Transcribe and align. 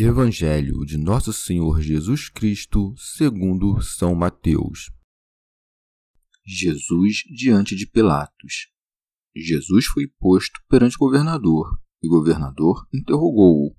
Evangelho 0.00 0.86
de 0.86 0.96
Nosso 0.96 1.32
Senhor 1.32 1.82
Jesus 1.82 2.28
Cristo, 2.28 2.94
segundo 2.96 3.82
São 3.82 4.14
Mateus. 4.14 4.92
Jesus 6.46 7.24
diante 7.34 7.74
de 7.74 7.84
Pilatos. 7.84 8.68
Jesus 9.34 9.86
foi 9.86 10.06
posto 10.06 10.60
perante 10.68 10.94
o 10.94 11.00
governador, 11.00 11.82
e 12.00 12.06
o 12.06 12.10
governador 12.10 12.86
interrogou-o: 12.94 13.76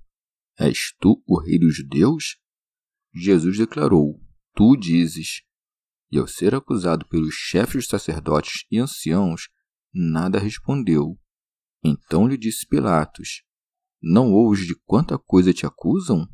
És 0.58 0.94
tu 1.00 1.24
o 1.26 1.40
rei 1.40 1.58
dos 1.58 1.74
judeus? 1.74 2.36
Jesus 3.14 3.56
declarou: 3.56 4.22
Tu 4.54 4.76
dizes. 4.76 5.40
E 6.12 6.18
ao 6.18 6.26
ser 6.26 6.54
acusado 6.54 7.08
pelos 7.08 7.32
chefes 7.34 7.84
dos 7.84 7.88
sacerdotes 7.88 8.66
e 8.70 8.78
anciãos, 8.78 9.48
nada 9.90 10.38
respondeu. 10.38 11.18
Então 11.82 12.28
lhe 12.28 12.36
disse 12.36 12.66
Pilatos: 12.66 13.42
não 14.02 14.32
ouves 14.32 14.66
de 14.66 14.74
quanta 14.84 15.18
coisa 15.18 15.52
te 15.52 15.66
acusam? 15.66 16.28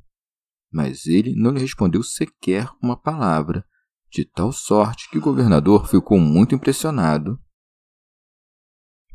Mas 0.70 1.06
ele 1.06 1.34
não 1.34 1.50
lhe 1.50 1.61
respondeu 1.61 2.03
sequer 2.03 2.70
uma 2.83 2.97
palavra, 2.97 3.67
de 4.11 4.25
tal 4.25 4.53
sorte 4.53 5.09
que 5.11 5.19
o 5.19 5.22
governador 5.22 5.89
ficou 5.89 6.19
muito 6.19 6.55
impressionado. 6.55 7.41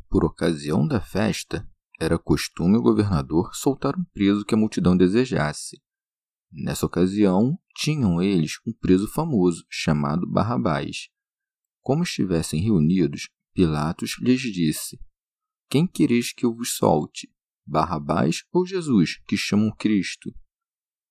Por 0.10 0.26
ocasião 0.26 0.86
da 0.86 1.00
festa, 1.00 1.68
era 2.00 2.20
costume 2.20 2.78
o 2.78 2.82
governador 2.82 3.54
soltar 3.54 3.98
um 3.98 4.04
preso 4.14 4.44
que 4.44 4.54
a 4.54 4.58
multidão 4.58 4.98
desejasse. 4.98 5.82
Nessa 6.52 6.86
ocasião, 6.86 7.58
tinham 7.76 8.22
eles 8.22 8.60
um 8.68 8.74
preso 8.74 9.08
famoso 9.08 9.66
chamado 9.70 10.30
Barrabás. 10.30 11.10
Como 11.82 12.04
estivessem 12.04 12.62
reunidos, 12.62 13.30
Pilatos 13.54 14.18
lhes 14.20 14.42
disse: 14.42 15.00
Quem 15.70 15.88
quereis 15.88 16.34
que 16.34 16.46
eu 16.46 16.54
vos 16.54 16.76
solte? 16.76 17.32
Barrabás 17.66 18.44
ou 18.52 18.66
Jesus, 18.66 19.22
que 19.28 19.38
chamam 19.38 19.72
Cristo. 19.76 20.34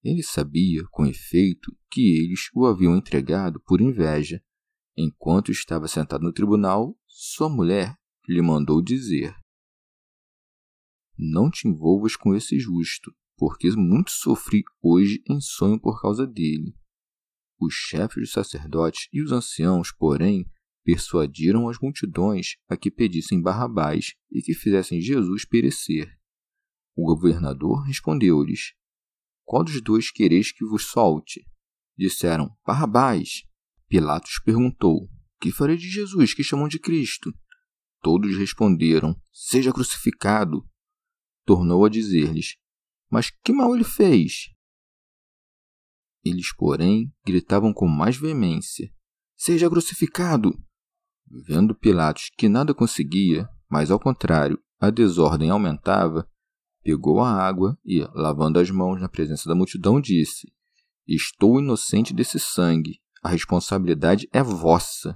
Ele 0.02 0.22
sabia, 0.22 0.82
com 0.90 1.04
efeito, 1.04 1.76
que 1.90 2.22
eles 2.22 2.48
o 2.54 2.66
haviam 2.66 2.96
entregado 2.96 3.60
por 3.60 3.80
inveja. 3.80 4.42
Enquanto 4.96 5.50
estava 5.50 5.86
sentado 5.88 6.22
no 6.22 6.32
tribunal, 6.32 6.96
sua 7.06 7.48
mulher 7.48 7.96
lhe 8.28 8.40
mandou 8.40 8.82
dizer: 8.82 9.34
Não 11.18 11.50
te 11.50 11.68
envolvas 11.68 12.16
com 12.16 12.34
esse 12.34 12.58
justo, 12.58 13.14
porque 13.36 13.70
muito 13.72 14.10
sofri 14.10 14.62
hoje 14.82 15.22
em 15.28 15.40
sonho 15.40 15.80
por 15.80 16.00
causa 16.00 16.26
dele. 16.26 16.74
Os 17.58 17.74
chefes 17.74 18.16
dos 18.16 18.32
sacerdotes 18.32 19.08
e 19.12 19.22
os 19.22 19.32
anciãos, 19.32 19.92
porém, 19.92 20.50
persuadiram 20.82 21.68
as 21.68 21.78
multidões 21.78 22.56
a 22.68 22.76
que 22.76 22.90
pedissem 22.90 23.40
Barrabás 23.40 24.14
e 24.30 24.40
que 24.42 24.54
fizessem 24.54 25.00
Jesus 25.00 25.44
perecer. 25.44 26.19
O 26.96 27.04
governador 27.04 27.84
respondeu-lhes: 27.86 28.74
Qual 29.44 29.64
dos 29.64 29.80
dois 29.82 30.10
quereis 30.10 30.52
que 30.52 30.64
vos 30.64 30.90
solte? 30.90 31.46
Disseram: 31.96 32.56
Barrabás. 32.66 33.42
Pilatos 33.88 34.40
perguntou: 34.44 35.08
Que 35.40 35.50
farei 35.50 35.76
de 35.76 35.88
Jesus, 35.88 36.32
que 36.32 36.44
chamam 36.44 36.68
de 36.68 36.78
Cristo? 36.78 37.32
Todos 38.00 38.36
responderam: 38.36 39.20
Seja 39.32 39.72
crucificado. 39.72 40.66
Tornou 41.44 41.84
a 41.84 41.88
dizer-lhes: 41.88 42.56
Mas 43.10 43.30
que 43.30 43.52
mal 43.52 43.74
ele 43.74 43.84
fez? 43.84 44.50
Eles, 46.24 46.54
porém, 46.54 47.12
gritavam 47.26 47.72
com 47.72 47.88
mais 47.88 48.16
veemência: 48.16 48.92
Seja 49.36 49.68
crucificado! 49.68 50.52
Vendo 51.46 51.74
Pilatos 51.74 52.30
que 52.36 52.48
nada 52.48 52.74
conseguia, 52.74 53.48
mas 53.68 53.90
ao 53.90 53.98
contrário, 53.98 54.62
a 54.78 54.90
desordem 54.90 55.50
aumentava, 55.50 56.29
pegou 56.82 57.20
a 57.20 57.30
água 57.30 57.78
e, 57.84 58.00
lavando 58.14 58.58
as 58.58 58.70
mãos 58.70 59.00
na 59.00 59.08
presença 59.08 59.48
da 59.48 59.54
multidão, 59.54 60.00
disse: 60.00 60.52
Estou 61.06 61.60
inocente 61.60 62.14
desse 62.14 62.38
sangue, 62.38 63.00
a 63.22 63.28
responsabilidade 63.28 64.28
é 64.32 64.42
vossa. 64.42 65.14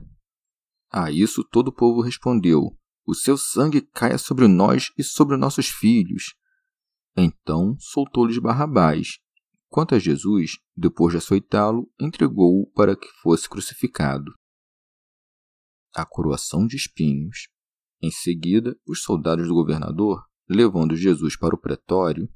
A 0.90 1.10
isso 1.10 1.42
todo 1.42 1.68
o 1.68 1.72
povo 1.72 2.00
respondeu: 2.00 2.76
O 3.06 3.14
seu 3.14 3.36
sangue 3.36 3.80
caia 3.80 4.18
sobre 4.18 4.46
nós 4.46 4.92
e 4.98 5.02
sobre 5.02 5.36
nossos 5.36 5.68
filhos. 5.68 6.34
Então 7.16 7.76
soltou-lhes 7.78 8.38
Barrabás. 8.38 9.18
Quanto 9.68 9.94
a 9.94 9.98
Jesus, 9.98 10.58
depois 10.76 11.12
de 11.12 11.18
açoitá-lo, 11.18 11.90
entregou-o 11.98 12.70
para 12.72 12.96
que 12.96 13.08
fosse 13.22 13.48
crucificado. 13.48 14.32
A 15.92 16.04
coroação 16.04 16.66
de 16.66 16.76
espinhos. 16.76 17.48
Em 18.00 18.10
seguida, 18.10 18.76
os 18.86 19.02
soldados 19.02 19.48
do 19.48 19.54
governador 19.54 20.24
levando 20.48 20.96
Jesus 20.96 21.36
para 21.36 21.54
o 21.54 21.60
pretório, 21.60 22.28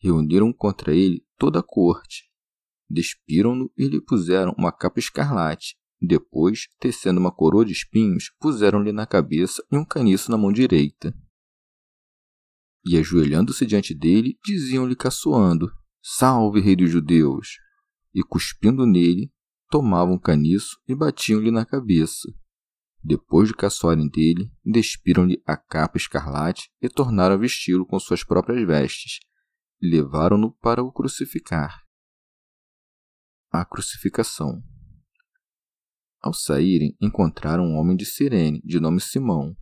reuniram 0.00 0.52
contra 0.52 0.94
ele 0.94 1.24
toda 1.36 1.60
a 1.60 1.62
corte. 1.62 2.28
Despiram-no 2.88 3.70
e 3.76 3.86
lhe 3.86 4.00
puseram 4.00 4.54
uma 4.56 4.72
capa 4.72 4.98
escarlate. 4.98 5.76
Depois, 6.00 6.68
tecendo 6.78 7.18
uma 7.18 7.34
coroa 7.34 7.64
de 7.64 7.72
espinhos, 7.72 8.32
puseram-lhe 8.38 8.92
na 8.92 9.04
cabeça 9.04 9.62
e 9.70 9.76
um 9.76 9.84
caniço 9.84 10.30
na 10.30 10.38
mão 10.38 10.52
direita. 10.52 11.12
E 12.84 12.96
ajoelhando-se 12.96 13.66
diante 13.66 13.92
dele, 13.94 14.38
diziam-lhe 14.44 14.94
caçoando: 14.94 15.70
Salve, 16.00 16.60
rei 16.60 16.76
dos 16.76 16.90
judeus! 16.90 17.58
E 18.14 18.22
cuspindo 18.22 18.86
nele, 18.86 19.30
tomavam 19.68 20.14
o 20.14 20.20
caniço 20.20 20.80
e 20.88 20.94
batiam-lhe 20.94 21.50
na 21.50 21.66
cabeça. 21.66 22.32
Depois 23.02 23.48
de 23.48 23.54
caçoarem 23.54 24.08
dele, 24.08 24.50
despiram-lhe 24.64 25.42
a 25.46 25.56
capa 25.56 25.96
escarlate 25.96 26.70
e 26.82 26.88
tornaram 26.88 27.36
a 27.36 27.38
vesti-lo 27.38 27.86
com 27.86 27.98
suas 27.98 28.24
próprias 28.24 28.66
vestes, 28.66 29.20
e 29.80 29.88
levaram-no 29.88 30.52
para 30.52 30.82
o 30.82 30.92
crucificar. 30.92 31.84
A 33.50 33.64
crucificação. 33.64 34.62
Ao 36.20 36.34
saírem, 36.34 36.96
encontraram 37.00 37.64
um 37.64 37.76
homem 37.76 37.96
de 37.96 38.04
Cirene, 38.04 38.60
de 38.64 38.80
nome 38.80 39.00
Simão, 39.00 39.56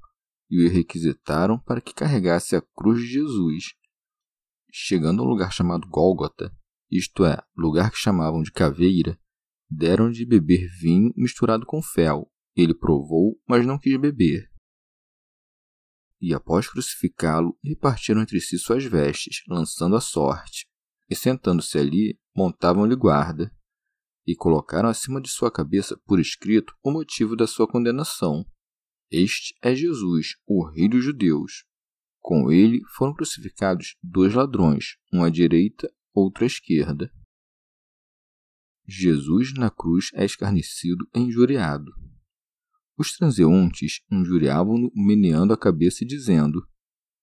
e 0.48 0.64
o 0.64 0.72
requisitaram 0.72 1.58
para 1.58 1.80
que 1.80 1.94
carregasse 1.94 2.56
a 2.56 2.62
cruz 2.62 3.00
de 3.00 3.08
Jesus. 3.08 3.74
Chegando 4.72 5.22
a 5.22 5.26
um 5.26 5.28
lugar 5.28 5.52
chamado 5.52 5.86
Gólgota, 5.88 6.56
isto 6.90 7.24
é, 7.24 7.38
lugar 7.56 7.90
que 7.90 7.98
chamavam 7.98 8.42
de 8.42 8.52
caveira, 8.52 9.18
deram 9.68 10.10
de 10.10 10.24
beber 10.24 10.68
vinho 10.80 11.12
misturado 11.16 11.66
com 11.66 11.82
fel, 11.82 12.30
ele 12.56 12.74
provou, 12.74 13.38
mas 13.46 13.66
não 13.66 13.78
quis 13.78 14.00
beber. 14.00 14.50
E 16.20 16.32
após 16.32 16.68
crucificá-lo, 16.68 17.58
repartiram 17.62 18.22
entre 18.22 18.40
si 18.40 18.58
suas 18.58 18.84
vestes, 18.84 19.42
lançando 19.46 19.94
a 19.94 20.00
sorte. 20.00 20.66
E 21.08 21.14
sentando-se 21.14 21.78
ali, 21.78 22.18
montavam-lhe 22.34 22.96
guarda. 22.96 23.54
E 24.26 24.34
colocaram 24.34 24.88
acima 24.88 25.20
de 25.20 25.28
sua 25.28 25.52
cabeça, 25.52 26.00
por 26.06 26.18
escrito, 26.18 26.74
o 26.82 26.90
motivo 26.90 27.36
da 27.36 27.46
sua 27.46 27.68
condenação. 27.68 28.44
Este 29.10 29.54
é 29.62 29.74
Jesus, 29.74 30.36
o 30.46 30.64
Rei 30.68 30.88
dos 30.88 31.04
Judeus. 31.04 31.64
Com 32.18 32.50
ele 32.50 32.80
foram 32.96 33.14
crucificados 33.14 33.94
dois 34.02 34.34
ladrões, 34.34 34.96
um 35.12 35.22
à 35.22 35.30
direita, 35.30 35.88
outro 36.12 36.42
à 36.42 36.46
esquerda. 36.46 37.12
Jesus 38.84 39.52
na 39.54 39.70
cruz 39.70 40.10
é 40.14 40.24
escarnecido 40.24 41.08
e 41.14 41.20
injuriado. 41.20 41.92
Os 42.98 43.12
transeuntes 43.12 44.00
injuriavam-no 44.10 44.90
meneando 44.94 45.52
a 45.52 45.56
cabeça 45.56 46.02
e 46.02 46.06
dizendo: 46.06 46.66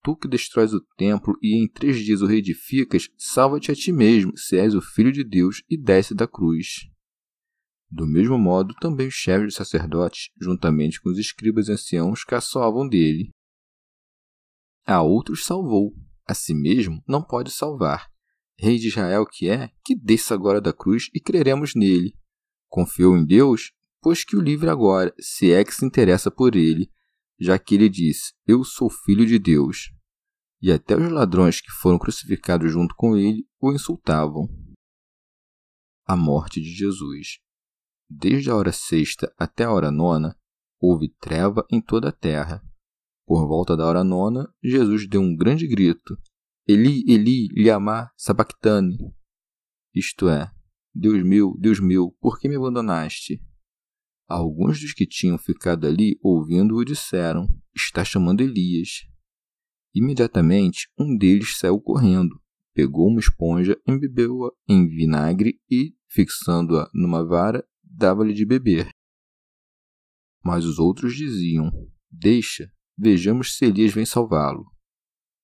Tu 0.04 0.16
que 0.16 0.28
destróis 0.28 0.74
o 0.74 0.82
templo 0.98 1.36
e 1.42 1.56
em 1.56 1.68
três 1.68 1.98
dias 1.98 2.22
o 2.22 2.26
reedificas, 2.26 3.10
salva-te 3.18 3.72
a 3.72 3.76
ti 3.76 3.92
mesmo, 3.92 4.38
se 4.38 4.58
és 4.58 4.76
o 4.76 4.82
Filho 4.82 5.12
de 5.12 5.24
Deus, 5.24 5.64
e 5.70 5.78
desce 5.78 6.14
da 6.14 6.28
cruz. 6.28 6.90
Do 7.90 8.06
mesmo 8.06 8.38
modo, 8.38 8.74
também 8.82 9.08
os 9.08 9.14
chefes 9.14 9.46
dos 9.46 9.56
sacerdotes, 9.56 10.30
juntamente 10.42 11.00
com 11.00 11.10
os 11.10 11.18
escribas 11.18 11.68
e 11.68 11.72
anciãos, 11.72 12.24
caçoavam 12.24 12.88
dele. 12.88 13.30
A 14.86 15.02
outros 15.02 15.46
salvou, 15.46 15.96
a 16.28 16.34
si 16.34 16.54
mesmo 16.54 17.02
não 17.08 17.24
pode 17.24 17.52
salvar. 17.52 18.12
Rei 18.58 18.78
de 18.78 18.88
Israel 18.88 19.26
que 19.26 19.48
é, 19.48 19.70
que 19.86 19.96
desça 19.96 20.34
agora 20.34 20.60
da 20.60 20.74
cruz 20.74 21.10
e 21.14 21.20
creremos 21.20 21.76
nele. 21.76 22.14
Confiou 22.68 23.18
em 23.18 23.26
Deus, 23.26 23.72
pois 24.04 24.26
que 24.26 24.36
o 24.36 24.42
livre 24.42 24.70
agora, 24.70 25.16
se 25.18 25.54
é 25.54 25.64
que 25.64 25.74
se 25.74 25.86
interessa 25.86 26.30
por 26.30 26.58
ele, 26.58 26.92
já 27.40 27.58
que 27.58 27.74
ele 27.74 27.88
disse: 27.88 28.34
Eu 28.46 28.64
sou 28.66 28.90
filho 28.90 29.26
de 29.26 29.40
Deus. 29.40 29.92
E 30.62 30.72
até 30.72 30.96
os 30.96 31.10
ladrões 31.10 31.62
que 31.62 31.72
foram 31.72 31.98
crucificados 31.98 32.72
junto 32.72 32.94
com 32.96 33.16
ele 33.18 33.48
o 33.60 33.72
insultavam. 33.72 34.48
A 36.06 36.16
morte 36.16 36.62
de 36.62 36.70
Jesus. 36.70 37.40
Desde 38.10 38.50
a 38.50 38.56
hora 38.56 38.72
sexta 38.72 39.34
até 39.38 39.64
a 39.64 39.72
hora 39.72 39.90
nona, 39.90 40.38
houve 40.80 41.10
treva 41.20 41.66
em 41.72 41.82
toda 41.82 42.10
a 42.10 42.14
terra. 42.14 42.62
Por 43.26 43.48
volta 43.48 43.76
da 43.76 43.86
hora 43.86 44.04
nona, 44.04 44.54
Jesus 44.62 45.08
deu 45.08 45.22
um 45.22 45.36
grande 45.36 45.66
grito: 45.66 46.18
Eli, 46.68 47.04
Eli, 47.08 47.48
lama 47.64 48.12
sabachthani. 48.18 48.98
Isto 49.96 50.28
é, 50.28 50.52
Deus 50.94 51.24
meu, 51.24 51.56
Deus 51.58 51.80
meu, 51.80 52.12
por 52.20 52.38
que 52.38 52.50
me 52.50 52.56
abandonaste? 52.56 53.42
Alguns 54.28 54.80
dos 54.80 54.94
que 54.94 55.06
tinham 55.06 55.38
ficado 55.38 55.86
ali 55.86 56.18
ouvindo-o 56.22 56.86
disseram: 56.86 57.48
Está 57.76 58.06
chamando 58.06 58.42
Elias. 58.42 59.06
Imediatamente, 59.94 60.90
um 60.98 61.16
deles 61.16 61.58
saiu 61.58 61.80
correndo, 61.80 62.42
pegou 62.74 63.08
uma 63.10 63.20
esponja, 63.20 63.80
embebeu-a 63.88 64.52
em 64.68 64.88
vinagre 64.88 65.60
e, 65.70 65.96
fixando-a 66.10 66.90
numa 66.94 67.24
vara, 67.24 67.64
dava-lhe 67.84 68.34
de 68.34 68.46
beber. 68.46 68.90
Mas 70.44 70.66
os 70.66 70.80
outros 70.80 71.16
diziam: 71.16 71.72
Deixa, 72.10 72.72
vejamos 72.98 73.56
se 73.56 73.66
Elias 73.66 73.94
vem 73.94 74.06
salvá-lo. 74.06 74.66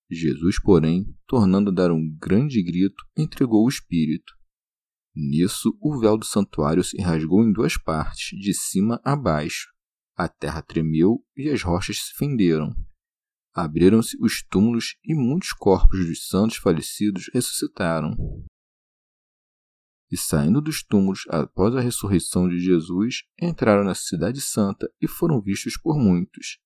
Jesus, 0.09 0.59
porém, 0.59 1.15
tornando 1.27 1.69
a 1.69 1.73
dar 1.73 1.91
um 1.91 2.17
grande 2.17 2.63
grito, 2.63 3.03
entregou 3.15 3.65
o 3.65 3.69
espírito. 3.69 4.38
Nisso, 5.15 5.77
o 5.81 5.99
véu 5.99 6.17
do 6.17 6.25
santuário 6.25 6.83
se 6.83 7.01
rasgou 7.01 7.43
em 7.43 7.51
duas 7.51 7.77
partes, 7.77 8.39
de 8.39 8.53
cima 8.53 9.01
a 9.03 9.15
baixo. 9.15 9.67
A 10.15 10.27
terra 10.27 10.61
tremeu 10.61 11.23
e 11.35 11.49
as 11.49 11.63
rochas 11.63 11.97
se 11.97 12.13
fenderam. 12.15 12.75
Abriram-se 13.53 14.17
os 14.21 14.43
túmulos 14.43 14.95
e 15.03 15.15
muitos 15.15 15.51
corpos 15.51 16.05
dos 16.05 16.27
santos 16.27 16.57
falecidos 16.57 17.29
ressuscitaram. 17.33 18.15
E 20.11 20.17
saindo 20.17 20.61
dos 20.61 20.83
túmulos 20.83 21.21
após 21.29 21.75
a 21.75 21.81
ressurreição 21.81 22.47
de 22.47 22.59
Jesus, 22.59 23.23
entraram 23.39 23.83
na 23.83 23.95
Cidade 23.95 24.41
Santa 24.41 24.91
e 25.01 25.07
foram 25.07 25.41
vistos 25.41 25.77
por 25.77 25.97
muitos. 25.97 26.59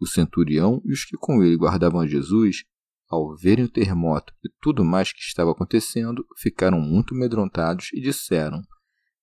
O 0.00 0.06
centurião 0.06 0.82
e 0.84 0.92
os 0.92 1.04
que 1.04 1.16
com 1.16 1.42
ele 1.42 1.56
guardavam 1.56 2.06
Jesus 2.06 2.64
ao 3.12 3.36
verem 3.36 3.66
o 3.66 3.70
terremoto 3.70 4.32
e 4.42 4.48
tudo 4.60 4.82
mais 4.82 5.12
que 5.12 5.20
estava 5.20 5.52
acontecendo, 5.52 6.26
ficaram 6.38 6.80
muito 6.80 7.14
amedrontados 7.14 7.90
e 7.92 8.00
disseram: 8.00 8.62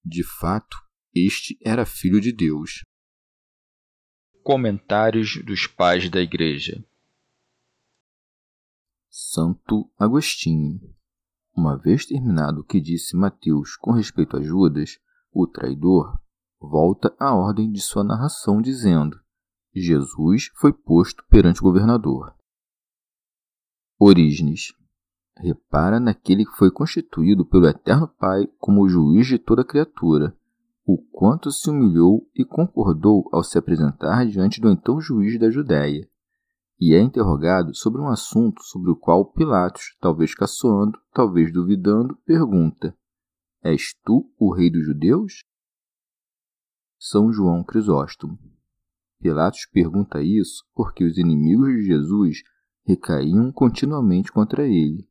De 0.05 0.23
fato, 0.23 0.77
este 1.13 1.57
era 1.65 1.87
filho 1.87 2.21
de 2.21 2.31
Deus. 2.31 2.85
Comentários 4.43 5.43
dos 5.43 5.65
Pais 5.65 6.07
da 6.07 6.21
Igreja 6.21 6.85
Santo 9.09 9.91
Agostinho. 9.97 10.79
Uma 11.55 11.75
vez 11.75 12.05
terminado 12.05 12.61
o 12.61 12.63
que 12.63 12.79
disse 12.79 13.17
Mateus 13.17 13.75
com 13.75 13.91
respeito 13.91 14.37
a 14.37 14.41
Judas, 14.41 14.99
o 15.33 15.47
traidor, 15.47 16.17
volta 16.59 17.13
à 17.19 17.35
ordem 17.35 17.71
de 17.71 17.81
sua 17.81 18.03
narração, 18.03 18.61
dizendo: 18.61 19.19
Jesus 19.73 20.51
foi 20.55 20.71
posto 20.71 21.23
perante 21.27 21.59
o 21.59 21.63
governador. 21.63 22.38
Orígenes. 24.01 24.73
Repara 25.35 25.99
naquele 25.99 26.45
que 26.45 26.55
foi 26.55 26.71
constituído 26.71 27.45
pelo 27.45 27.67
Eterno 27.67 28.07
Pai 28.07 28.47
como 28.57 28.87
juiz 28.87 29.27
de 29.27 29.37
toda 29.37 29.65
criatura, 29.65 30.33
o 30.85 30.97
quanto 30.97 31.51
se 31.51 31.69
humilhou 31.69 32.25
e 32.33 32.45
concordou 32.45 33.27
ao 33.33 33.43
se 33.43 33.57
apresentar 33.57 34.25
diante 34.25 34.61
do 34.61 34.69
então 34.69 35.01
juiz 35.01 35.37
da 35.37 35.51
Judéia, 35.51 36.09
e 36.79 36.93
é 36.93 37.01
interrogado 37.01 37.75
sobre 37.75 37.99
um 37.99 38.07
assunto 38.07 38.63
sobre 38.63 38.89
o 38.89 38.95
qual 38.95 39.33
Pilatos, 39.33 39.97
talvez 39.99 40.33
caçoando, 40.33 40.97
talvez 41.13 41.51
duvidando, 41.51 42.15
pergunta: 42.25 42.97
És 43.61 43.93
tu 44.05 44.31
o 44.39 44.53
rei 44.53 44.71
dos 44.71 44.85
judeus? 44.85 45.43
São 46.97 47.33
João 47.33 47.65
Crisóstomo. 47.65 48.39
Pilatos 49.19 49.65
pergunta 49.65 50.21
isso 50.21 50.63
porque 50.73 51.03
os 51.03 51.17
inimigos 51.17 51.67
de 51.67 51.81
Jesus 51.81 52.43
recaíam 52.85 53.51
continuamente 53.51 54.31
contra 54.31 54.67
ele, 54.67 55.07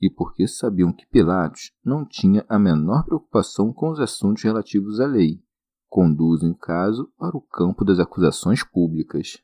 e 0.00 0.10
porque 0.10 0.46
sabiam 0.46 0.92
que 0.92 1.06
Pilatos 1.06 1.72
não 1.84 2.06
tinha 2.06 2.44
a 2.48 2.58
menor 2.58 3.04
preocupação 3.04 3.72
com 3.72 3.90
os 3.90 4.00
assuntos 4.00 4.42
relativos 4.42 5.00
à 5.00 5.06
lei, 5.06 5.42
conduzem 5.88 6.50
o 6.50 6.56
caso 6.56 7.12
para 7.16 7.36
o 7.36 7.40
campo 7.40 7.84
das 7.84 7.98
acusações 7.98 8.62
públicas. 8.62 9.42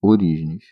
Orígenes. 0.00 0.64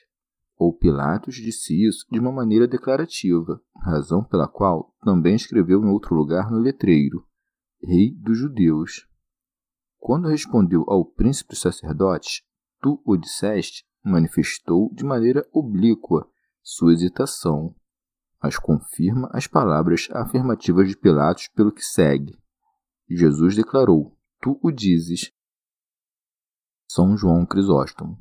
Ou 0.57 0.77
Pilatos 0.77 1.37
disse 1.37 1.87
isso 1.87 2.05
de 2.13 2.21
uma 2.21 2.31
maneira 2.31 2.69
declarativa, 2.69 3.63
razão 3.83 4.23
pela 4.23 4.47
qual 4.47 4.95
também 5.03 5.35
escreveu 5.35 5.83
em 5.83 5.89
outro 5.89 6.15
lugar 6.15 6.51
no 6.51 6.59
letreiro, 6.59 7.27
Rei 7.83 8.15
dos 8.15 8.37
Judeus. 8.37 9.09
Quando 9.99 10.29
respondeu 10.29 10.85
ao 10.87 11.05
príncipe 11.05 11.51
dos 11.51 11.61
sacerdotes, 11.61 12.43
tu 12.83 13.03
o 13.07 13.17
disseste, 13.17 13.87
manifestou 14.05 14.93
de 14.95 15.05
maneira 15.05 15.47
oblíqua 15.53 16.27
sua 16.63 16.93
hesitação, 16.93 17.75
mas 18.43 18.59
confirma 18.59 19.29
as 19.33 19.47
palavras 19.47 20.09
afirmativas 20.13 20.89
de 20.89 20.97
Pilatos 20.97 21.49
pelo 21.49 21.73
que 21.73 21.83
segue. 21.83 22.39
Jesus 23.09 23.57
declarou: 23.57 24.17
Tu 24.41 24.59
o 24.63 24.71
dizes. 24.71 25.33
São 26.89 27.17
João 27.17 27.45
Crisóstomo 27.47 28.19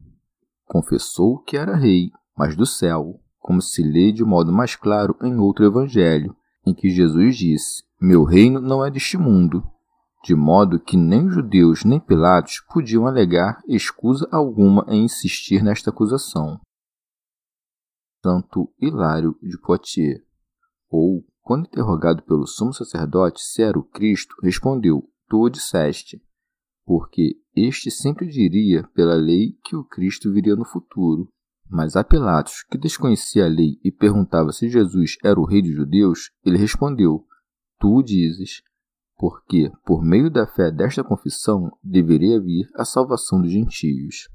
confessou 0.65 1.39
que 1.39 1.58
era 1.58 1.75
rei, 1.75 2.12
mas 2.38 2.56
do 2.56 2.65
céu, 2.65 3.20
como 3.39 3.62
se 3.62 3.82
lê 3.82 4.12
de 4.12 4.24
modo 4.24 4.51
mais 4.51 4.75
claro 4.75 5.18
em 5.24 5.36
outro 5.38 5.65
evangelho, 5.65 6.36
em 6.65 6.74
que 6.74 6.89
Jesus 6.89 7.38
disse: 7.38 7.84
Meu 8.00 8.24
reino 8.24 8.62
não 8.62 8.86
é 8.86 8.92
deste 8.92 9.18
mundo 9.18 9.63
de 10.24 10.36
modo 10.36 10.80
que 10.80 10.98
nem 10.98 11.30
judeus 11.30 11.84
nem 11.84 12.00
Pilatos 12.00 12.62
podiam 12.72 13.08
alegar 13.08 13.62
escusa 13.68 14.28
alguma 14.32 14.86
em 14.88 15.06
insistir 15.06 15.64
nesta 15.64 15.90
acusação. 15.90 16.60
Santo 18.22 18.74
Hilário 18.78 19.38
de 19.42 19.58
Poitiers, 19.58 20.22
ou, 20.90 21.26
quando 21.42 21.68
interrogado 21.68 22.22
pelo 22.24 22.46
sumo 22.46 22.74
sacerdote 22.74 23.42
se 23.42 23.62
era 23.62 23.80
o 23.80 23.84
Cristo, 23.84 24.36
respondeu: 24.44 25.10
Tu 25.30 25.38
o 25.38 25.50
disseste, 25.50 26.22
porque 26.86 27.40
este 27.56 27.90
sempre 27.90 28.28
diria 28.28 28.84
pela 28.94 29.16
lei 29.16 29.58
que 29.64 29.76
o 29.76 29.86
Cristo 29.86 30.34
viria 30.34 30.56
no 30.56 30.66
futuro. 30.66 31.30
Mas 31.72 31.96
a 31.96 32.04
Pilatos, 32.04 32.64
que 32.64 32.80
desconhecia 32.80 33.46
a 33.46 33.48
lei 33.48 33.80
e 33.84 33.92
perguntava 33.92 34.52
se 34.52 34.68
Jesus 34.68 35.18
era 35.24 35.40
o 35.40 35.46
rei 35.46 35.62
dos 35.62 35.76
judeus, 35.76 36.32
ele 36.44 36.58
respondeu: 36.58 37.26
Tu 37.80 37.88
o 37.88 38.04
dizes 38.04 38.64
porque, 39.20 39.70
por 39.86 40.02
meio 40.02 40.32
da 40.32 40.48
fé 40.48 40.72
desta 40.72 41.04
confissão, 41.04 41.70
deveria 41.84 42.40
vir 42.40 42.70
a 42.74 42.86
salvação 42.86 43.42
dos 43.42 43.52
gentios. 43.52 44.30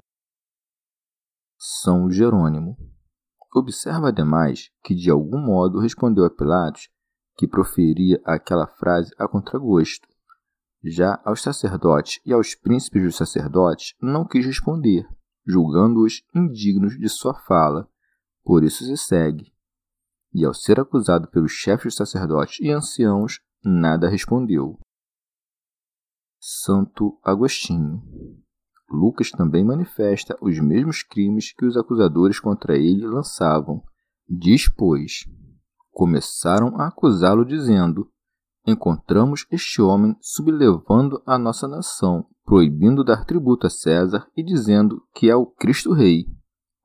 São 1.57 2.11
Jerônimo. 2.11 2.77
Observa 3.55 4.09
ademais 4.09 4.69
que 4.83 4.93
de 4.93 5.09
algum 5.09 5.39
modo 5.39 5.79
respondeu 5.79 6.23
a 6.23 6.29
Pilatos 6.29 6.87
que 7.35 7.47
proferia 7.47 8.21
aquela 8.23 8.67
frase 8.67 9.11
a 9.17 9.27
contragosto. 9.27 10.07
Já 10.83 11.19
aos 11.25 11.41
sacerdotes 11.41 12.21
e 12.23 12.31
aos 12.31 12.53
príncipes 12.53 13.01
dos 13.01 13.15
sacerdotes 13.15 13.95
não 13.99 14.23
quis 14.23 14.45
responder, 14.45 15.03
julgando-os 15.47 16.21
indignos 16.35 16.95
de 16.95 17.09
sua 17.09 17.33
fala, 17.33 17.89
por 18.43 18.63
isso 18.63 18.83
se 18.83 18.97
segue. 18.97 19.51
E 20.31 20.45
ao 20.45 20.53
ser 20.53 20.79
acusado 20.79 21.27
pelos 21.29 21.53
chefes 21.53 21.85
dos 21.85 21.95
sacerdotes 21.95 22.59
e 22.59 22.69
anciãos, 22.69 23.39
nada 23.65 24.07
respondeu. 24.07 24.79
Santo 26.39 27.19
Agostinho. 27.23 28.01
Lucas 28.89 29.31
também 29.31 29.65
manifesta 29.65 30.37
os 30.39 30.59
mesmos 30.59 31.01
crimes 31.01 31.51
que 31.51 31.65
os 31.65 31.75
acusadores 31.75 32.39
contra 32.39 32.77
ele 32.77 33.07
lançavam. 33.07 33.83
Diz, 34.29 34.69
pois, 34.69 35.25
começaram 35.91 36.79
a 36.79 36.87
acusá-lo, 36.87 37.43
dizendo: 37.43 38.09
Encontramos 38.67 39.45
este 39.51 39.81
homem 39.81 40.15
sublevando 40.21 41.21
a 41.25 41.37
nossa 41.37 41.67
nação, 41.67 42.27
proibindo 42.43 43.03
dar 43.03 43.25
tributo 43.25 43.65
a 43.65 43.69
César 43.69 44.27
e 44.37 44.43
dizendo 44.43 45.01
que 45.13 45.29
é 45.29 45.35
o 45.35 45.45
Cristo 45.45 45.93
Rei. 45.93 46.25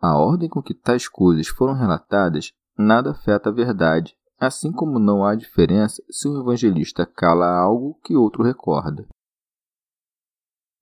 A 0.00 0.16
ordem 0.16 0.48
com 0.48 0.62
que 0.62 0.74
tais 0.74 1.06
coisas 1.06 1.48
foram 1.48 1.74
relatadas 1.74 2.52
nada 2.76 3.10
afeta 3.10 3.50
a 3.50 3.52
verdade, 3.52 4.14
assim 4.40 4.72
como 4.72 4.98
não 4.98 5.22
há 5.22 5.34
diferença 5.34 6.02
se 6.10 6.26
um 6.26 6.40
evangelista 6.40 7.04
cala 7.04 7.46
algo 7.46 8.00
que 8.02 8.16
outro 8.16 8.42
recorda. 8.42 9.06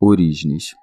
Orígenes. 0.01 0.77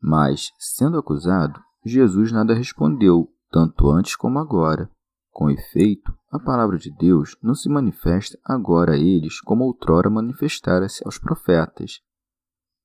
Mas, 0.00 0.50
sendo 0.58 0.98
acusado, 0.98 1.60
Jesus 1.84 2.32
nada 2.32 2.54
respondeu, 2.54 3.30
tanto 3.50 3.90
antes 3.90 4.16
como 4.16 4.38
agora. 4.38 4.90
Com 5.30 5.50
efeito, 5.50 6.16
a 6.30 6.38
palavra 6.38 6.78
de 6.78 6.90
Deus 6.90 7.36
não 7.42 7.54
se 7.54 7.68
manifesta 7.68 8.38
agora 8.42 8.92
a 8.92 8.98
eles 8.98 9.38
como 9.42 9.64
outrora 9.64 10.08
manifestara-se 10.08 11.02
aos 11.04 11.18
profetas. 11.18 12.00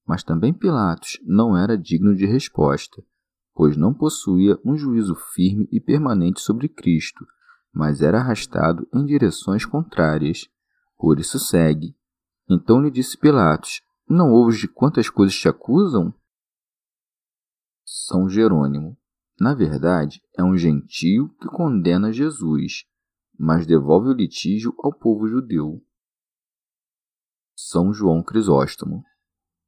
Mas 0.05 0.23
também 0.23 0.53
Pilatos 0.53 1.17
não 1.25 1.55
era 1.55 1.77
digno 1.77 2.13
de 2.13 2.25
resposta, 2.25 3.01
pois 3.53 3.77
não 3.77 3.93
possuía 3.93 4.59
um 4.65 4.75
juízo 4.75 5.15
firme 5.15 5.69
e 5.71 5.79
permanente 5.79 6.41
sobre 6.41 6.67
Cristo, 6.67 7.25
mas 7.73 8.01
era 8.01 8.19
arrastado 8.19 8.87
em 8.93 9.05
direções 9.05 9.65
contrárias. 9.65 10.49
Por 10.97 11.19
isso 11.19 11.39
segue. 11.39 11.95
Então 12.49 12.81
lhe 12.81 12.91
disse 12.91 13.17
Pilatos: 13.17 13.81
Não 14.07 14.31
ouves 14.31 14.59
de 14.59 14.67
quantas 14.67 15.09
coisas 15.09 15.35
te 15.35 15.47
acusam? 15.47 16.13
São 17.85 18.29
Jerônimo. 18.29 18.97
Na 19.39 19.55
verdade, 19.55 20.21
é 20.37 20.43
um 20.43 20.55
gentio 20.55 21.29
que 21.39 21.47
condena 21.47 22.13
Jesus, 22.13 22.85
mas 23.37 23.65
devolve 23.65 24.09
o 24.09 24.13
litígio 24.13 24.73
ao 24.83 24.93
povo 24.93 25.27
judeu. 25.27 25.83
São 27.55 27.91
João 27.91 28.21
Crisóstomo. 28.21 29.03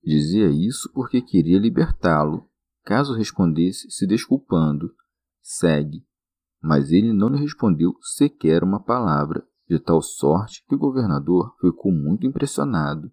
Dizia 0.03 0.49
isso 0.49 0.91
porque 0.93 1.21
queria 1.21 1.57
libertá-lo, 1.57 2.49
caso 2.83 3.15
respondesse 3.15 3.89
se 3.89 4.05
desculpando. 4.05 4.93
Segue. 5.41 6.05
Mas 6.63 6.91
ele 6.91 7.11
não 7.11 7.27
lhe 7.27 7.37
respondeu 7.37 7.93
sequer 8.01 8.63
uma 8.63 8.79
palavra, 8.79 9.43
de 9.69 9.77
tal 9.79 10.01
sorte 10.01 10.63
que 10.67 10.75
o 10.75 10.79
governador 10.79 11.53
ficou 11.59 11.91
muito 11.91 12.25
impressionado. 12.25 13.11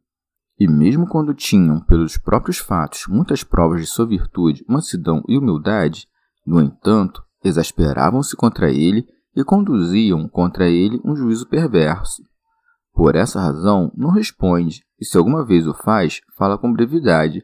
E 0.59 0.69
mesmo 0.69 1.09
quando 1.09 1.35
tinham, 1.35 1.81
pelos 1.81 2.17
próprios 2.17 2.59
fatos, 2.59 3.07
muitas 3.09 3.43
provas 3.43 3.81
de 3.81 3.87
sua 3.87 4.07
virtude, 4.07 4.65
mansidão 4.69 5.25
e 5.27 5.37
humildade, 5.37 6.07
no 6.47 6.61
entanto, 6.61 7.23
exasperavam-se 7.43 8.37
contra 8.37 8.71
ele 8.71 9.07
e 9.35 9.43
conduziam 9.43 10.29
contra 10.29 10.69
ele 10.69 11.01
um 11.05 11.17
juízo 11.17 11.49
perverso. 11.49 12.23
Por 12.93 13.15
essa 13.15 13.41
razão, 13.41 13.91
não 13.97 14.11
responde, 14.11 14.85
e 15.01 15.05
se 15.05 15.17
alguma 15.17 15.45
vez 15.45 15.67
o 15.67 15.75
faz, 15.75 16.21
fala 16.37 16.59
com 16.59 16.73
brevidade, 16.73 17.43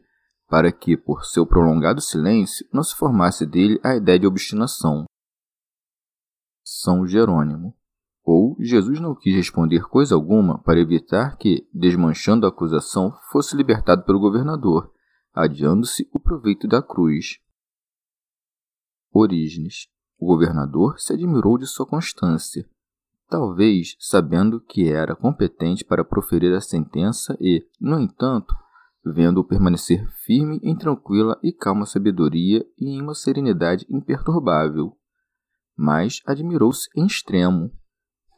para 0.48 0.70
que, 0.70 0.96
por 0.96 1.24
seu 1.24 1.46
prolongado 1.46 2.00
silêncio, 2.00 2.66
não 2.72 2.82
se 2.82 2.94
formasse 2.94 3.46
dele 3.46 3.80
a 3.82 3.96
ideia 3.96 4.18
de 4.18 4.26
obstinação. 4.26 5.04
São 6.86 7.04
Jerônimo. 7.04 7.74
Ou 8.22 8.56
Jesus 8.60 9.00
não 9.00 9.12
quis 9.12 9.34
responder 9.34 9.88
coisa 9.88 10.14
alguma 10.14 10.62
para 10.62 10.78
evitar 10.78 11.36
que, 11.36 11.68
desmanchando 11.74 12.46
a 12.46 12.48
acusação, 12.48 13.12
fosse 13.32 13.56
libertado 13.56 14.04
pelo 14.04 14.20
governador, 14.20 14.92
adiando-se 15.34 16.08
o 16.12 16.20
proveito 16.20 16.68
da 16.68 16.80
cruz. 16.80 17.40
Orígenes. 19.12 19.88
O 20.16 20.26
governador 20.26 21.00
se 21.00 21.12
admirou 21.12 21.58
de 21.58 21.66
sua 21.66 21.84
constância, 21.84 22.64
talvez 23.28 23.96
sabendo 23.98 24.60
que 24.60 24.88
era 24.88 25.16
competente 25.16 25.84
para 25.84 26.04
proferir 26.04 26.54
a 26.54 26.60
sentença 26.60 27.36
e, 27.40 27.66
no 27.80 27.98
entanto, 27.98 28.54
vendo-o 29.04 29.44
permanecer 29.44 30.08
firme 30.24 30.60
em 30.62 30.76
tranquila 30.76 31.36
e 31.42 31.52
calma 31.52 31.84
sabedoria 31.84 32.64
e 32.78 32.90
em 32.90 33.02
uma 33.02 33.14
serenidade 33.14 33.84
imperturbável. 33.90 34.96
Mas 35.76 36.20
admirou-se 36.26 36.88
em 36.96 37.06
extremo, 37.06 37.70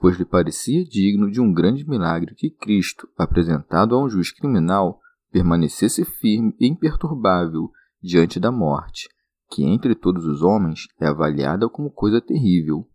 pois 0.00 0.18
lhe 0.18 0.25
parecia 0.25 0.85
digno 0.85 1.30
de 1.30 1.40
um 1.40 1.52
grande 1.52 1.88
milagre 1.88 2.35
que 2.35 2.50
Cristo, 2.50 3.09
apresentado 3.16 3.95
a 3.95 4.02
um 4.02 4.09
juiz 4.09 4.33
criminal, 4.33 5.00
permanecesse 5.30 6.04
firme 6.04 6.54
e 6.59 6.66
imperturbável 6.66 7.71
diante 8.02 8.40
da 8.40 8.50
morte, 8.50 9.09
que 9.50 9.64
entre 9.64 9.95
todos 9.95 10.25
os 10.25 10.42
homens 10.42 10.87
é 11.00 11.07
avaliada 11.07 11.68
como 11.68 11.90
coisa 11.90 12.21
terrível. 12.21 12.88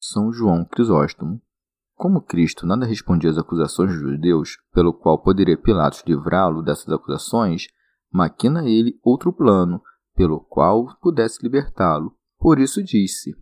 São 0.00 0.32
João 0.32 0.64
Crisóstomo 0.64 1.40
como 2.02 2.20
Cristo 2.20 2.66
nada 2.66 2.84
respondia 2.84 3.30
às 3.30 3.38
acusações 3.38 3.92
dos 3.92 4.00
judeus, 4.00 4.58
pelo 4.72 4.92
qual 4.92 5.22
poderia 5.22 5.56
Pilatos 5.56 6.02
livrá-lo 6.04 6.60
dessas 6.60 6.88
acusações, 6.88 7.68
maquina 8.10 8.68
ele 8.68 8.98
outro 9.04 9.32
plano, 9.32 9.80
pelo 10.12 10.40
qual 10.40 10.98
pudesse 11.00 11.40
libertá-lo. 11.40 12.12
Por 12.42 12.58
isso 12.58 12.82
disse: 12.82 13.36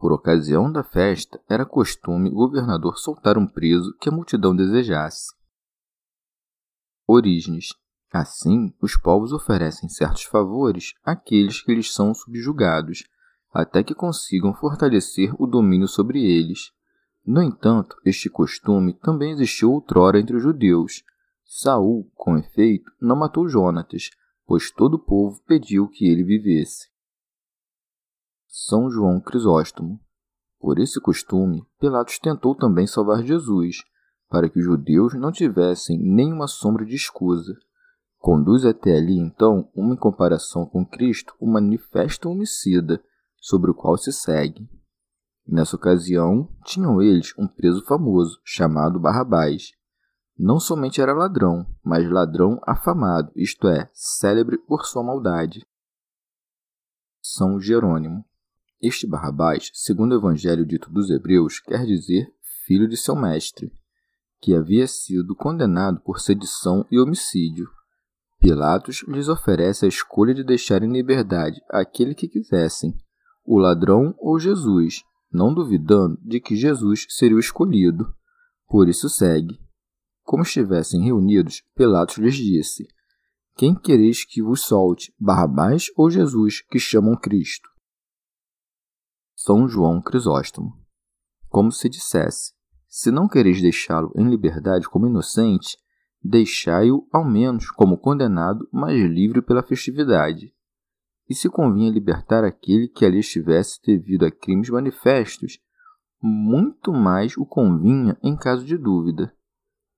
Por 0.00 0.14
ocasião 0.14 0.72
da 0.72 0.82
festa, 0.82 1.38
era 1.46 1.66
costume 1.66 2.30
o 2.30 2.36
governador 2.36 2.96
soltar 2.96 3.36
um 3.36 3.46
preso 3.46 3.94
que 4.00 4.08
a 4.08 4.12
multidão 4.12 4.56
desejasse. 4.56 5.26
Orígenes. 7.06 7.74
Assim, 8.10 8.74
os 8.80 8.96
povos 8.96 9.30
oferecem 9.32 9.90
certos 9.90 10.22
favores 10.24 10.94
àqueles 11.04 11.60
que 11.60 11.74
lhes 11.74 11.92
são 11.92 12.14
subjugados, 12.14 13.04
até 13.52 13.84
que 13.84 13.94
consigam 13.94 14.54
fortalecer 14.54 15.34
o 15.38 15.46
domínio 15.46 15.86
sobre 15.86 16.24
eles. 16.24 16.72
No 17.24 17.42
entanto, 17.42 17.94
este 18.06 18.30
costume 18.30 18.94
também 18.94 19.32
existiu 19.32 19.70
outrora 19.70 20.18
entre 20.18 20.34
os 20.34 20.42
judeus. 20.42 21.04
Saul, 21.44 22.10
com 22.14 22.38
efeito, 22.38 22.90
não 22.98 23.16
matou 23.16 23.46
Jonatas, 23.46 24.08
pois 24.46 24.70
todo 24.70 24.94
o 24.94 25.04
povo 25.04 25.42
pediu 25.46 25.86
que 25.88 26.06
ele 26.06 26.24
vivesse. 26.24 26.88
São 28.52 28.90
João 28.90 29.20
Crisóstomo. 29.20 30.00
Por 30.58 30.80
esse 30.80 31.00
costume, 31.00 31.64
Pilatos 31.78 32.18
tentou 32.18 32.52
também 32.52 32.84
salvar 32.84 33.22
Jesus, 33.22 33.76
para 34.28 34.48
que 34.48 34.58
os 34.58 34.64
judeus 34.64 35.14
não 35.14 35.30
tivessem 35.30 35.96
nenhuma 35.96 36.48
sombra 36.48 36.84
de 36.84 36.96
escusa. 36.96 37.54
Conduz 38.18 38.66
até 38.66 38.96
ali, 38.96 39.16
então, 39.16 39.70
uma 39.72 39.96
comparação 39.96 40.66
com 40.66 40.84
Cristo, 40.84 41.32
o 41.38 41.46
manifesto 41.46 42.28
homicida, 42.28 43.00
sobre 43.36 43.70
o 43.70 43.74
qual 43.74 43.96
se 43.96 44.12
segue. 44.12 44.68
Nessa 45.46 45.76
ocasião, 45.76 46.48
tinham 46.64 47.00
eles 47.00 47.32
um 47.38 47.46
preso 47.46 47.84
famoso, 47.84 48.40
chamado 48.44 48.98
Barrabás. 48.98 49.70
Não 50.36 50.58
somente 50.58 51.00
era 51.00 51.14
ladrão, 51.14 51.64
mas 51.84 52.10
ladrão 52.10 52.60
afamado, 52.66 53.30
isto 53.36 53.68
é, 53.68 53.88
célebre 53.94 54.58
por 54.58 54.84
sua 54.84 55.04
maldade. 55.04 55.64
São 57.22 57.60
Jerônimo. 57.60 58.24
Este 58.82 59.06
Barrabás, 59.06 59.70
segundo 59.74 60.12
o 60.12 60.18
Evangelho 60.18 60.64
dito 60.64 60.90
dos 60.90 61.10
Hebreus, 61.10 61.60
quer 61.60 61.84
dizer 61.84 62.32
filho 62.66 62.88
de 62.88 62.96
seu 62.96 63.14
mestre, 63.14 63.70
que 64.40 64.54
havia 64.54 64.86
sido 64.86 65.36
condenado 65.36 66.00
por 66.00 66.18
sedição 66.18 66.86
e 66.90 66.98
homicídio. 66.98 67.68
Pilatos 68.40 69.04
lhes 69.06 69.28
oferece 69.28 69.84
a 69.84 69.88
escolha 69.88 70.32
de 70.32 70.42
deixar 70.42 70.82
em 70.82 70.90
liberdade 70.90 71.60
aquele 71.68 72.14
que 72.14 72.26
quisessem, 72.26 72.96
o 73.44 73.58
ladrão 73.58 74.14
ou 74.18 74.38
Jesus, 74.38 75.02
não 75.30 75.52
duvidando 75.52 76.18
de 76.22 76.40
que 76.40 76.56
Jesus 76.56 77.04
seria 77.10 77.36
o 77.36 77.40
escolhido. 77.40 78.10
Por 78.66 78.88
isso 78.88 79.10
segue. 79.10 79.60
Como 80.22 80.42
estivessem 80.42 81.02
reunidos, 81.02 81.62
Pilatos 81.74 82.16
lhes 82.16 82.34
disse: 82.34 82.88
Quem 83.56 83.74
quereis 83.74 84.24
que 84.24 84.40
vos 84.40 84.62
solte, 84.62 85.12
Barrabás 85.20 85.88
ou 85.98 86.08
Jesus, 86.08 86.62
que 86.70 86.78
chamam 86.78 87.14
Cristo? 87.14 87.69
São 89.42 89.66
João 89.66 90.02
Crisóstomo. 90.02 90.74
Como 91.48 91.72
se 91.72 91.88
dissesse: 91.88 92.52
Se 92.86 93.10
não 93.10 93.26
quereis 93.26 93.62
deixá-lo 93.62 94.12
em 94.14 94.28
liberdade 94.28 94.86
como 94.86 95.06
inocente, 95.06 95.78
deixai-o 96.22 97.08
ao 97.10 97.24
menos 97.24 97.70
como 97.70 97.96
condenado, 97.96 98.68
mas 98.70 99.00
livre 99.00 99.40
pela 99.40 99.62
festividade 99.62 100.52
e 101.26 101.34
se 101.34 101.48
convinha 101.48 101.90
libertar 101.90 102.44
aquele 102.44 102.88
que 102.88 103.06
ali 103.06 103.20
estivesse 103.20 103.80
devido 103.86 104.26
a 104.26 104.30
crimes 104.32 104.68
manifestos, 104.68 105.58
muito 106.20 106.92
mais 106.92 107.36
o 107.38 107.46
convinha 107.46 108.18
em 108.20 108.36
caso 108.36 108.66
de 108.66 108.76
dúvida. 108.76 109.32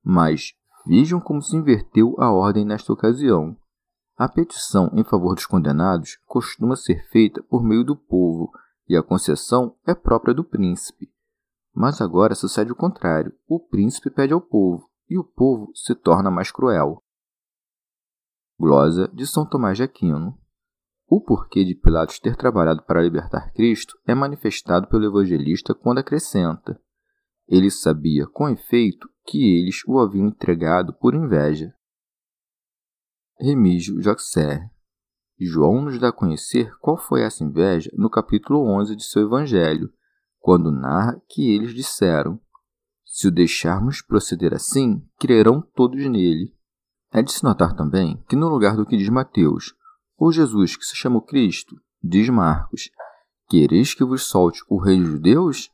Mas 0.04 0.52
vejam 0.86 1.18
como 1.18 1.42
se 1.42 1.56
inverteu 1.56 2.14
a 2.18 2.30
ordem 2.30 2.66
nesta 2.66 2.92
ocasião. 2.92 3.56
A 4.14 4.28
petição 4.28 4.90
em 4.92 5.02
favor 5.02 5.34
dos 5.34 5.46
condenados 5.46 6.18
costuma 6.26 6.76
ser 6.76 7.08
feita 7.08 7.42
por 7.42 7.64
meio 7.64 7.82
do 7.82 7.96
povo, 7.96 8.52
e 8.88 8.96
a 8.96 9.02
concessão 9.02 9.76
é 9.86 9.94
própria 9.94 10.34
do 10.34 10.44
príncipe. 10.44 11.10
Mas 11.74 12.00
agora 12.00 12.34
sucede 12.34 12.72
o 12.72 12.76
contrário: 12.76 13.32
o 13.46 13.60
príncipe 13.60 14.10
pede 14.10 14.32
ao 14.32 14.40
povo, 14.40 14.88
e 15.08 15.18
o 15.18 15.24
povo 15.24 15.70
se 15.74 15.94
torna 15.94 16.30
mais 16.30 16.50
cruel. 16.50 17.02
Glosa 18.58 19.08
de 19.08 19.26
São 19.26 19.48
Tomás 19.48 19.76
de 19.76 19.82
Aquino 19.82 20.38
o 21.14 21.20
porquê 21.20 21.62
de 21.62 21.74
Pilatos 21.74 22.18
ter 22.18 22.34
trabalhado 22.34 22.82
para 22.84 23.02
libertar 23.02 23.52
Cristo 23.52 23.98
é 24.06 24.14
manifestado 24.14 24.88
pelo 24.88 25.04
evangelista 25.04 25.74
quando 25.74 25.98
acrescenta: 25.98 26.80
Ele 27.46 27.70
sabia, 27.70 28.26
com 28.26 28.48
efeito, 28.48 29.06
que 29.26 29.58
eles 29.58 29.82
o 29.86 29.98
haviam 29.98 30.28
entregado 30.28 30.94
por 30.94 31.14
inveja. 31.14 31.74
Remígio 33.38 34.00
Joxer 34.00 34.70
João 35.46 35.82
nos 35.82 35.98
dá 35.98 36.08
a 36.08 36.12
conhecer 36.12 36.72
qual 36.78 36.96
foi 36.96 37.22
essa 37.22 37.42
inveja 37.42 37.90
no 37.94 38.10
capítulo 38.10 38.60
11 38.78 38.94
de 38.94 39.04
seu 39.04 39.22
Evangelho, 39.22 39.92
quando 40.38 40.70
narra 40.70 41.20
que 41.28 41.50
eles 41.54 41.74
disseram: 41.74 42.40
Se 43.04 43.28
o 43.28 43.30
deixarmos 43.30 44.02
proceder 44.02 44.54
assim, 44.54 45.02
crerão 45.18 45.62
todos 45.74 46.04
nele. 46.06 46.54
É 47.10 47.22
de 47.22 47.32
se 47.32 47.44
notar 47.44 47.74
também 47.74 48.22
que, 48.28 48.36
no 48.36 48.48
lugar 48.48 48.76
do 48.76 48.86
que 48.86 48.96
diz 48.96 49.08
Mateus, 49.08 49.74
ou 50.16 50.32
Jesus, 50.32 50.76
que 50.76 50.84
se 50.84 50.96
chama 50.96 51.24
Cristo, 51.24 51.76
diz 52.02 52.28
Marcos: 52.28 52.90
Quereis 53.48 53.94
que 53.94 54.04
vos 54.04 54.24
solte 54.24 54.62
o 54.68 54.78
rei 54.78 54.98
dos 54.98 55.08
judeus? 55.08 55.70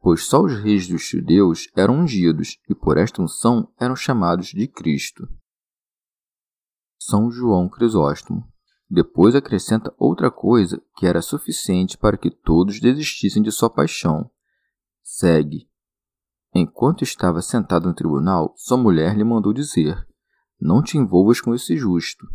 Pois 0.00 0.26
só 0.26 0.40
os 0.42 0.52
reis 0.52 0.86
dos 0.86 1.02
judeus 1.02 1.68
eram 1.76 2.00
ungidos 2.00 2.58
e 2.68 2.74
por 2.74 2.96
esta 2.96 3.20
unção 3.20 3.72
eram 3.78 3.96
chamados 3.96 4.48
de 4.48 4.68
Cristo. 4.68 5.28
São 7.00 7.30
João 7.30 7.68
Crisóstomo 7.68 8.46
depois 8.90 9.34
acrescenta 9.34 9.94
outra 9.98 10.30
coisa 10.30 10.82
que 10.96 11.06
era 11.06 11.20
suficiente 11.20 11.98
para 11.98 12.16
que 12.16 12.30
todos 12.30 12.80
desistissem 12.80 13.42
de 13.42 13.52
sua 13.52 13.68
paixão. 13.68 14.30
Segue. 15.02 15.68
Enquanto 16.54 17.02
estava 17.02 17.42
sentado 17.42 17.86
no 17.86 17.94
tribunal, 17.94 18.54
sua 18.56 18.78
mulher 18.78 19.14
lhe 19.14 19.24
mandou 19.24 19.52
dizer: 19.52 20.06
Não 20.58 20.82
te 20.82 20.96
envolvas 20.96 21.40
com 21.40 21.54
esse 21.54 21.76
justo. 21.76 22.26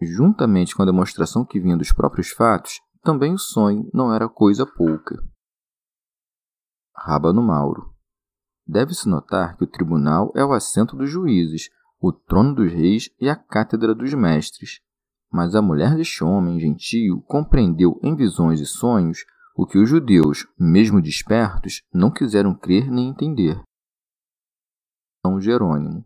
Juntamente 0.00 0.76
com 0.76 0.82
a 0.82 0.86
demonstração 0.86 1.44
que 1.44 1.58
vinha 1.58 1.76
dos 1.76 1.90
próprios 1.90 2.28
fatos, 2.30 2.80
também 3.02 3.32
o 3.32 3.38
sonho 3.38 3.90
não 3.92 4.12
era 4.12 4.28
coisa 4.28 4.66
pouca. 4.66 5.16
Rábano 6.94 7.42
Mauro. 7.42 7.94
Deve-se 8.66 9.08
notar 9.08 9.56
que 9.56 9.64
o 9.64 9.66
tribunal 9.66 10.30
é 10.36 10.44
o 10.44 10.52
assento 10.52 10.94
dos 10.94 11.08
juízes, 11.08 11.70
o 11.98 12.12
trono 12.12 12.54
dos 12.54 12.70
reis 12.70 13.08
e 13.18 13.28
a 13.28 13.34
cátedra 13.34 13.94
dos 13.94 14.12
mestres. 14.12 14.80
Mas 15.30 15.54
a 15.54 15.62
mulher 15.62 15.94
deste 15.94 16.24
homem 16.24 16.58
gentio 16.58 17.20
compreendeu 17.22 18.00
em 18.02 18.14
visões 18.16 18.60
e 18.60 18.66
sonhos 18.66 19.24
o 19.54 19.66
que 19.66 19.78
os 19.78 19.88
judeus, 19.88 20.46
mesmo 20.58 21.02
despertos, 21.02 21.82
não 21.92 22.10
quiseram 22.10 22.54
crer 22.54 22.90
nem 22.90 23.08
entender. 23.08 23.60
São 25.24 25.40
Jerônimo. 25.40 26.04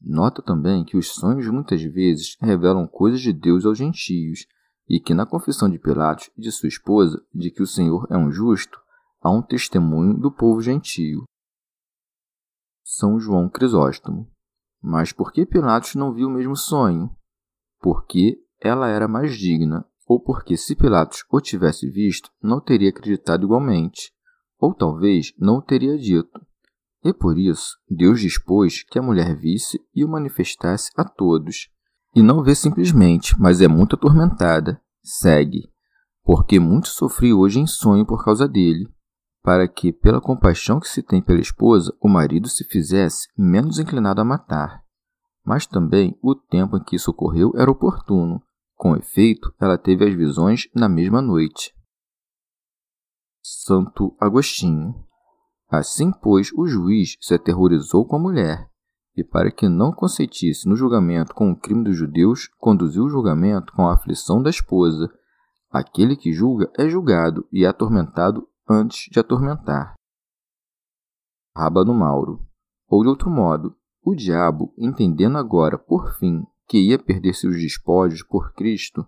Nota 0.00 0.42
também 0.42 0.84
que 0.84 0.96
os 0.96 1.08
sonhos 1.14 1.48
muitas 1.48 1.82
vezes 1.82 2.36
revelam 2.40 2.86
coisas 2.86 3.20
de 3.20 3.32
Deus 3.32 3.64
aos 3.64 3.78
gentios, 3.78 4.46
e 4.88 4.98
que 4.98 5.14
na 5.14 5.26
confissão 5.26 5.68
de 5.68 5.78
Pilatos 5.78 6.30
e 6.36 6.40
de 6.40 6.50
sua 6.50 6.68
esposa 6.68 7.22
de 7.34 7.50
que 7.50 7.62
o 7.62 7.66
Senhor 7.66 8.06
é 8.10 8.16
um 8.16 8.32
justo, 8.32 8.80
há 9.20 9.30
um 9.30 9.42
testemunho 9.42 10.14
do 10.14 10.32
povo 10.32 10.60
gentio. 10.62 11.24
São 12.84 13.20
João 13.20 13.48
Crisóstomo. 13.48 14.30
Mas 14.80 15.12
por 15.12 15.32
que 15.32 15.44
Pilatos 15.44 15.94
não 15.94 16.12
viu 16.12 16.28
o 16.28 16.30
mesmo 16.30 16.56
sonho? 16.56 17.14
Porque 17.80 18.42
ela 18.60 18.88
era 18.88 19.08
mais 19.08 19.36
digna, 19.36 19.84
ou 20.06 20.20
porque 20.20 20.56
se 20.56 20.74
Pilatos 20.74 21.24
o 21.30 21.40
tivesse 21.40 21.88
visto, 21.88 22.30
não 22.42 22.60
teria 22.60 22.88
acreditado 22.88 23.44
igualmente, 23.44 24.10
ou 24.58 24.74
talvez 24.74 25.32
não 25.38 25.58
o 25.58 25.62
teria 25.62 25.98
dito. 25.98 26.40
E 27.04 27.12
por 27.12 27.38
isso, 27.38 27.76
Deus 27.88 28.20
dispôs 28.20 28.82
que 28.82 28.98
a 28.98 29.02
mulher 29.02 29.36
visse 29.36 29.80
e 29.94 30.04
o 30.04 30.08
manifestasse 30.08 30.90
a 30.96 31.04
todos. 31.04 31.68
E 32.14 32.22
não 32.22 32.42
vê 32.42 32.54
simplesmente, 32.54 33.38
mas 33.38 33.60
é 33.60 33.68
muito 33.68 33.94
atormentada. 33.94 34.80
Segue. 35.02 35.70
Porque 36.24 36.58
muito 36.58 36.88
sofri 36.88 37.32
hoje 37.32 37.60
em 37.60 37.66
sonho 37.66 38.04
por 38.04 38.24
causa 38.24 38.48
dele, 38.48 38.88
para 39.42 39.68
que, 39.68 39.92
pela 39.92 40.20
compaixão 40.20 40.80
que 40.80 40.88
se 40.88 41.02
tem 41.02 41.22
pela 41.22 41.40
esposa, 41.40 41.94
o 42.00 42.08
marido 42.08 42.48
se 42.48 42.64
fizesse 42.64 43.28
menos 43.36 43.78
inclinado 43.78 44.20
a 44.20 44.24
matar. 44.24 44.82
Mas 45.44 45.66
também 45.66 46.18
o 46.20 46.34
tempo 46.34 46.76
em 46.76 46.82
que 46.82 46.96
isso 46.96 47.10
ocorreu 47.10 47.52
era 47.56 47.70
oportuno, 47.70 48.42
com 48.78 48.96
efeito, 48.96 49.52
ela 49.60 49.76
teve 49.76 50.08
as 50.08 50.14
visões 50.14 50.68
na 50.72 50.88
mesma 50.88 51.20
noite. 51.20 51.74
Santo 53.42 54.16
Agostinho. 54.20 54.94
Assim, 55.68 56.12
pois, 56.12 56.52
o 56.52 56.64
juiz 56.66 57.16
se 57.20 57.34
aterrorizou 57.34 58.06
com 58.06 58.14
a 58.14 58.20
mulher, 58.20 58.70
e 59.16 59.24
para 59.24 59.50
que 59.50 59.68
não 59.68 59.92
consentisse 59.92 60.68
no 60.68 60.76
julgamento 60.76 61.34
com 61.34 61.50
o 61.50 61.56
crime 61.58 61.82
dos 61.82 61.96
judeus, 61.96 62.48
conduziu 62.56 63.04
o 63.04 63.08
julgamento 63.10 63.72
com 63.72 63.88
a 63.88 63.94
aflição 63.94 64.40
da 64.40 64.48
esposa. 64.48 65.12
Aquele 65.70 66.16
que 66.16 66.32
julga 66.32 66.70
é 66.78 66.88
julgado 66.88 67.46
e 67.52 67.66
atormentado 67.66 68.48
antes 68.70 69.10
de 69.10 69.18
atormentar. 69.18 69.94
Rábano 71.54 71.92
Mauro. 71.92 72.46
Ou 72.86 73.02
de 73.02 73.08
outro 73.08 73.28
modo, 73.28 73.76
o 74.02 74.14
diabo, 74.14 74.72
entendendo 74.78 75.36
agora, 75.36 75.76
por 75.76 76.14
fim, 76.14 76.46
que 76.68 76.78
ia 76.78 76.98
perder 76.98 77.34
seus 77.34 77.56
despojos 77.56 78.22
por 78.22 78.52
Cristo, 78.52 79.06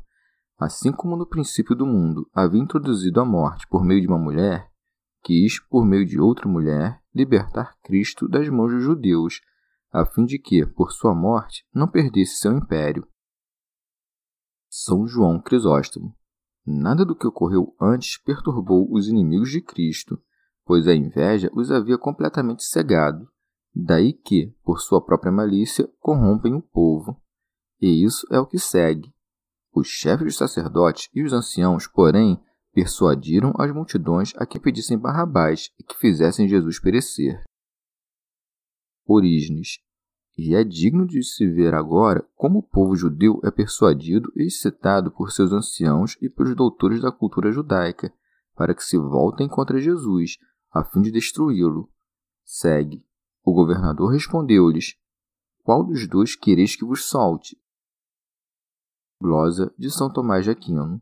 assim 0.59 0.91
como 0.91 1.17
no 1.17 1.27
princípio 1.27 1.77
do 1.77 1.87
mundo 1.87 2.29
havia 2.35 2.61
introduzido 2.61 3.21
a 3.21 3.25
morte 3.25 3.67
por 3.69 3.85
meio 3.85 4.01
de 4.01 4.09
uma 4.09 4.19
mulher, 4.19 4.71
quis, 5.23 5.61
por 5.69 5.85
meio 5.85 6.07
de 6.07 6.19
outra 6.19 6.49
mulher, 6.49 7.01
libertar 7.15 7.77
Cristo 7.83 8.27
das 8.27 8.49
mãos 8.49 8.73
dos 8.73 8.83
judeus, 8.83 9.41
a 9.93 10.07
fim 10.07 10.25
de 10.25 10.39
que, 10.39 10.65
por 10.65 10.91
sua 10.93 11.15
morte, 11.15 11.65
não 11.75 11.87
perdesse 11.87 12.37
seu 12.37 12.53
império. 12.53 13.07
São 14.69 15.07
João 15.07 15.41
Crisóstomo. 15.41 16.17
Nada 16.65 17.05
do 17.05 17.17
que 17.17 17.27
ocorreu 17.27 17.75
antes 17.81 18.17
perturbou 18.23 18.87
os 18.93 19.09
inimigos 19.09 19.51
de 19.51 19.61
Cristo, 19.61 20.23
pois 20.65 20.87
a 20.87 20.95
inveja 20.95 21.51
os 21.53 21.71
havia 21.71 21.99
completamente 21.99 22.63
cegado. 22.63 23.29
Daí 23.75 24.13
que, 24.13 24.55
por 24.63 24.81
sua 24.81 25.05
própria 25.05 25.33
malícia, 25.33 25.89
corrompem 25.99 26.55
o 26.55 26.63
povo. 26.63 27.21
E 27.81 28.05
isso 28.05 28.27
é 28.31 28.39
o 28.39 28.47
que 28.47 28.59
segue. 28.59 29.13
Os 29.73 29.89
chefes 29.89 30.27
dos 30.27 30.37
sacerdotes 30.37 31.09
e 31.15 31.23
os 31.23 31.33
anciãos, 31.33 31.87
porém, 31.87 32.41
persuadiram 32.73 33.53
as 33.59 33.73
multidões 33.73 34.33
a 34.37 34.47
que 34.47 34.61
pedissem 34.61 34.99
Barrabás 34.99 35.71
e 35.79 35.85
que 35.85 35.97
fizessem 35.97 36.49
Jesus 36.49 36.79
perecer. 36.79 37.43
Orígenes. 39.07 39.79
E 40.37 40.55
é 40.55 40.65
digno 40.65 41.07
de 41.07 41.23
se 41.23 41.47
ver 41.47 41.75
agora 41.75 42.27
como 42.35 42.61
o 42.61 42.63
povo 42.63 42.97
judeu 42.97 43.41
é 43.45 43.51
persuadido 43.51 44.33
e 44.37 44.47
excitado 44.47 45.11
por 45.11 45.33
seus 45.33 45.53
anciãos 45.53 46.17
e 46.21 46.29
pelos 46.29 46.55
doutores 46.55 47.03
da 47.03 47.13
cultura 47.13 47.51
judaica, 47.51 48.13
para 48.55 48.75
que 48.75 48.85
se 48.85 48.97
voltem 48.97 49.49
contra 49.49 49.81
Jesus, 49.81 50.39
a 50.73 50.85
fim 50.85 51.01
de 51.03 51.11
destruí-lo. 51.11 51.91
Segue. 52.45 53.05
O 53.45 53.53
governador 53.53 54.13
respondeu-lhes: 54.13 54.97
Qual 55.63 55.85
dos 55.85 56.09
dois 56.09 56.37
quereis 56.37 56.77
que 56.77 56.85
vos 56.85 57.05
solte? 57.05 57.60
Glosa 59.21 59.73
de 59.79 59.91
São 59.91 60.11
Tomás 60.11 60.45
de 60.45 60.51
Aquino. 60.51 61.01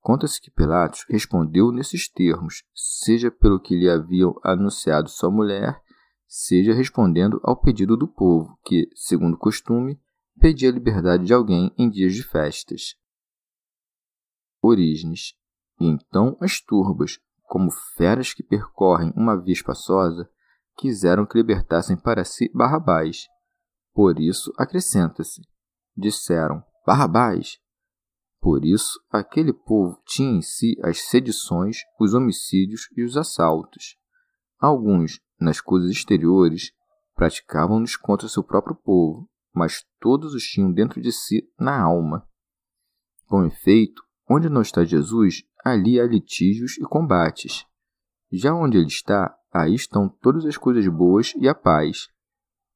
Conta-se 0.00 0.40
que 0.40 0.50
Pilatos 0.50 1.04
respondeu 1.08 1.70
nesses 1.70 2.08
termos, 2.08 2.62
seja 2.74 3.30
pelo 3.30 3.60
que 3.60 3.76
lhe 3.76 3.88
haviam 3.88 4.34
anunciado 4.42 5.08
sua 5.08 5.30
mulher, 5.30 5.80
seja 6.26 6.74
respondendo 6.74 7.40
ao 7.42 7.60
pedido 7.60 7.96
do 7.96 8.08
povo, 8.08 8.58
que, 8.64 8.88
segundo 8.94 9.36
costume, 9.36 10.00
pedia 10.38 10.68
a 10.68 10.72
liberdade 10.72 11.24
de 11.24 11.32
alguém 11.32 11.72
em 11.78 11.88
dias 11.88 12.14
de 12.14 12.22
festas. 12.22 12.96
Orígenes. 14.60 15.34
E 15.80 15.86
então 15.86 16.36
as 16.40 16.60
turbas, 16.60 17.18
como 17.42 17.70
feras 17.96 18.32
que 18.32 18.42
percorrem 18.42 19.12
uma 19.16 19.40
via 19.40 19.52
espaçosa, 19.52 20.28
quiseram 20.76 21.26
que 21.26 21.36
libertassem 21.36 21.96
para 21.96 22.24
si 22.24 22.50
Barrabás. 22.54 23.26
Por 23.92 24.18
isso 24.18 24.52
acrescenta-se: 24.58 25.42
disseram 25.96 26.64
Barrabás. 26.86 27.58
Por 28.40 28.64
isso, 28.64 29.00
aquele 29.10 29.52
povo 29.52 29.98
tinha 30.06 30.36
em 30.36 30.42
si 30.42 30.76
as 30.82 31.00
sedições, 31.08 31.78
os 31.98 32.12
homicídios 32.12 32.88
e 32.96 33.02
os 33.02 33.16
assaltos. 33.16 33.96
Alguns, 34.58 35.18
nas 35.40 35.60
coisas 35.60 35.90
exteriores, 35.90 36.72
praticavam-nos 37.14 37.96
contra 37.96 38.28
seu 38.28 38.42
próprio 38.42 38.76
povo, 38.76 39.28
mas 39.54 39.84
todos 39.98 40.34
os 40.34 40.44
tinham 40.44 40.70
dentro 40.72 41.00
de 41.00 41.10
si 41.10 41.48
na 41.58 41.80
alma. 41.80 42.28
Com 43.26 43.46
efeito, 43.46 44.02
onde 44.28 44.48
não 44.48 44.60
está 44.60 44.84
Jesus, 44.84 45.42
ali 45.64 45.98
há 45.98 46.04
litígios 46.04 46.76
e 46.76 46.82
combates. 46.82 47.64
Já 48.30 48.54
onde 48.54 48.76
ele 48.76 48.88
está, 48.88 49.34
aí 49.52 49.74
estão 49.74 50.08
todas 50.08 50.44
as 50.44 50.58
coisas 50.58 50.86
boas 50.88 51.32
e 51.36 51.48
a 51.48 51.54
paz. 51.54 52.08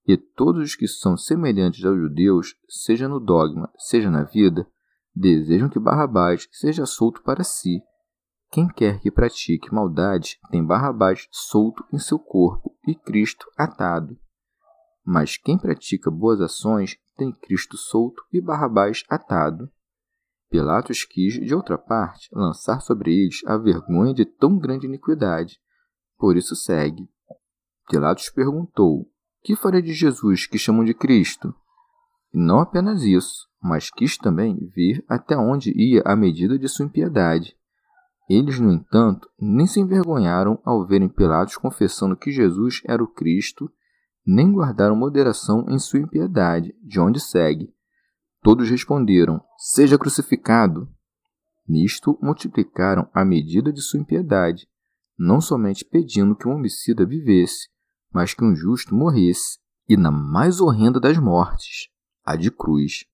E 0.09 0.17
todos 0.17 0.63
os 0.63 0.75
que 0.75 0.89
são 0.89 1.19
semelhantes 1.19 1.85
aos 1.85 1.99
judeus, 1.99 2.55
seja 2.67 3.07
no 3.07 3.21
dogma, 3.21 3.71
seja 3.77 4.11
na 4.11 4.25
vida, 4.25 4.67
desejam 5.15 5.69
que 5.69 5.79
Barrabás 5.79 6.49
seja 6.51 6.87
solto 6.87 7.23
para 7.23 7.45
si. 7.45 7.83
Quem 8.51 8.67
quer 8.67 9.01
que 9.01 9.11
pratique 9.11 9.71
maldade 9.71 10.39
tem 10.51 10.65
Barrabás 10.65 11.29
solto 11.31 11.85
em 11.93 11.99
seu 11.99 12.19
corpo 12.19 12.75
e 12.87 12.95
Cristo 12.95 13.47
atado. 13.55 14.19
Mas 15.05 15.37
quem 15.37 15.59
pratica 15.59 16.11
boas 16.11 16.41
ações 16.41 16.97
tem 17.15 17.31
Cristo 17.31 17.77
solto 17.77 18.23
e 18.33 18.41
Barrabás 18.41 19.05
atado. 19.11 19.71
Pilatos 20.49 21.05
quis, 21.05 21.35
de 21.35 21.55
outra 21.55 21.77
parte, 21.77 22.31
lançar 22.33 22.81
sobre 22.81 23.13
eles 23.13 23.43
a 23.45 23.59
vergonha 23.59 24.15
de 24.15 24.25
tão 24.25 24.59
grande 24.59 24.87
iniquidade. 24.87 25.61
Por 26.17 26.35
isso 26.35 26.57
segue. 26.57 27.07
Pilatos 27.91 28.31
perguntou: 28.31 29.11
que 29.49 29.57
farei 29.57 29.81
de 29.81 29.95
Jesus, 29.95 30.47
que 30.47 30.59
chamam 30.59 30.85
de 30.85 30.93
Cristo? 30.93 31.55
E 32.35 32.39
não 32.39 32.61
apenas 32.61 33.03
isso, 33.03 33.49
mas 33.63 33.91
quis 33.91 34.19
também 34.19 34.69
ver 34.77 35.03
até 35.09 35.39
onde 35.39 35.73
ia 35.75 36.03
a 36.05 36.15
medida 36.15 36.59
de 36.59 36.69
sua 36.69 36.85
impiedade. 36.85 37.57
Eles, 38.29 38.61
no 38.61 38.71
entanto, 38.71 39.27
nem 39.41 39.67
se 39.67 39.81
envergonharam 39.81 40.61
ao 40.67 40.87
verem 40.87 41.09
Pilatos 41.09 41.57
confessando 41.57 42.15
que 42.15 42.31
Jesus 42.31 42.83
era 42.85 43.03
o 43.03 43.07
Cristo, 43.07 43.73
nem 44.27 44.53
guardaram 44.53 44.95
moderação 44.95 45.65
em 45.71 45.79
sua 45.79 46.01
impiedade, 46.01 46.77
de 46.83 47.01
onde 47.01 47.19
segue. 47.19 47.73
Todos 48.43 48.69
responderam: 48.69 49.41
Seja 49.57 49.97
crucificado. 49.97 50.87
Nisto 51.67 52.19
multiplicaram 52.21 53.09
a 53.15 53.25
medida 53.25 53.73
de 53.73 53.81
sua 53.81 53.99
impiedade, 53.99 54.69
não 55.19 55.41
somente 55.41 55.87
pedindo 55.87 56.37
que 56.37 56.47
um 56.47 56.53
homicida 56.53 57.07
vivesse, 57.07 57.69
mas 58.13 58.35
que 58.35 58.45
um 58.45 58.55
justo 58.55 58.95
morresse, 58.95 59.59
e 59.89 59.97
na 59.97 60.11
mais 60.11 60.61
horrenda 60.61 61.01
das 61.01 61.19
mortes, 61.19 61.89
a 62.25 62.37
de 62.37 62.51
cruz. 62.51 63.05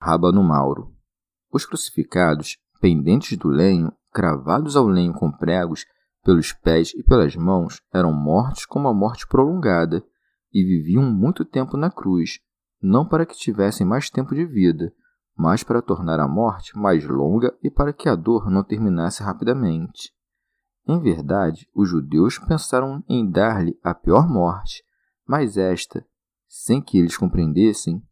Rábano 0.00 0.42
Mauro. 0.42 0.94
Os 1.52 1.66
crucificados, 1.66 2.56
pendentes 2.80 3.36
do 3.36 3.48
lenho, 3.48 3.92
cravados 4.12 4.76
ao 4.76 4.86
lenho 4.86 5.12
com 5.12 5.30
pregos, 5.30 5.84
pelos 6.22 6.52
pés 6.52 6.92
e 6.94 7.02
pelas 7.02 7.34
mãos, 7.34 7.80
eram 7.92 8.12
mortos 8.12 8.66
com 8.66 8.78
uma 8.78 8.94
morte 8.94 9.26
prolongada, 9.26 10.04
e 10.52 10.62
viviam 10.62 11.02
muito 11.02 11.44
tempo 11.44 11.76
na 11.76 11.90
cruz, 11.90 12.40
não 12.80 13.06
para 13.06 13.26
que 13.26 13.36
tivessem 13.36 13.86
mais 13.86 14.08
tempo 14.08 14.34
de 14.34 14.44
vida, 14.44 14.92
mas 15.36 15.62
para 15.62 15.82
tornar 15.82 16.18
a 16.20 16.28
morte 16.28 16.76
mais 16.76 17.04
longa 17.04 17.56
e 17.62 17.70
para 17.70 17.92
que 17.92 18.08
a 18.08 18.14
dor 18.14 18.50
não 18.50 18.64
terminasse 18.64 19.22
rapidamente. 19.22 20.12
Em 20.88 20.98
verdade, 20.98 21.68
os 21.74 21.86
judeus 21.86 22.38
pensaram 22.38 23.04
em 23.06 23.30
dar-lhe 23.30 23.78
a 23.84 23.92
pior 23.92 24.26
morte, 24.26 24.82
mas 25.26 25.58
esta, 25.58 26.06
sem 26.48 26.80
que 26.80 26.96
eles 26.96 27.14
compreendessem, 27.14 28.02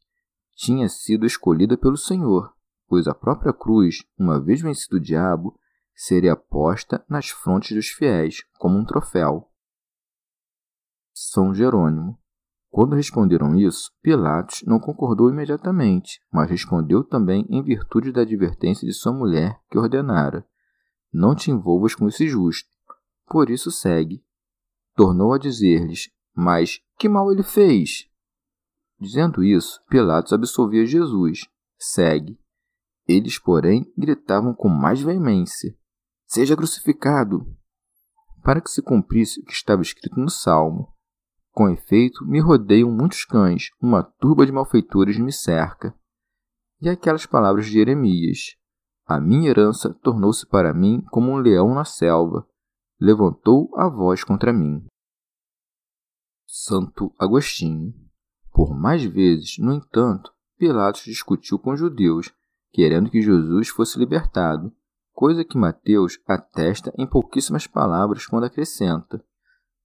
tinha 0.55 0.87
sido 0.87 1.25
escolhida 1.25 1.79
pelo 1.79 1.97
Senhor, 1.97 2.53
pois 2.87 3.09
a 3.09 3.15
própria 3.15 3.55
cruz, 3.55 4.05
uma 4.19 4.39
vez 4.39 4.61
vencido 4.61 4.97
o 4.97 5.01
diabo, 5.01 5.59
seria 5.95 6.37
posta 6.37 7.03
nas 7.09 7.31
frontes 7.31 7.75
dos 7.75 7.89
fiéis 7.89 8.45
como 8.59 8.77
um 8.77 8.85
troféu. 8.85 9.51
São 11.15 11.55
Jerônimo. 11.55 12.19
Quando 12.69 12.95
responderam 12.95 13.55
isso, 13.55 13.91
Pilatos 14.03 14.63
não 14.67 14.79
concordou 14.79 15.31
imediatamente, 15.31 16.21
mas 16.31 16.51
respondeu 16.51 17.03
também 17.03 17.47
em 17.49 17.63
virtude 17.63 18.13
da 18.13 18.21
advertência 18.21 18.87
de 18.87 18.93
sua 18.93 19.15
mulher, 19.15 19.59
que 19.71 19.79
ordenara: 19.79 20.47
Não 21.19 21.35
te 21.35 21.51
envolvas 21.51 21.95
com 21.95 22.07
esse 22.07 22.29
justo. 22.29 22.69
Por 23.27 23.49
isso 23.49 23.71
segue. 23.71 24.23
Tornou 24.95 25.33
a 25.33 25.39
dizer-lhes: 25.39 26.11
Mas 26.35 26.83
que 26.99 27.09
mal 27.09 27.33
ele 27.33 27.43
fez? 27.43 28.07
Dizendo 29.01 29.43
isso, 29.43 29.83
Pilatos 29.89 30.35
absolvia 30.35 30.85
Jesus. 30.85 31.49
Segue. 31.79 32.39
Eles, 33.09 33.39
porém, 33.39 33.91
gritavam 33.97 34.53
com 34.53 34.69
mais 34.69 35.01
veemência: 35.01 35.75
Seja 36.27 36.55
crucificado! 36.55 37.47
Para 38.43 38.61
que 38.61 38.71
se 38.71 38.83
cumprisse 38.83 39.41
o 39.41 39.45
que 39.47 39.53
estava 39.53 39.81
escrito 39.81 40.21
no 40.21 40.29
Salmo. 40.29 40.93
Com 41.51 41.71
efeito, 41.71 42.27
me 42.27 42.41
rodeiam 42.41 42.93
muitos 42.93 43.25
cães, 43.25 43.71
uma 43.81 44.03
turba 44.03 44.45
de 44.45 44.53
malfeitores 44.53 45.19
me 45.19 45.33
cerca. 45.33 45.95
E 46.79 46.91
aquelas 46.91 47.25
palavras 47.25 47.65
de 47.65 47.73
Jeremias: 47.73 48.55
A 49.07 49.21
minha 49.21 49.49
herança 49.49 49.95
tornou-se 50.03 50.47
para 50.47 50.75
mim 50.75 51.01
como 51.11 51.31
um 51.31 51.37
leão 51.37 51.75
na 51.75 51.85
selva, 51.85 52.47
levantou 53.01 53.71
a 53.77 53.89
voz 53.89 54.25
contra 54.25 54.53
mim. 54.53 54.85
Santo 56.47 57.13
Agostinho 57.19 57.95
por 58.57 58.75
mais 58.75 59.05
vezes, 59.05 59.59
no 59.59 59.71
entanto, 59.71 60.33
Pilatos 60.59 61.03
discutiu 61.03 61.59
com 61.59 61.73
os 61.75 61.79
judeus, 61.79 62.33
querendo 62.73 63.11
que 63.11 63.21
Jesus 63.21 63.69
fosse 63.69 63.99
libertado, 63.99 64.73
coisa 65.13 65.45
que 65.45 65.59
Mateus 65.59 66.19
atesta 66.27 66.91
em 66.97 67.07
pouquíssimas 67.07 67.67
palavras 67.67 68.25
quando 68.25 68.45
acrescenta. 68.45 69.23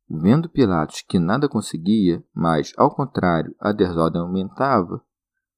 Vendo 0.10 0.48
Pilatos 0.48 1.02
que 1.02 1.20
nada 1.20 1.50
conseguia, 1.50 2.24
mas, 2.34 2.72
ao 2.78 2.96
contrário, 2.96 3.54
a 3.60 3.74
desordem 3.74 4.22
aumentava, 4.22 5.04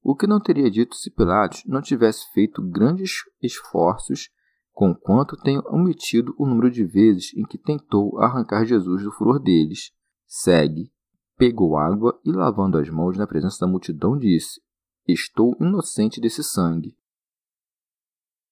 o 0.04 0.14
que 0.14 0.26
não 0.26 0.38
teria 0.38 0.70
dito 0.70 0.94
se 0.94 1.10
Pilatos 1.10 1.64
não 1.66 1.82
tivesse 1.82 2.30
feito 2.32 2.62
grandes 2.62 3.22
esforços, 3.42 4.30
conquanto 4.72 5.36
tem 5.36 5.58
omitido 5.66 6.34
o 6.38 6.46
número 6.46 6.70
de 6.70 6.84
vezes 6.84 7.32
em 7.34 7.44
que 7.44 7.58
tentou 7.58 8.20
arrancar 8.20 8.64
Jesus 8.64 9.02
do 9.02 9.10
furor 9.10 9.40
deles. 9.40 9.90
Segue 10.26 10.92
pegou 11.36 11.76
água 11.76 12.18
e, 12.24 12.32
lavando 12.32 12.78
as 12.78 12.88
mãos 12.88 13.16
na 13.16 13.26
presença 13.26 13.58
da 13.60 13.70
multidão, 13.70 14.16
disse: 14.16 14.60
Estou 15.06 15.56
inocente 15.60 16.20
desse 16.20 16.42
sangue. 16.42 16.96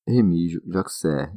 Remígio 0.06 0.62
Joxer. 0.66 1.32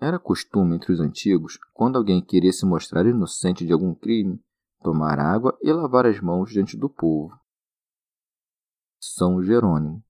Era 0.00 0.18
costume 0.18 0.76
entre 0.76 0.92
os 0.92 1.00
antigos, 1.00 1.58
quando 1.72 1.96
alguém 1.96 2.22
queria 2.22 2.52
se 2.52 2.66
mostrar 2.66 3.06
inocente 3.06 3.64
de 3.64 3.72
algum 3.72 3.94
crime, 3.94 4.40
tomar 4.82 5.18
água 5.18 5.56
e 5.62 5.72
lavar 5.72 6.04
as 6.04 6.20
mãos 6.20 6.50
diante 6.50 6.76
do 6.76 6.90
povo. 6.90 7.34
São 9.12 9.42
Jerônimo. 9.42 10.02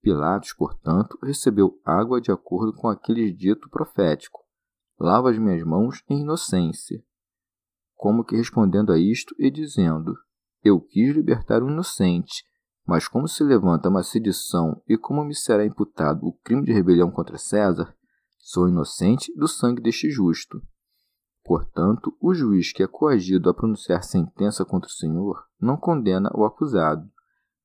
Pilatos, 0.00 0.52
portanto, 0.52 1.18
recebeu 1.22 1.80
água 1.84 2.20
de 2.20 2.30
acordo 2.30 2.72
com 2.72 2.88
aquele 2.88 3.32
dito 3.32 3.68
profético: 3.68 4.40
Lava 4.98 5.30
as 5.30 5.38
minhas 5.38 5.62
mãos 5.64 6.02
em 6.08 6.20
inocência 6.20 7.02
como 8.02 8.24
que 8.24 8.34
respondendo 8.34 8.90
a 8.90 8.98
isto 8.98 9.32
e 9.38 9.48
dizendo: 9.48 10.18
Eu 10.64 10.80
quis 10.80 11.14
libertar 11.14 11.62
o 11.62 11.70
inocente, 11.70 12.44
mas 12.84 13.06
como 13.06 13.28
se 13.28 13.44
levanta 13.44 13.88
uma 13.88 14.02
sedição 14.02 14.82
e 14.88 14.98
como 14.98 15.24
me 15.24 15.36
será 15.36 15.64
imputado 15.64 16.26
o 16.26 16.32
crime 16.32 16.64
de 16.64 16.72
rebelião 16.72 17.12
contra 17.12 17.38
César, 17.38 17.94
sou 18.40 18.68
inocente 18.68 19.32
do 19.36 19.46
sangue 19.46 19.80
deste 19.80 20.10
justo. 20.10 20.60
Portanto, 21.44 22.12
o 22.20 22.34
juiz 22.34 22.72
que 22.72 22.82
é 22.82 22.88
coagido 22.88 23.48
a 23.48 23.54
pronunciar 23.54 24.02
sentença 24.02 24.64
contra 24.64 24.88
o 24.88 24.92
Senhor 24.92 25.40
não 25.60 25.76
condena 25.76 26.28
o 26.34 26.44
acusado, 26.44 27.08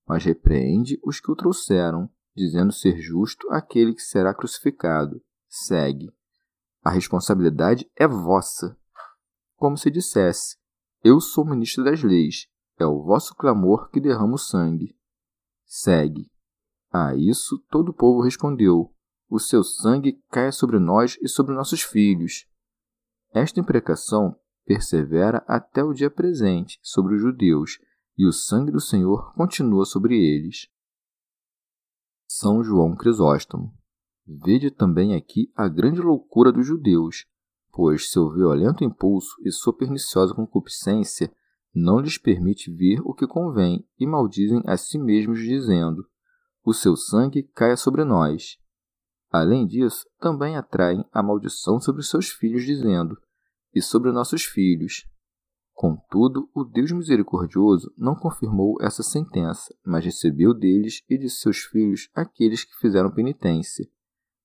mas 0.07 0.23
repreende 0.23 0.99
os 1.03 1.19
que 1.19 1.31
o 1.31 1.35
trouxeram, 1.35 2.09
dizendo 2.35 2.71
ser 2.71 2.99
justo 2.99 3.49
aquele 3.51 3.93
que 3.93 4.01
será 4.01 4.33
crucificado. 4.33 5.21
Segue. 5.47 6.11
A 6.83 6.89
responsabilidade 6.89 7.89
é 7.95 8.07
vossa 8.07 8.77
como 9.57 9.75
se 9.75 9.91
dissesse: 9.91 10.55
Eu 11.03 11.19
sou 11.19 11.43
ministro 11.43 11.83
das 11.83 12.01
leis, 12.01 12.47
é 12.79 12.85
o 12.85 13.03
vosso 13.03 13.35
clamor 13.35 13.89
que 13.89 13.99
derrama 13.99 14.35
o 14.35 14.37
sangue. 14.37 14.95
Segue. 15.65 16.31
A 16.91 17.15
isso 17.15 17.59
todo 17.69 17.89
o 17.89 17.93
povo 17.93 18.21
respondeu: 18.21 18.93
O 19.27 19.39
seu 19.39 19.63
sangue 19.63 20.21
caia 20.29 20.51
sobre 20.51 20.79
nós 20.79 21.17
e 21.21 21.27
sobre 21.27 21.53
nossos 21.53 21.81
filhos. 21.81 22.47
Esta 23.33 23.59
imprecação 23.59 24.39
persevera 24.63 25.43
até 25.47 25.83
o 25.83 25.93
dia 25.93 26.09
presente 26.09 26.79
sobre 26.81 27.15
os 27.15 27.21
judeus, 27.21 27.79
e 28.17 28.25
o 28.25 28.33
sangue 28.33 28.71
do 28.71 28.81
Senhor 28.81 29.33
continua 29.33 29.85
sobre 29.85 30.17
eles. 30.17 30.67
São 32.27 32.63
João 32.63 32.95
Crisóstomo. 32.95 33.73
Vede 34.25 34.71
também 34.71 35.15
aqui 35.15 35.51
a 35.55 35.67
grande 35.67 36.01
loucura 36.01 36.51
dos 36.51 36.65
judeus, 36.65 37.25
pois 37.71 38.11
seu 38.11 38.29
violento 38.29 38.83
impulso 38.83 39.35
e 39.45 39.51
sua 39.51 39.71
perniciosa 39.71 40.33
concupiscência 40.33 41.31
não 41.73 41.99
lhes 41.99 42.17
permite 42.17 42.73
ver 42.73 42.99
o 43.05 43.13
que 43.13 43.27
convém 43.27 43.87
e 43.99 44.05
maldizem 44.05 44.61
a 44.65 44.75
si 44.75 44.97
mesmos, 44.97 45.39
dizendo: 45.39 46.05
O 46.63 46.73
seu 46.73 46.97
sangue 46.97 47.43
caia 47.43 47.77
sobre 47.77 48.03
nós. 48.03 48.57
Além 49.29 49.65
disso, 49.65 50.05
também 50.19 50.57
atraem 50.57 51.05
a 51.11 51.21
maldição 51.21 51.79
sobre 51.79 52.01
seus 52.03 52.29
filhos, 52.29 52.63
dizendo: 52.65 53.17
E 53.73 53.81
sobre 53.81 54.11
nossos 54.11 54.43
filhos. 54.43 55.05
Contudo, 55.77 56.49
o 56.55 56.63
Deus 56.63 56.91
misericordioso 56.91 57.93
não 57.95 58.15
confirmou 58.15 58.77
essa 58.81 59.03
sentença, 59.03 59.71
mas 59.85 60.03
recebeu 60.03 60.51
deles 60.51 61.03
e 61.07 61.19
de 61.19 61.29
seus 61.29 61.59
filhos 61.59 62.09
aqueles 62.15 62.63
que 62.63 62.75
fizeram 62.79 63.13
penitência. 63.13 63.87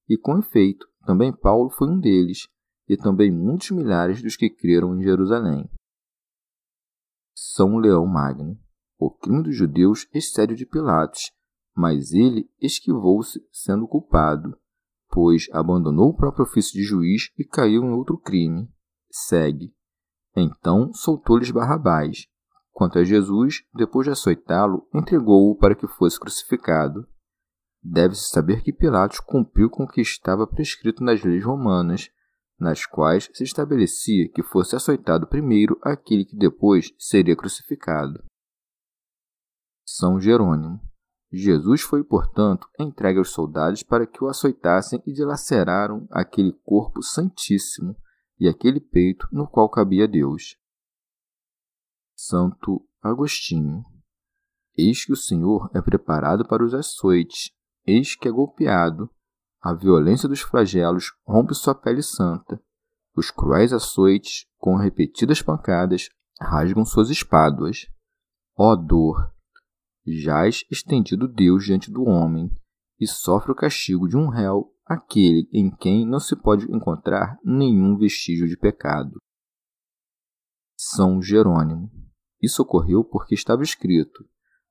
E 0.06 0.18
com 0.18 0.38
efeito, 0.38 0.86
também 1.06 1.32
Paulo 1.34 1.70
foi 1.70 1.88
um 1.88 1.98
deles, 1.98 2.48
e 2.86 2.98
também 2.98 3.30
muitos 3.30 3.70
milhares 3.70 4.20
dos 4.20 4.36
que 4.36 4.50
creram 4.50 4.94
em 4.94 5.02
Jerusalém. 5.02 5.70
São 7.34 7.78
Leão 7.78 8.06
Magno. 8.06 8.60
O 8.98 9.10
crime 9.10 9.42
dos 9.42 9.56
judeus 9.56 10.06
excede 10.12 10.52
o 10.52 10.56
de 10.56 10.66
Pilatos, 10.66 11.32
mas 11.74 12.12
ele 12.12 12.46
esquivou-se 12.60 13.42
sendo 13.50 13.88
culpado, 13.88 14.54
pois 15.08 15.48
abandonou 15.50 16.10
o 16.10 16.14
próprio 16.14 16.44
ofício 16.44 16.74
de 16.74 16.82
juiz 16.82 17.32
e 17.38 17.44
caiu 17.46 17.84
em 17.84 17.92
outro 17.94 18.18
crime. 18.18 18.70
Segue. 19.10 19.74
Então 20.36 20.92
soltou-lhes 20.92 21.50
Barrabás. 21.50 22.26
Quanto 22.72 22.98
a 22.98 23.04
Jesus, 23.04 23.64
depois 23.74 24.06
de 24.06 24.12
açoitá-lo, 24.12 24.88
entregou-o 24.94 25.56
para 25.56 25.74
que 25.74 25.86
fosse 25.86 26.18
crucificado. 26.18 27.06
Deve-se 27.82 28.30
saber 28.30 28.62
que 28.62 28.72
Pilatos 28.72 29.20
cumpriu 29.20 29.68
com 29.68 29.84
o 29.84 29.88
que 29.88 30.00
estava 30.00 30.46
prescrito 30.46 31.04
nas 31.04 31.22
leis 31.22 31.44
romanas, 31.44 32.10
nas 32.58 32.86
quais 32.86 33.28
se 33.34 33.44
estabelecia 33.44 34.30
que 34.30 34.42
fosse 34.42 34.74
açoitado 34.76 35.26
primeiro 35.26 35.78
aquele 35.82 36.24
que 36.24 36.36
depois 36.36 36.92
seria 36.96 37.36
crucificado. 37.36 38.24
São 39.84 40.20
Jerônimo. 40.20 40.80
Jesus 41.30 41.80
foi, 41.82 42.04
portanto, 42.04 42.68
entregue 42.78 43.18
aos 43.18 43.30
soldados 43.30 43.82
para 43.82 44.06
que 44.06 44.22
o 44.22 44.28
açoitassem 44.28 45.02
e 45.06 45.12
dilaceraram 45.12 46.06
aquele 46.10 46.52
corpo 46.64 47.02
santíssimo 47.02 47.96
e 48.38 48.48
aquele 48.48 48.80
peito 48.80 49.26
no 49.30 49.46
qual 49.46 49.68
cabia 49.68 50.08
Deus. 50.08 50.56
Santo 52.14 52.86
Agostinho. 53.02 53.84
Eis 54.76 55.04
que 55.04 55.12
o 55.12 55.16
Senhor 55.16 55.70
é 55.74 55.82
preparado 55.82 56.46
para 56.46 56.64
os 56.64 56.72
açoites, 56.72 57.50
eis 57.84 58.14
que 58.14 58.28
é 58.28 58.30
golpeado. 58.30 59.10
A 59.60 59.74
violência 59.74 60.28
dos 60.28 60.40
flagelos 60.40 61.12
rompe 61.26 61.54
sua 61.54 61.74
pele 61.74 62.02
santa. 62.02 62.62
Os 63.14 63.30
cruéis 63.30 63.72
açoites, 63.72 64.46
com 64.56 64.76
repetidas 64.76 65.42
pancadas, 65.42 66.08
rasgam 66.40 66.84
suas 66.84 67.10
espáduas. 67.10 67.86
Ó 68.56 68.74
dor! 68.74 69.32
Jaz 70.06 70.64
estendido 70.70 71.28
Deus 71.28 71.64
diante 71.64 71.90
do 71.90 72.04
homem, 72.04 72.50
e 72.98 73.06
sofre 73.06 73.52
o 73.52 73.54
castigo 73.54 74.08
de 74.08 74.16
um 74.16 74.28
réu, 74.28 74.71
aquele 74.86 75.48
em 75.52 75.70
quem 75.70 76.06
não 76.06 76.20
se 76.20 76.36
pode 76.36 76.70
encontrar 76.70 77.38
nenhum 77.44 77.96
vestígio 77.96 78.48
de 78.48 78.56
pecado. 78.56 79.18
São 80.76 81.22
Jerônimo. 81.22 81.90
Isso 82.40 82.62
ocorreu 82.62 83.04
porque 83.04 83.34
estava 83.34 83.62
escrito: 83.62 84.24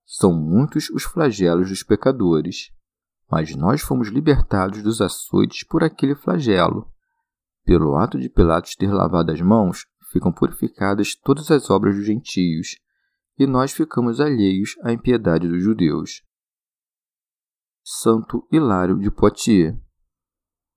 São 0.05 0.33
muitos 0.33 0.89
os 0.89 1.03
flagelos 1.03 1.69
dos 1.69 1.83
pecadores, 1.83 2.71
mas 3.29 3.55
nós 3.55 3.81
fomos 3.81 4.09
libertados 4.09 4.83
dos 4.83 4.99
açoites 4.99 5.65
por 5.65 5.83
aquele 5.83 6.15
flagelo. 6.15 6.91
Pelo 7.63 7.95
ato 7.95 8.19
de 8.19 8.29
Pilatos 8.29 8.75
ter 8.75 8.91
lavado 8.91 9.31
as 9.31 9.39
mãos, 9.39 9.85
ficam 10.11 10.33
purificadas 10.33 11.15
todas 11.15 11.49
as 11.49 11.69
obras 11.69 11.95
dos 11.95 12.05
gentios, 12.05 12.75
e 13.37 13.47
nós 13.47 13.71
ficamos 13.71 14.19
alheios 14.19 14.75
à 14.83 14.91
impiedade 14.91 15.47
dos 15.47 15.63
judeus. 15.63 16.21
Santo 17.83 18.47
Hilário 18.51 18.99
de 18.99 19.09
Poitiers. 19.09 19.75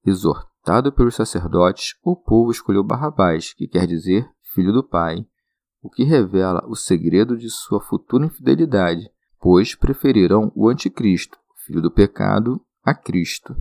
Exortado 0.04 0.92
pelos 0.92 1.14
sacerdotes, 1.14 1.96
o 2.02 2.14
povo 2.14 2.50
escolheu 2.50 2.84
Barrabás, 2.84 3.54
que 3.54 3.66
quer 3.66 3.86
dizer 3.86 4.28
filho 4.54 4.72
do 4.72 4.84
Pai, 4.84 5.26
o 5.82 5.90
que 5.90 6.04
revela 6.04 6.64
o 6.68 6.76
segredo 6.76 7.36
de 7.36 7.50
sua 7.50 7.80
futura 7.80 8.26
infidelidade, 8.26 9.10
pois 9.40 9.74
preferirão 9.74 10.52
o 10.54 10.68
anticristo, 10.68 11.38
filho 11.66 11.82
do 11.82 11.90
pecado, 11.90 12.60
a 12.82 12.94
Cristo. 12.94 13.54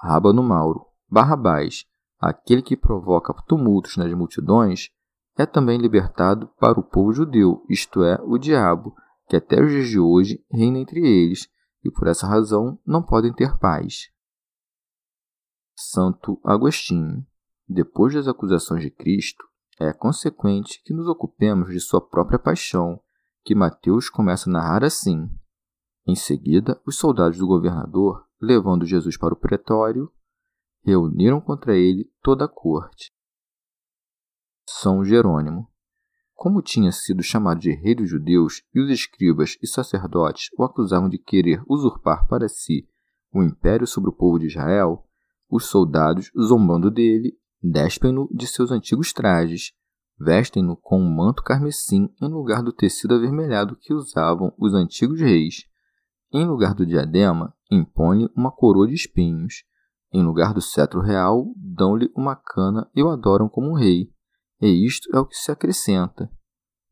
Rábano 0.00 0.42
Mauro. 0.42 0.86
Barrabás, 1.08 1.84
aquele 2.18 2.62
que 2.62 2.76
provoca 2.76 3.34
tumultos 3.46 3.96
nas 3.96 4.12
multidões, 4.12 4.90
é 5.36 5.46
também 5.46 5.78
libertado 5.78 6.48
para 6.58 6.78
o 6.78 6.82
povo 6.82 7.12
judeu, 7.12 7.64
isto 7.68 8.02
é, 8.02 8.18
o 8.22 8.38
diabo, 8.38 8.94
que 9.28 9.36
até 9.36 9.62
os 9.62 9.70
dias 9.70 9.88
de 9.88 10.00
hoje 10.00 10.44
reina 10.50 10.78
entre 10.78 11.00
eles, 11.00 11.48
e 11.84 11.90
por 11.90 12.08
essa 12.08 12.26
razão 12.26 12.78
não 12.86 13.02
podem 13.02 13.32
ter 13.32 13.56
paz. 13.58 14.13
Santo 15.76 16.40
Agostinho. 16.44 17.26
Depois 17.68 18.14
das 18.14 18.28
acusações 18.28 18.82
de 18.82 18.90
Cristo, 18.90 19.44
é 19.80 19.92
consequente 19.92 20.80
que 20.84 20.92
nos 20.92 21.08
ocupemos 21.08 21.70
de 21.70 21.80
sua 21.80 22.00
própria 22.00 22.38
paixão, 22.38 23.00
que 23.44 23.54
Mateus 23.54 24.08
começa 24.08 24.48
a 24.48 24.52
narrar 24.52 24.84
assim. 24.84 25.28
Em 26.06 26.14
seguida, 26.14 26.80
os 26.86 26.96
soldados 26.96 27.38
do 27.38 27.46
governador, 27.46 28.24
levando 28.40 28.86
Jesus 28.86 29.16
para 29.16 29.34
o 29.34 29.38
pretório, 29.38 30.12
reuniram 30.84 31.40
contra 31.40 31.76
ele 31.76 32.10
toda 32.22 32.44
a 32.44 32.48
corte. 32.48 33.10
São 34.68 35.04
Jerônimo. 35.04 35.68
Como 36.34 36.62
tinha 36.62 36.92
sido 36.92 37.22
chamado 37.22 37.60
de 37.60 37.72
rei 37.72 37.94
dos 37.94 38.10
judeus 38.10 38.62
e 38.74 38.80
os 38.80 38.90
escribas 38.90 39.56
e 39.62 39.66
sacerdotes 39.66 40.50
o 40.58 40.64
acusavam 40.64 41.08
de 41.08 41.16
querer 41.16 41.62
usurpar 41.68 42.26
para 42.26 42.48
si 42.48 42.88
o 43.32 43.42
império 43.42 43.86
sobre 43.86 44.10
o 44.10 44.12
povo 44.12 44.38
de 44.38 44.46
Israel, 44.46 45.06
os 45.54 45.66
soldados, 45.66 46.30
zombando 46.38 46.90
dele, 46.90 47.36
despem-no 47.62 48.28
de 48.32 48.46
seus 48.46 48.70
antigos 48.70 49.12
trajes, 49.12 49.72
vestem-no 50.18 50.76
com 50.76 51.00
um 51.00 51.14
manto 51.14 51.42
carmesim 51.42 52.08
em 52.20 52.28
lugar 52.28 52.62
do 52.62 52.72
tecido 52.72 53.14
avermelhado 53.14 53.76
que 53.76 53.92
usavam 53.92 54.52
os 54.58 54.74
antigos 54.74 55.20
reis. 55.20 55.64
Em 56.32 56.44
lugar 56.44 56.74
do 56.74 56.84
diadema, 56.84 57.54
impõe 57.70 58.28
uma 58.36 58.50
coroa 58.50 58.88
de 58.88 58.94
espinhos. 58.94 59.64
Em 60.12 60.22
lugar 60.22 60.52
do 60.52 60.60
cetro 60.60 61.00
real, 61.00 61.52
dão-lhe 61.56 62.10
uma 62.16 62.34
cana 62.34 62.90
e 62.94 63.02
o 63.02 63.08
adoram 63.08 63.48
como 63.48 63.70
um 63.70 63.74
rei 63.74 64.14
e 64.60 64.86
isto 64.86 65.14
é 65.14 65.18
o 65.18 65.26
que 65.26 65.36
se 65.36 65.50
acrescenta. 65.50 66.30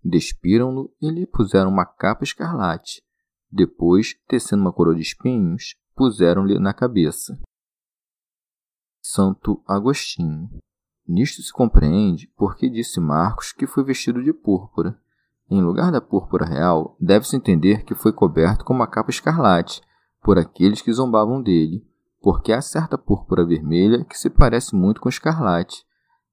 Despiram-no 0.04 0.92
e 1.00 1.10
lhe 1.10 1.26
puseram 1.26 1.70
uma 1.70 1.86
capa 1.86 2.24
escarlate. 2.24 3.02
Depois, 3.50 4.14
tecendo 4.26 4.62
uma 4.62 4.72
coroa 4.72 4.94
de 4.94 5.02
espinhos, 5.02 5.74
puseram-lhe 5.94 6.58
na 6.58 6.74
cabeça. 6.74 7.40
Santo 9.14 9.62
Agostinho. 9.68 10.48
Nisto 11.06 11.42
se 11.42 11.52
compreende 11.52 12.32
porque 12.34 12.70
disse 12.70 12.98
Marcos 12.98 13.52
que 13.52 13.66
foi 13.66 13.84
vestido 13.84 14.24
de 14.24 14.32
púrpura. 14.32 14.98
Em 15.50 15.60
lugar 15.60 15.92
da 15.92 16.00
púrpura 16.00 16.46
real, 16.46 16.96
deve-se 16.98 17.36
entender 17.36 17.84
que 17.84 17.94
foi 17.94 18.10
coberto 18.10 18.64
com 18.64 18.72
uma 18.72 18.86
capa 18.86 19.10
escarlate 19.10 19.82
por 20.22 20.38
aqueles 20.38 20.80
que 20.80 20.90
zombavam 20.90 21.42
dele, 21.42 21.86
porque 22.22 22.54
há 22.54 22.62
certa 22.62 22.96
púrpura 22.96 23.44
vermelha 23.44 24.02
que 24.02 24.16
se 24.16 24.30
parece 24.30 24.74
muito 24.74 24.98
com 24.98 25.10
escarlate, 25.10 25.84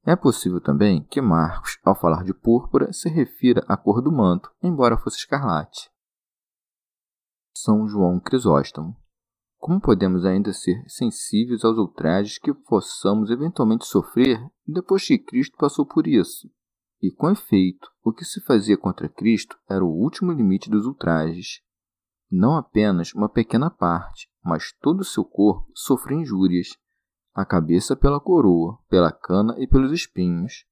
é 0.05 0.15
possível 0.15 0.61
também 0.61 1.03
que 1.03 1.19
Marcos, 1.19 1.77
ao 1.83 1.93
falar 1.93 2.23
de 2.23 2.33
púrpura, 2.33 2.93
se 2.93 3.09
refira 3.09 3.61
à 3.67 3.75
cor 3.75 4.01
do 4.01 4.09
manto, 4.09 4.49
embora 4.63 4.97
fosse 4.97 5.17
escarlate. 5.17 5.91
São 7.53 7.89
João 7.89 8.21
Crisóstomo. 8.21 8.95
Como 9.59 9.81
podemos 9.81 10.25
ainda 10.25 10.53
ser 10.53 10.81
sensíveis 10.87 11.65
aos 11.65 11.77
ultrajes 11.77 12.39
que 12.39 12.53
possamos 12.53 13.29
eventualmente 13.29 13.85
sofrer 13.85 14.39
depois 14.65 15.05
que 15.05 15.19
Cristo 15.19 15.57
passou 15.57 15.85
por 15.85 16.07
isso? 16.07 16.49
E 17.01 17.11
com 17.11 17.29
efeito, 17.29 17.89
o 18.01 18.13
que 18.13 18.23
se 18.23 18.41
fazia 18.41 18.77
contra 18.77 19.09
Cristo 19.09 19.57
era 19.69 19.83
o 19.83 19.93
último 19.93 20.31
limite 20.31 20.69
dos 20.69 20.85
ultrajes. 20.85 21.61
Não 22.31 22.55
apenas 22.55 23.13
uma 23.13 23.27
pequena 23.27 23.69
parte, 23.69 24.29
mas 24.41 24.71
todo 24.81 25.01
o 25.01 25.05
seu 25.05 25.25
corpo 25.25 25.69
sofreu 25.75 26.19
injúrias, 26.19 26.69
a 27.33 27.45
cabeça 27.45 27.97
pela 27.97 28.19
coroa, 28.19 28.79
pela 28.89 29.11
cana 29.11 29.55
e 29.59 29.67
pelos 29.67 29.91
espinhos, 29.91 30.65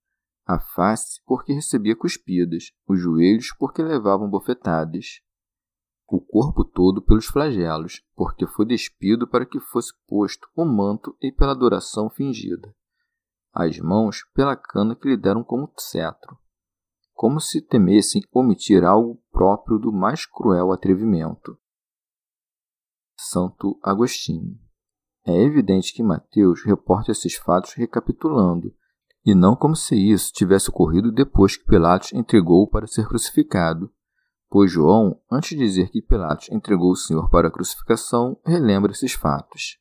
a 0.45 0.60
face 0.60 1.21
porque 1.26 1.52
recebia 1.52 1.95
cuspidas, 1.95 2.71
os 2.88 3.02
joelhos 3.02 3.54
porque 3.60 3.84
levavam 3.84 4.30
bofetadas, 4.30 5.21
o 6.10 6.22
corpo 6.22 6.63
todo 6.63 7.02
pelos 7.02 7.26
flagelos, 7.26 8.02
porque 8.15 8.48
foi 8.48 8.65
despido 8.65 9.28
para 9.28 9.46
que 9.46 9.60
fosse 9.60 9.93
posto 10.08 10.48
o 10.56 10.63
manto 10.63 11.15
e 11.22 11.32
pela 11.32 11.52
adoração 11.52 12.10
fingida, 12.10 12.74
as 13.54 13.78
mãos 13.80 14.24
pela 14.34 14.56
cana 14.56 14.96
que 14.96 15.10
lhe 15.10 15.17
deram 15.17 15.43
como 15.43 15.72
cetro, 15.78 16.38
como 17.13 17.41
se 17.41 17.62
temessem 17.62 18.22
omitir 18.32 18.84
algo 18.86 19.22
próprio 19.32 19.78
do 19.78 19.91
mais 19.91 20.26
cruel 20.26 20.72
atrevimento. 20.72 21.58
Santo 23.20 23.78
Agostinho. 23.84 24.58
É 25.26 25.41
evidente 25.41 25.93
que 25.93 26.04
Mateus 26.04 26.63
reporta 26.63 27.12
esses 27.12 27.36
fatos 27.36 27.74
recapitulando, 27.74 28.74
e 29.26 29.36
não 29.36 29.58
como 29.58 29.76
se 29.76 29.96
isso 29.96 30.32
tivesse 30.32 30.70
ocorrido 30.70 31.12
depois 31.12 31.58
que 31.58 31.65
Pilatos 31.65 32.13
entregou-o 32.13 32.70
para 32.70 32.88
ser 32.88 33.06
crucificado, 33.10 33.91
pois 34.50 34.72
João, 34.72 35.20
antes 35.32 35.50
de 35.50 35.58
dizer 35.58 35.90
que 35.90 36.02
Pilatos 36.02 36.50
entregou 36.52 36.92
o 36.92 36.96
Senhor 36.96 37.30
para 37.30 37.48
a 37.48 37.52
crucificação, 37.52 38.40
relembra 38.46 38.92
esses 38.92 39.14
fatos. 39.14 39.80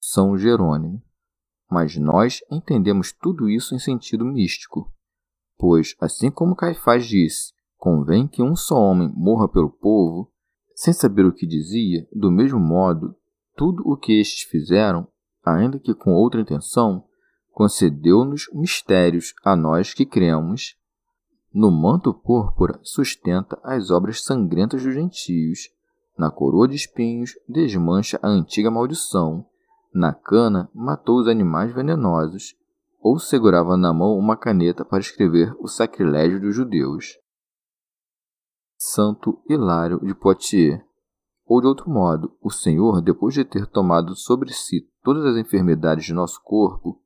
São 0.00 0.36
Jerônimo. 0.36 1.02
Mas 1.68 1.96
nós 1.96 2.44
entendemos 2.48 3.12
tudo 3.12 3.50
isso 3.50 3.74
em 3.74 3.78
sentido 3.80 4.24
místico, 4.24 4.92
pois, 5.58 5.96
assim 6.00 6.30
como 6.30 6.54
Caifás 6.54 7.04
disse, 7.06 7.52
convém 7.76 8.28
que 8.28 8.40
um 8.40 8.54
só 8.54 8.76
homem 8.76 9.12
morra 9.16 9.48
pelo 9.48 9.70
povo, 9.70 10.32
sem 10.76 10.92
saber 10.92 11.24
o 11.24 11.32
que 11.32 11.44
dizia, 11.44 12.06
do 12.12 12.30
mesmo 12.30 12.60
modo, 12.60 13.16
tudo 13.56 13.82
o 13.84 13.96
que 13.96 14.20
estes 14.20 14.42
fizeram, 14.42 15.08
ainda 15.44 15.78
que 15.78 15.94
com 15.94 16.12
outra 16.12 16.40
intenção, 16.40 17.04
concedeu-nos 17.50 18.48
mistérios 18.52 19.34
a 19.42 19.56
nós 19.56 19.94
que 19.94 20.04
cremos. 20.04 20.76
No 21.58 21.70
manto 21.70 22.12
púrpura 22.12 22.78
sustenta 22.82 23.58
as 23.64 23.90
obras 23.90 24.22
sangrentas 24.22 24.82
dos 24.82 24.92
gentios. 24.92 25.70
Na 26.14 26.30
coroa 26.30 26.68
de 26.68 26.76
espinhos 26.76 27.32
desmancha 27.48 28.20
a 28.22 28.28
antiga 28.28 28.70
maldição. 28.70 29.42
Na 29.90 30.12
cana 30.12 30.68
matou 30.74 31.18
os 31.18 31.26
animais 31.26 31.72
venenosos. 31.72 32.54
Ou 33.00 33.18
segurava 33.18 33.74
na 33.74 33.90
mão 33.90 34.18
uma 34.18 34.36
caneta 34.36 34.84
para 34.84 34.98
escrever 34.98 35.56
o 35.58 35.66
sacrilégio 35.66 36.38
dos 36.38 36.54
judeus. 36.54 37.16
Santo 38.76 39.40
Hilário 39.48 39.98
de 40.04 40.14
Poitiers 40.14 40.82
ou 41.46 41.62
de 41.62 41.66
outro 41.68 41.88
modo, 41.88 42.36
o 42.42 42.50
Senhor, 42.50 43.00
depois 43.00 43.32
de 43.32 43.46
ter 43.46 43.66
tomado 43.66 44.14
sobre 44.14 44.52
si 44.52 44.90
todas 45.02 45.24
as 45.24 45.38
enfermidades 45.38 46.04
de 46.04 46.12
nosso 46.12 46.38
corpo, 46.42 47.00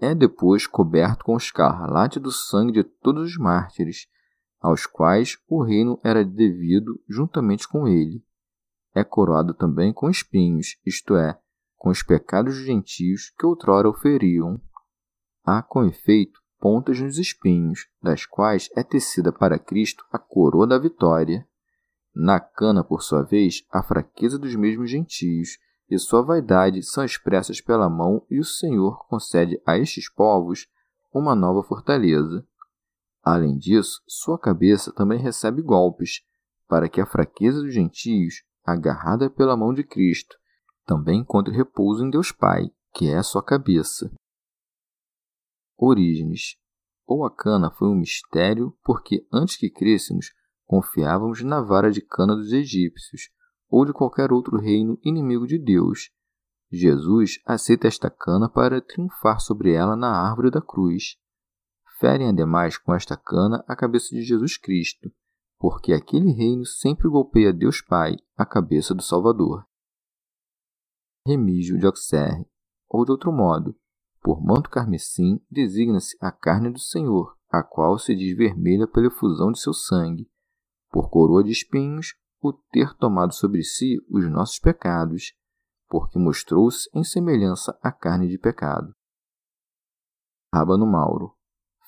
é 0.00 0.14
depois 0.14 0.66
coberto 0.66 1.24
com 1.24 1.36
escarlate 1.36 2.18
do 2.18 2.32
sangue 2.32 2.72
de 2.72 2.84
todos 2.84 3.30
os 3.30 3.36
mártires, 3.36 4.08
aos 4.60 4.86
quais 4.86 5.38
o 5.48 5.62
reino 5.62 6.00
era 6.02 6.24
devido 6.24 7.00
juntamente 7.08 7.68
com 7.68 7.86
ele. 7.86 8.24
É 8.94 9.04
coroado 9.04 9.54
também 9.54 9.92
com 9.92 10.08
espinhos, 10.08 10.78
isto 10.84 11.14
é, 11.14 11.38
com 11.76 11.90
os 11.90 12.02
pecados 12.02 12.56
dos 12.56 12.64
gentios 12.64 13.30
que 13.38 13.46
outrora 13.46 13.88
o 13.88 13.94
feriam. 13.94 14.60
Há, 15.44 15.62
com 15.62 15.84
efeito, 15.84 16.40
pontas 16.58 17.00
nos 17.00 17.18
espinhos, 17.18 17.86
das 18.02 18.26
quais 18.26 18.68
é 18.76 18.82
tecida 18.82 19.32
para 19.32 19.58
Cristo 19.58 20.04
a 20.12 20.18
coroa 20.18 20.66
da 20.66 20.78
vitória. 20.78 21.46
Na 22.14 22.40
cana, 22.40 22.82
por 22.82 23.02
sua 23.02 23.22
vez, 23.22 23.64
a 23.70 23.82
fraqueza 23.82 24.38
dos 24.38 24.54
mesmos 24.56 24.90
gentios 24.90 25.58
e 25.90 25.98
sua 25.98 26.22
vaidade 26.22 26.82
são 26.82 27.04
expressas 27.04 27.60
pela 27.60 27.90
mão, 27.90 28.24
e 28.30 28.38
o 28.38 28.44
Senhor 28.44 29.04
concede 29.08 29.60
a 29.66 29.76
estes 29.76 30.08
povos 30.08 30.68
uma 31.12 31.34
nova 31.34 31.62
fortaleza. 31.64 32.46
Além 33.22 33.58
disso, 33.58 34.00
sua 34.06 34.38
cabeça 34.38 34.92
também 34.92 35.18
recebe 35.18 35.60
golpes, 35.60 36.22
para 36.68 36.88
que 36.88 37.00
a 37.00 37.06
fraqueza 37.06 37.60
dos 37.60 37.74
gentios, 37.74 38.44
agarrada 38.64 39.28
pela 39.28 39.56
mão 39.56 39.74
de 39.74 39.82
Cristo, 39.82 40.38
também 40.86 41.20
encontre 41.20 41.54
repouso 41.54 42.04
em 42.04 42.10
Deus 42.10 42.30
Pai, 42.30 42.70
que 42.94 43.08
é 43.08 43.16
a 43.16 43.22
sua 43.24 43.42
cabeça. 43.42 44.10
Orígenes. 45.76 46.56
Ou 47.06 47.24
a 47.24 47.30
cana 47.30 47.72
foi 47.72 47.88
um 47.88 47.96
mistério, 47.96 48.76
porque 48.84 49.26
antes 49.32 49.56
que 49.56 49.68
crescêssemos, 49.68 50.32
confiávamos 50.64 51.42
na 51.42 51.60
vara 51.60 51.90
de 51.90 52.00
cana 52.00 52.36
dos 52.36 52.52
egípcios, 52.52 53.30
ou 53.70 53.84
de 53.84 53.92
qualquer 53.92 54.32
outro 54.32 54.58
reino 54.58 54.98
inimigo 55.02 55.46
de 55.46 55.58
Deus. 55.58 56.10
Jesus 56.70 57.40
aceita 57.46 57.86
esta 57.86 58.10
cana 58.10 58.48
para 58.48 58.80
triunfar 58.80 59.40
sobre 59.40 59.72
ela 59.72 59.96
na 59.96 60.10
árvore 60.10 60.50
da 60.50 60.60
cruz 60.60 61.16
ferem 62.00 62.30
ademais 62.30 62.78
com 62.78 62.94
esta 62.94 63.14
cana 63.14 63.62
a 63.68 63.76
cabeça 63.76 64.08
de 64.14 64.22
Jesus 64.22 64.56
Cristo, 64.56 65.12
porque 65.58 65.92
aquele 65.92 66.32
reino 66.32 66.64
sempre 66.64 67.06
golpeia 67.06 67.52
Deus 67.52 67.82
Pai, 67.82 68.16
a 68.34 68.46
cabeça 68.46 68.94
do 68.94 69.02
Salvador. 69.02 69.66
Remígio 71.26 71.78
de 71.78 71.84
Auxerre, 71.84 72.48
ou 72.88 73.04
de 73.04 73.12
outro 73.12 73.30
modo, 73.30 73.76
por 74.22 74.42
manto 74.42 74.70
carmesim 74.70 75.40
designa-se 75.50 76.16
a 76.20 76.32
carne 76.32 76.70
do 76.70 76.78
Senhor, 76.78 77.36
a 77.50 77.62
qual 77.62 77.98
se 77.98 78.14
diz 78.16 78.34
vermelha 78.34 78.88
pela 78.88 79.08
efusão 79.08 79.52
de 79.52 79.60
seu 79.60 79.74
sangue, 79.74 80.26
por 80.90 81.10
coroa 81.10 81.44
de 81.44 81.50
espinhos, 81.50 82.14
o 82.40 82.52
ter 82.52 82.94
tomado 82.96 83.34
sobre 83.34 83.62
si 83.62 83.98
os 84.08 84.28
nossos 84.30 84.58
pecados, 84.58 85.34
porque 85.88 86.18
mostrou-se 86.18 86.88
em 86.94 87.04
semelhança 87.04 87.78
à 87.82 87.92
carne 87.92 88.28
de 88.28 88.38
pecado. 88.38 88.94
Rábano 90.52 90.86
Mauro 90.86 91.34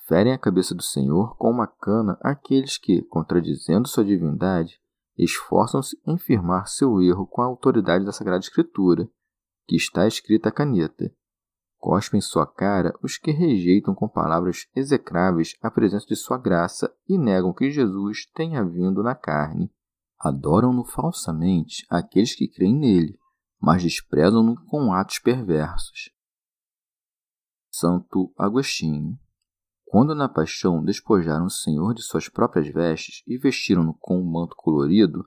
ferem 0.07 0.33
a 0.33 0.37
cabeça 0.37 0.75
do 0.75 0.83
Senhor 0.83 1.35
com 1.37 1.49
uma 1.49 1.67
cana 1.67 2.17
aqueles 2.21 2.77
que, 2.77 3.01
contradizendo 3.03 3.87
sua 3.87 4.05
divindade, 4.05 4.79
esforçam-se 5.17 5.99
em 6.05 6.17
firmar 6.17 6.67
seu 6.67 7.01
erro 7.01 7.25
com 7.27 7.41
a 7.41 7.45
autoridade 7.45 8.05
da 8.05 8.11
Sagrada 8.11 8.43
Escritura, 8.43 9.09
que 9.65 9.75
está 9.75 10.07
escrita 10.07 10.49
a 10.49 10.51
caneta. 10.51 11.13
Cospem 11.77 12.19
em 12.19 12.21
sua 12.21 12.47
cara 12.47 12.93
os 13.01 13.17
que 13.17 13.31
rejeitam 13.31 13.93
com 13.93 14.07
palavras 14.07 14.67
execráveis 14.75 15.57
a 15.61 15.69
presença 15.69 16.05
de 16.05 16.15
sua 16.15 16.37
graça 16.37 16.93
e 17.07 17.17
negam 17.17 17.53
que 17.53 17.69
Jesus 17.69 18.25
tenha 18.33 18.63
vindo 18.63 19.03
na 19.03 19.15
carne. 19.15 19.69
Adoram-no 20.23 20.85
falsamente 20.85 21.85
aqueles 21.89 22.33
que 22.35 22.47
creem 22.47 22.77
nele, 22.77 23.19
mas 23.59 23.83
desprezam-no 23.83 24.55
com 24.67 24.93
atos 24.93 25.19
perversos. 25.19 26.09
Santo 27.69 28.33
Agostinho 28.37 29.19
quando 29.93 30.15
na 30.15 30.27
paixão 30.27 30.83
despojaram 30.83 31.45
o 31.45 31.51
Senhor 31.51 31.93
de 31.93 32.01
suas 32.01 32.27
próprias 32.27 32.67
vestes 32.67 33.21
e 33.27 33.37
vestiram-no 33.37 33.95
com 33.99 34.19
um 34.19 34.25
manto 34.25 34.55
colorido, 34.55 35.23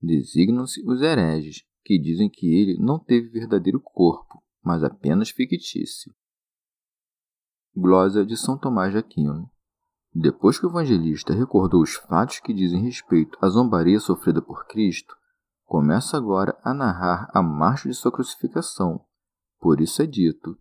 designam-se 0.00 0.88
os 0.88 1.02
hereges, 1.02 1.64
que 1.84 1.98
dizem 1.98 2.30
que 2.30 2.46
ele 2.46 2.78
não 2.78 2.96
teve 2.96 3.28
verdadeiro 3.28 3.80
corpo, 3.80 4.40
mas 4.62 4.84
apenas 4.84 5.30
fictício. 5.30 6.14
Glosa 7.74 8.24
de 8.24 8.36
São 8.36 8.56
Tomás 8.56 8.92
de 8.92 8.98
Aquino 8.98 9.50
Depois 10.14 10.58
que 10.58 10.66
o 10.66 10.70
evangelista 10.70 11.34
recordou 11.34 11.82
os 11.82 11.94
fatos 11.94 12.38
que 12.38 12.54
dizem 12.54 12.84
respeito 12.84 13.36
à 13.42 13.48
zombaria 13.48 13.98
sofrida 13.98 14.40
por 14.40 14.64
Cristo, 14.66 15.16
começa 15.64 16.16
agora 16.16 16.56
a 16.62 16.72
narrar 16.72 17.28
a 17.34 17.42
marcha 17.42 17.88
de 17.88 17.94
sua 17.96 18.12
crucificação. 18.12 19.04
Por 19.58 19.80
isso 19.80 20.00
é 20.02 20.06
dito: 20.06 20.56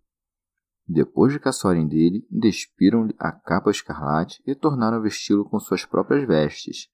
depois 0.87 1.31
de 1.31 1.39
caçarem 1.39 1.87
dele, 1.87 2.25
despiram-lhe 2.31 3.15
a 3.19 3.31
capa 3.31 3.69
escarlate 3.69 4.41
e 4.45 4.55
tornaram 4.55 4.97
a 4.97 5.01
vesti-lo 5.01 5.47
com 5.47 5.59
suas 5.59 5.85
próprias 5.85 6.27
vestes, 6.27 6.89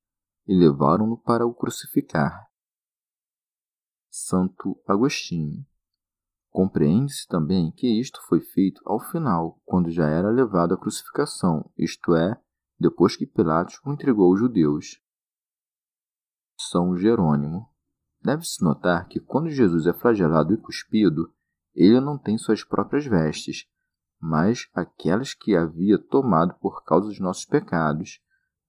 e 0.45 0.53
levaram-no 0.53 1.17
para 1.17 1.45
o 1.45 1.53
crucificar. 1.53 2.45
Santo 4.09 4.77
Agostinho. 4.85 5.65
Compreende-se 6.49 7.27
também 7.27 7.71
que 7.71 7.87
isto 7.87 8.19
foi 8.27 8.41
feito 8.41 8.81
ao 8.85 8.99
final, 8.99 9.61
quando 9.63 9.89
já 9.91 10.09
era 10.09 10.29
levado 10.29 10.73
à 10.73 10.77
crucificação, 10.77 11.71
isto 11.77 12.15
é, 12.15 12.39
depois 12.79 13.15
que 13.15 13.25
Pilatos 13.25 13.79
o 13.85 13.91
entregou 13.91 14.27
aos 14.27 14.39
judeus. 14.39 15.01
São 16.57 16.95
Jerônimo. 16.95 17.67
Deve-se 18.21 18.63
notar 18.63 19.07
que 19.07 19.19
quando 19.19 19.49
Jesus 19.49 19.87
é 19.87 19.93
flagelado 19.93 20.53
e 20.53 20.57
cuspido, 20.57 21.33
ele 21.73 21.99
não 21.99 22.17
tem 22.17 22.37
suas 22.37 22.63
próprias 22.63 23.05
vestes, 23.05 23.65
mas 24.19 24.69
aquelas 24.73 25.33
que 25.33 25.55
havia 25.55 25.97
tomado 25.97 26.53
por 26.55 26.83
causa 26.83 27.07
dos 27.07 27.19
nossos 27.19 27.45
pecados. 27.45 28.19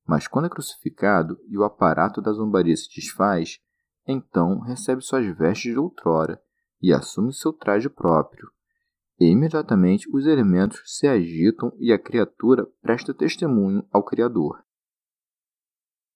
Mas 0.06 0.28
quando 0.28 0.46
é 0.46 0.48
crucificado 0.48 1.38
e 1.48 1.58
o 1.58 1.64
aparato 1.64 2.20
da 2.20 2.32
zombaria 2.32 2.76
se 2.76 2.88
desfaz, 2.94 3.58
então 4.06 4.60
recebe 4.60 5.02
suas 5.02 5.26
vestes 5.36 5.72
de 5.72 5.78
outrora 5.78 6.40
e 6.80 6.92
assume 6.92 7.32
seu 7.32 7.52
traje 7.52 7.88
próprio. 7.88 8.48
E 9.20 9.26
imediatamente 9.26 10.08
os 10.10 10.24
elementos 10.24 10.80
se 10.86 11.06
agitam 11.06 11.70
e 11.78 11.92
a 11.92 11.98
criatura 11.98 12.66
presta 12.80 13.12
testemunho 13.12 13.86
ao 13.92 14.02
Criador. 14.02 14.64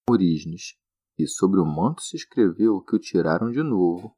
Orígenes. 0.09 0.75
E 1.17 1.27
sobre 1.27 1.59
o 1.59 1.65
manto 1.65 2.01
se 2.01 2.17
escreveu 2.17 2.81
que 2.81 2.95
o 2.95 2.99
tiraram 2.99 3.51
de 3.51 3.61
novo. 3.61 4.11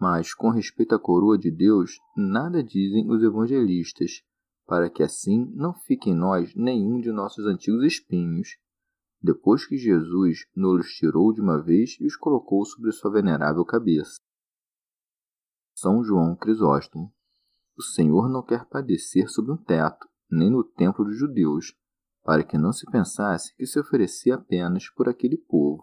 Mas, 0.00 0.32
com 0.32 0.48
respeito 0.48 0.94
à 0.94 0.98
coroa 0.98 1.36
de 1.36 1.50
Deus, 1.50 1.98
nada 2.16 2.62
dizem 2.62 3.10
os 3.10 3.22
evangelistas, 3.22 4.22
para 4.66 4.88
que 4.88 5.02
assim 5.02 5.44
não 5.54 5.74
fique 5.74 6.08
em 6.08 6.14
nós 6.14 6.54
nenhum 6.54 6.98
de 6.98 7.12
nossos 7.12 7.44
antigos 7.44 7.84
espinhos, 7.84 8.56
depois 9.22 9.66
que 9.66 9.76
Jesus 9.76 10.46
nos 10.56 10.86
tirou 10.94 11.32
de 11.34 11.42
uma 11.42 11.62
vez 11.62 11.98
e 12.00 12.06
os 12.06 12.16
colocou 12.16 12.64
sobre 12.64 12.90
sua 12.90 13.12
venerável 13.12 13.64
cabeça. 13.66 14.16
São 15.76 16.02
João 16.02 16.34
Crisóstomo. 16.34 17.12
O 17.80 17.82
Senhor 17.82 18.28
não 18.28 18.42
quer 18.42 18.66
padecer 18.66 19.26
sob 19.30 19.50
um 19.50 19.56
teto, 19.56 20.06
nem 20.30 20.50
no 20.50 20.62
templo 20.62 21.02
dos 21.02 21.18
judeus, 21.18 21.74
para 22.22 22.44
que 22.44 22.58
não 22.58 22.74
se 22.74 22.84
pensasse 22.90 23.56
que 23.56 23.64
se 23.64 23.80
oferecia 23.80 24.34
apenas 24.34 24.90
por 24.90 25.08
aquele 25.08 25.38
povo. 25.38 25.82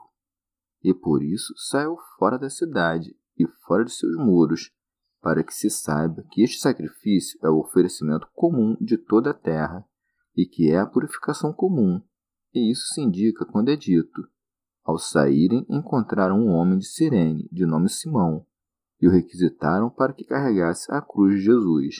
E 0.83 0.93
por 0.93 1.23
isso 1.23 1.55
saiu 1.57 1.97
fora 2.19 2.37
da 2.37 2.51
cidade 2.51 3.17
e 3.35 3.47
fora 3.65 3.83
de 3.83 3.91
seus 3.91 4.15
muros, 4.15 4.71
para 5.23 5.43
que 5.43 5.51
se 5.51 5.71
saiba 5.71 6.23
que 6.29 6.43
este 6.43 6.59
sacrifício 6.59 7.39
é 7.43 7.49
o 7.49 7.61
oferecimento 7.61 8.29
comum 8.35 8.77
de 8.79 8.95
toda 8.95 9.31
a 9.31 9.33
terra 9.33 9.83
e 10.35 10.45
que 10.45 10.69
é 10.69 10.77
a 10.77 10.85
purificação 10.85 11.51
comum, 11.51 11.99
e 12.53 12.71
isso 12.71 12.93
se 12.93 13.01
indica 13.01 13.43
quando 13.43 13.69
é 13.69 13.75
dito: 13.75 14.21
Ao 14.83 14.99
saírem, 14.99 15.65
encontraram 15.67 16.37
um 16.41 16.51
homem 16.51 16.77
de 16.77 16.85
Cirene, 16.85 17.49
de 17.51 17.65
nome 17.65 17.89
Simão, 17.89 18.45
e 19.01 19.07
o 19.07 19.11
requisitaram 19.11 19.89
para 19.89 20.13
que 20.13 20.23
carregasse 20.23 20.91
a 20.91 21.01
cruz 21.01 21.35
de 21.35 21.41
Jesus. 21.41 21.99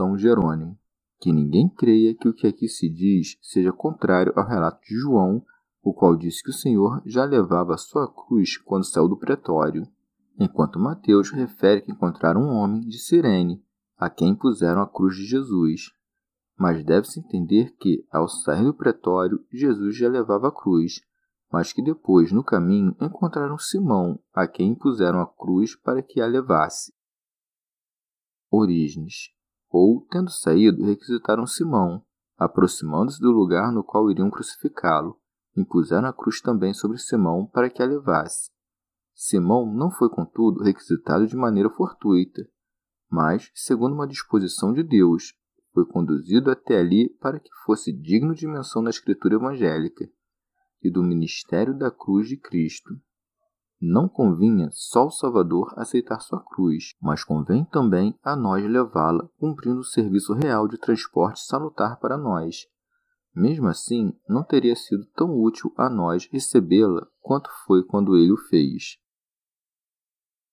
São 0.00 0.16
Jerônimo, 0.16 0.78
que 1.20 1.32
ninguém 1.32 1.68
creia 1.68 2.14
que 2.14 2.28
o 2.28 2.34
que 2.34 2.46
aqui 2.46 2.68
se 2.68 2.88
diz 2.88 3.38
seja 3.40 3.72
contrário 3.72 4.32
ao 4.36 4.46
relato 4.46 4.80
de 4.82 4.94
João, 4.94 5.44
o 5.82 5.94
qual 5.94 6.16
disse 6.16 6.42
que 6.42 6.50
o 6.50 6.54
Senhor 6.54 7.02
já 7.06 7.24
levava 7.24 7.74
a 7.74 7.78
sua 7.78 8.12
cruz 8.12 8.56
quando 8.58 8.84
saiu 8.84 9.08
do 9.08 9.16
pretório 9.16 9.86
enquanto 10.38 10.78
Mateus 10.78 11.30
refere 11.30 11.80
que 11.80 11.90
encontraram 11.90 12.42
um 12.42 12.54
homem 12.54 12.86
de 12.86 12.98
Cirene, 12.98 13.62
a 13.96 14.10
quem 14.10 14.34
puseram 14.34 14.82
a 14.82 14.88
cruz 14.88 15.16
de 15.16 15.24
Jesus. 15.24 15.92
Mas 16.58 16.84
deve-se 16.84 17.20
entender 17.20 17.74
que, 17.78 18.06
ao 18.10 18.28
sair 18.28 18.64
do 18.64 18.74
pretório, 18.74 19.44
Jesus 19.50 19.96
já 19.96 20.08
levava 20.08 20.48
a 20.48 20.52
cruz, 20.52 21.00
mas 21.50 21.72
que 21.72 21.82
depois, 21.82 22.32
no 22.32 22.44
caminho, 22.44 22.96
encontraram 23.00 23.58
Simão, 23.58 24.18
a 24.32 24.46
quem 24.46 24.74
puseram 24.74 25.20
a 25.20 25.26
cruz 25.26 25.76
para 25.76 26.02
que 26.02 26.20
a 26.20 26.26
levasse. 26.26 26.92
Orígenes. 28.50 29.34
Ou, 29.70 30.06
tendo 30.10 30.30
saído, 30.30 30.84
requisitaram 30.84 31.46
Simão, 31.46 32.04
aproximando-se 32.36 33.20
do 33.20 33.30
lugar 33.30 33.72
no 33.72 33.82
qual 33.82 34.10
iriam 34.10 34.30
crucificá-lo, 34.30 35.18
impuseram 35.56 36.08
a 36.08 36.12
cruz 36.12 36.40
também 36.40 36.74
sobre 36.74 36.98
Simão 36.98 37.46
para 37.46 37.70
que 37.70 37.82
a 37.82 37.86
levasse. 37.86 38.50
Simão 39.14 39.66
não 39.66 39.90
foi, 39.90 40.10
contudo, 40.10 40.62
requisitado 40.62 41.26
de 41.26 41.36
maneira 41.36 41.70
fortuita, 41.70 42.46
mas, 43.10 43.50
segundo 43.54 43.94
uma 43.94 44.06
disposição 44.06 44.72
de 44.72 44.82
Deus, 44.82 45.32
foi 45.72 45.86
conduzido 45.86 46.50
até 46.50 46.78
ali 46.78 47.08
para 47.20 47.38
que 47.38 47.50
fosse 47.64 47.92
digno 47.92 48.34
de 48.34 48.46
menção 48.46 48.82
na 48.82 48.90
escritura 48.90 49.36
evangélica. 49.36 50.06
E 50.82 50.90
do 50.90 51.02
ministério 51.02 51.76
da 51.76 51.90
cruz 51.90 52.28
de 52.28 52.36
Cristo. 52.36 52.94
Não 53.80 54.08
convinha 54.08 54.70
só 54.72 55.06
o 55.06 55.10
Salvador 55.10 55.74
aceitar 55.76 56.20
sua 56.20 56.42
cruz, 56.42 56.94
mas 57.00 57.22
convém 57.22 57.64
também 57.64 58.18
a 58.22 58.34
nós 58.34 58.64
levá-la, 58.64 59.28
cumprindo 59.38 59.80
o 59.80 59.84
serviço 59.84 60.32
real 60.32 60.66
de 60.66 60.78
transporte 60.78 61.40
salutar 61.40 61.98
para 61.98 62.16
nós. 62.16 62.66
Mesmo 63.34 63.68
assim, 63.68 64.18
não 64.26 64.42
teria 64.42 64.74
sido 64.74 65.04
tão 65.14 65.38
útil 65.38 65.70
a 65.76 65.90
nós 65.90 66.26
recebê-la 66.32 67.06
quanto 67.20 67.50
foi 67.66 67.84
quando 67.84 68.16
ele 68.16 68.32
o 68.32 68.38
fez. 68.48 68.98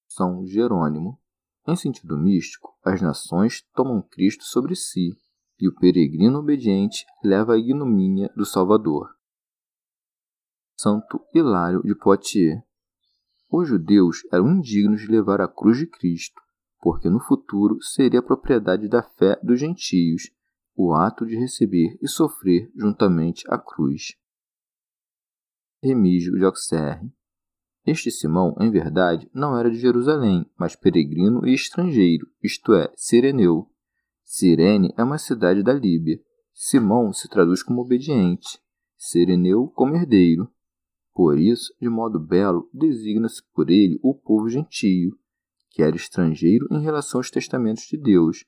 São 0.06 0.46
Jerônimo. 0.46 1.18
Em 1.66 1.78
sentido 1.78 2.18
místico, 2.18 2.78
as 2.84 3.02
nações 3.02 3.64
tomam 3.74 4.02
Cristo 4.02 4.44
sobre 4.44 4.76
si, 4.76 5.18
e 5.58 5.70
o 5.70 5.76
peregrino 5.76 6.40
obediente 6.40 7.06
leva 7.24 7.54
a 7.54 7.58
ignomínia 7.58 8.30
do 8.36 8.46
Salvador. 8.46 9.16
Santo 10.76 11.22
Hilário 11.34 11.82
de 11.84 11.96
Poitiers 11.96 12.62
os 13.56 13.70
judeus 13.70 14.26
eram 14.32 14.50
indignos 14.50 15.02
de 15.02 15.08
levar 15.12 15.40
a 15.40 15.48
cruz 15.48 15.78
de 15.78 15.86
Cristo, 15.86 16.42
porque 16.82 17.08
no 17.08 17.20
futuro 17.20 17.80
seria 17.84 18.20
propriedade 18.20 18.88
da 18.88 19.04
fé 19.04 19.40
dos 19.44 19.60
gentios 19.60 20.32
o 20.76 20.92
ato 20.92 21.24
de 21.24 21.36
receber 21.36 21.96
e 22.02 22.08
sofrer 22.08 22.72
juntamente 22.76 23.44
a 23.48 23.60
cruz. 23.60 24.18
Remígio 25.84 26.36
de 26.36 26.44
Auxerre 26.44 27.14
Este 27.86 28.10
Simão, 28.10 28.56
em 28.60 28.72
verdade, 28.72 29.30
não 29.32 29.56
era 29.56 29.70
de 29.70 29.78
Jerusalém, 29.78 30.50
mas 30.58 30.76
peregrino 30.76 31.46
e 31.46 31.54
estrangeiro, 31.54 32.28
isto 32.42 32.74
é, 32.74 32.92
sireneu. 32.96 33.70
Cirene 34.24 34.92
é 34.98 35.04
uma 35.04 35.20
cidade 35.20 35.62
da 35.62 35.74
Líbia. 35.74 36.20
Simão 36.52 37.14
se 37.14 37.30
traduz 37.30 37.62
como 37.62 37.82
obediente, 37.82 38.60
Sireneu 38.98 39.68
como 39.68 39.96
herdeiro. 39.96 40.50
Por 41.14 41.38
isso, 41.38 41.74
de 41.80 41.88
modo 41.88 42.20
belo, 42.20 42.70
designa-se 42.74 43.42
por 43.54 43.70
ele 43.70 44.00
o 44.02 44.16
povo 44.16 44.50
gentio, 44.50 45.18
que 45.70 45.84
era 45.84 45.96
estrangeiro 45.96 46.68
em 46.72 46.82
relação 46.82 47.20
aos 47.20 47.30
testamentos 47.30 47.84
de 47.84 47.98
Deus, 47.98 48.46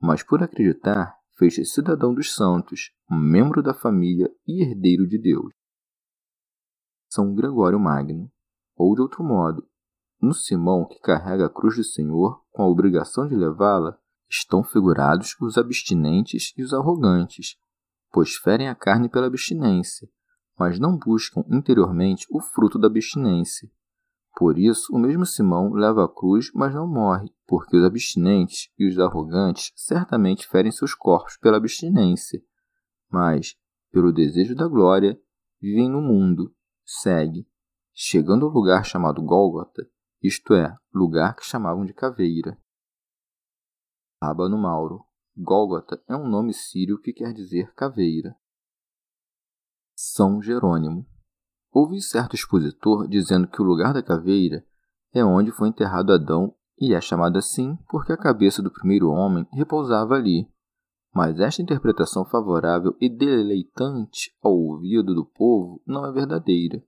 mas 0.00 0.22
por 0.22 0.42
acreditar, 0.42 1.16
fez-se 1.36 1.64
cidadão 1.64 2.12
dos 2.12 2.34
santos, 2.34 2.92
membro 3.08 3.62
da 3.62 3.72
família 3.72 4.28
e 4.46 4.62
herdeiro 4.62 5.06
de 5.06 5.18
Deus. 5.18 5.52
São 7.08 7.34
Gregório 7.34 7.78
Magno. 7.78 8.30
Ou 8.76 8.94
de 8.94 9.00
outro 9.00 9.24
modo, 9.24 9.66
no 10.20 10.32
Simão 10.32 10.86
que 10.86 11.00
carrega 11.00 11.46
a 11.46 11.50
cruz 11.50 11.76
do 11.76 11.82
Senhor 11.82 12.44
com 12.50 12.62
a 12.62 12.68
obrigação 12.68 13.26
de 13.26 13.34
levá-la, 13.34 13.98
estão 14.30 14.62
figurados 14.62 15.34
os 15.40 15.58
abstinentes 15.58 16.52
e 16.56 16.62
os 16.62 16.72
arrogantes, 16.72 17.56
pois 18.12 18.34
ferem 18.36 18.68
a 18.68 18.74
carne 18.74 19.08
pela 19.08 19.26
abstinência, 19.26 20.08
mas 20.58 20.78
não 20.78 20.98
buscam 20.98 21.44
interiormente 21.50 22.26
o 22.30 22.40
fruto 22.40 22.78
da 22.78 22.88
abstinência. 22.88 23.70
Por 24.36 24.58
isso, 24.58 24.94
o 24.94 24.98
mesmo 24.98 25.26
Simão 25.26 25.72
leva 25.72 26.04
a 26.04 26.08
cruz, 26.08 26.50
mas 26.54 26.74
não 26.74 26.86
morre, 26.86 27.28
porque 27.46 27.76
os 27.76 27.84
abstinentes 27.84 28.70
e 28.78 28.88
os 28.88 28.98
arrogantes 28.98 29.72
certamente 29.74 30.46
ferem 30.46 30.70
seus 30.70 30.94
corpos 30.94 31.36
pela 31.36 31.56
abstinência, 31.56 32.40
mas, 33.10 33.56
pelo 33.90 34.12
desejo 34.12 34.54
da 34.54 34.68
glória, 34.68 35.20
vivem 35.60 35.88
no 35.88 36.00
mundo, 36.00 36.54
segue, 36.84 37.48
chegando 37.92 38.46
ao 38.46 38.52
lugar 38.52 38.84
chamado 38.84 39.22
Gólgota, 39.22 39.88
isto 40.22 40.54
é, 40.54 40.76
lugar 40.92 41.34
que 41.34 41.44
chamavam 41.44 41.84
de 41.84 41.92
caveira. 41.92 42.56
Rábano 44.22 44.58
Mauro. 44.58 45.04
Gólgota 45.36 46.02
é 46.08 46.16
um 46.16 46.28
nome 46.28 46.52
sírio 46.52 47.00
que 47.00 47.12
quer 47.12 47.32
dizer 47.32 47.72
caveira. 47.74 48.36
São 50.00 50.40
Jerônimo. 50.40 51.04
Houve 51.72 52.00
certo 52.00 52.36
expositor 52.36 53.08
dizendo 53.08 53.48
que 53.48 53.60
o 53.60 53.64
lugar 53.64 53.92
da 53.92 54.00
caveira 54.00 54.64
é 55.12 55.24
onde 55.24 55.50
foi 55.50 55.70
enterrado 55.70 56.12
Adão 56.12 56.54
e 56.80 56.94
é 56.94 57.00
chamado 57.00 57.36
assim 57.36 57.76
porque 57.90 58.12
a 58.12 58.16
cabeça 58.16 58.62
do 58.62 58.70
primeiro 58.70 59.08
homem 59.08 59.44
repousava 59.50 60.14
ali. 60.14 60.48
Mas 61.12 61.40
esta 61.40 61.62
interpretação 61.62 62.24
favorável 62.24 62.96
e 63.00 63.08
deleitante 63.08 64.32
ao 64.40 64.52
ouvido 64.52 65.16
do 65.16 65.24
povo 65.24 65.82
não 65.84 66.06
é 66.06 66.12
verdadeira. 66.12 66.80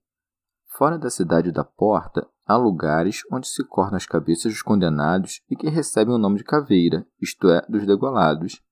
Fora 0.68 0.96
da 0.96 1.10
cidade 1.10 1.50
da 1.50 1.64
porta, 1.64 2.28
há 2.46 2.56
lugares 2.56 3.22
onde 3.32 3.48
se 3.48 3.64
cortam 3.64 3.96
as 3.96 4.06
cabeças 4.06 4.52
dos 4.52 4.62
condenados 4.62 5.42
e 5.50 5.56
que 5.56 5.68
recebem 5.68 6.14
o 6.14 6.18
nome 6.18 6.36
de 6.36 6.44
caveira, 6.44 7.04
isto 7.20 7.48
é, 7.48 7.60
dos 7.68 7.84
degolados. 7.84 8.62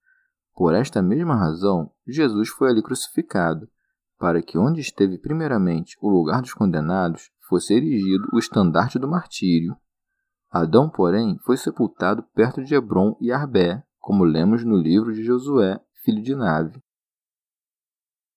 Por 0.55 0.75
esta 0.75 1.03
mesma 1.03 1.35
razão, 1.35 1.91
Jesus 2.07 2.51
foi 2.51 2.71
ali 2.71 2.81
crucificado, 2.85 3.69
para 4.19 4.43
que 4.43 4.59
onde 4.59 4.81
esteve 4.81 5.17
primeiramente 5.17 5.97
o 6.01 6.09
lugar 6.09 6.43
dos 6.43 6.53
condenados 6.53 7.31
fosse 7.49 7.75
erigido 7.75 8.29
o 8.33 8.39
estandarte 8.39 8.99
do 8.99 9.09
martírio. 9.09 9.77
Adão, 10.51 10.91
porém, 10.91 11.39
foi 11.45 11.57
sepultado 11.57 12.23
perto 12.35 12.63
de 12.63 12.75
Hebron 12.75 13.17
e 13.21 13.31
Arbé, 13.31 13.83
como 13.99 14.25
lemos 14.25 14.65
no 14.65 14.77
livro 14.77 15.13
de 15.13 15.23
Josué, 15.23 15.81
filho 16.03 16.23
de 16.23 16.35
Nave. 16.35 16.83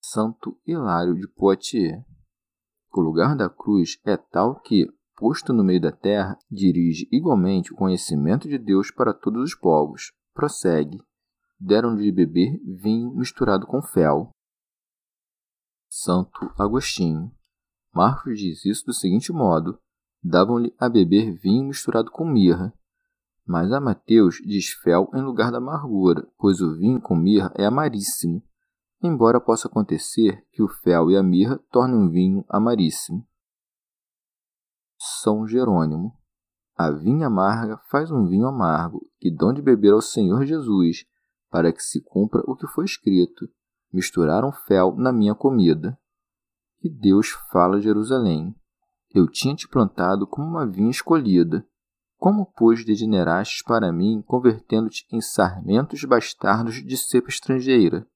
Santo 0.02 0.58
Hilário 0.66 1.16
de 1.16 1.28
Poitiers. 1.28 2.04
O 2.94 3.00
lugar 3.00 3.36
da 3.36 3.50
cruz 3.50 3.98
é 4.06 4.18
tal 4.18 4.60
que, 4.60 4.86
posto 5.16 5.54
no 5.54 5.64
meio 5.64 5.80
da 5.80 5.92
terra, 5.92 6.38
dirige 6.50 7.08
igualmente 7.12 7.72
o 7.72 7.76
conhecimento 7.76 8.50
de 8.50 8.58
Deus 8.58 8.92
para 8.92 9.14
todos 9.14 9.44
os 9.44 9.56
povos. 9.56 10.12
Prossegue. 10.34 10.98
Deram-lhe 11.58 12.04
de 12.04 12.12
beber 12.12 12.60
vinho 12.66 13.16
misturado 13.16 13.66
com 13.66 13.82
fel. 13.82 14.32
Santo 15.94 16.50
Agostinho. 16.58 17.36
Marcos 17.94 18.40
diz 18.40 18.64
isso 18.64 18.86
do 18.86 18.94
seguinte 18.94 19.34
modo: 19.34 19.78
davam-lhe 20.24 20.74
a 20.80 20.88
beber 20.88 21.34
vinho 21.34 21.68
misturado 21.68 22.10
com 22.10 22.24
mirra. 22.24 22.74
Mas 23.46 23.74
a 23.74 23.82
Mateus 23.82 24.36
diz 24.36 24.70
fel 24.70 25.12
em 25.14 25.22
lugar 25.22 25.52
da 25.52 25.58
amargura, 25.58 26.26
pois 26.38 26.62
o 26.62 26.78
vinho 26.78 27.02
com 27.02 27.14
mirra 27.14 27.52
é 27.58 27.66
amaríssimo, 27.66 28.42
embora 29.04 29.42
possa 29.42 29.68
acontecer 29.68 30.48
que 30.54 30.64
o 30.64 30.70
fel 30.70 31.12
e 31.12 31.18
a 31.18 31.22
mirra 31.22 31.60
tornem 31.70 31.98
um 31.98 32.10
vinho 32.10 32.46
amaríssimo. 32.48 33.28
São 34.98 35.46
Jerônimo. 35.46 36.18
A 36.74 36.90
vinha 36.90 37.28
amarga 37.28 37.78
faz 37.92 38.10
um 38.10 38.26
vinho 38.28 38.48
amargo, 38.48 39.06
que 39.20 39.30
dão 39.30 39.52
de 39.52 39.62
beber 39.62 39.92
ao 39.92 40.02
Senhor 40.02 40.46
Jesus, 40.46 41.04
para 41.50 41.74
que 41.74 41.84
se 41.84 42.02
cumpra 42.02 42.42
o 42.48 42.56
que 42.56 42.66
foi 42.66 42.86
escrito 42.86 43.50
misturaram 43.92 44.52
fel 44.52 44.96
na 44.96 45.12
minha 45.12 45.36
comida. 45.36 45.98
E 46.82 46.90
Deus 46.90 47.30
fala 47.52 47.78
a 47.78 47.82
Jerusalém: 47.82 48.56
Eu 49.14 49.28
tinha 49.28 49.56
te 49.56 49.68
plantado 49.68 50.26
como 50.26 50.48
uma 50.48 50.66
vinha 50.66 50.90
escolhida. 50.90 51.66
Como, 52.18 52.46
pois, 52.56 52.86
degenerastes 52.86 53.64
para 53.64 53.92
mim, 53.92 54.22
convertendo-te 54.26 55.08
em 55.12 55.20
sarmentos 55.20 56.04
bastardos 56.04 56.76
de 56.76 56.96
cepa 56.96 57.30
estrangeira? 57.30 58.08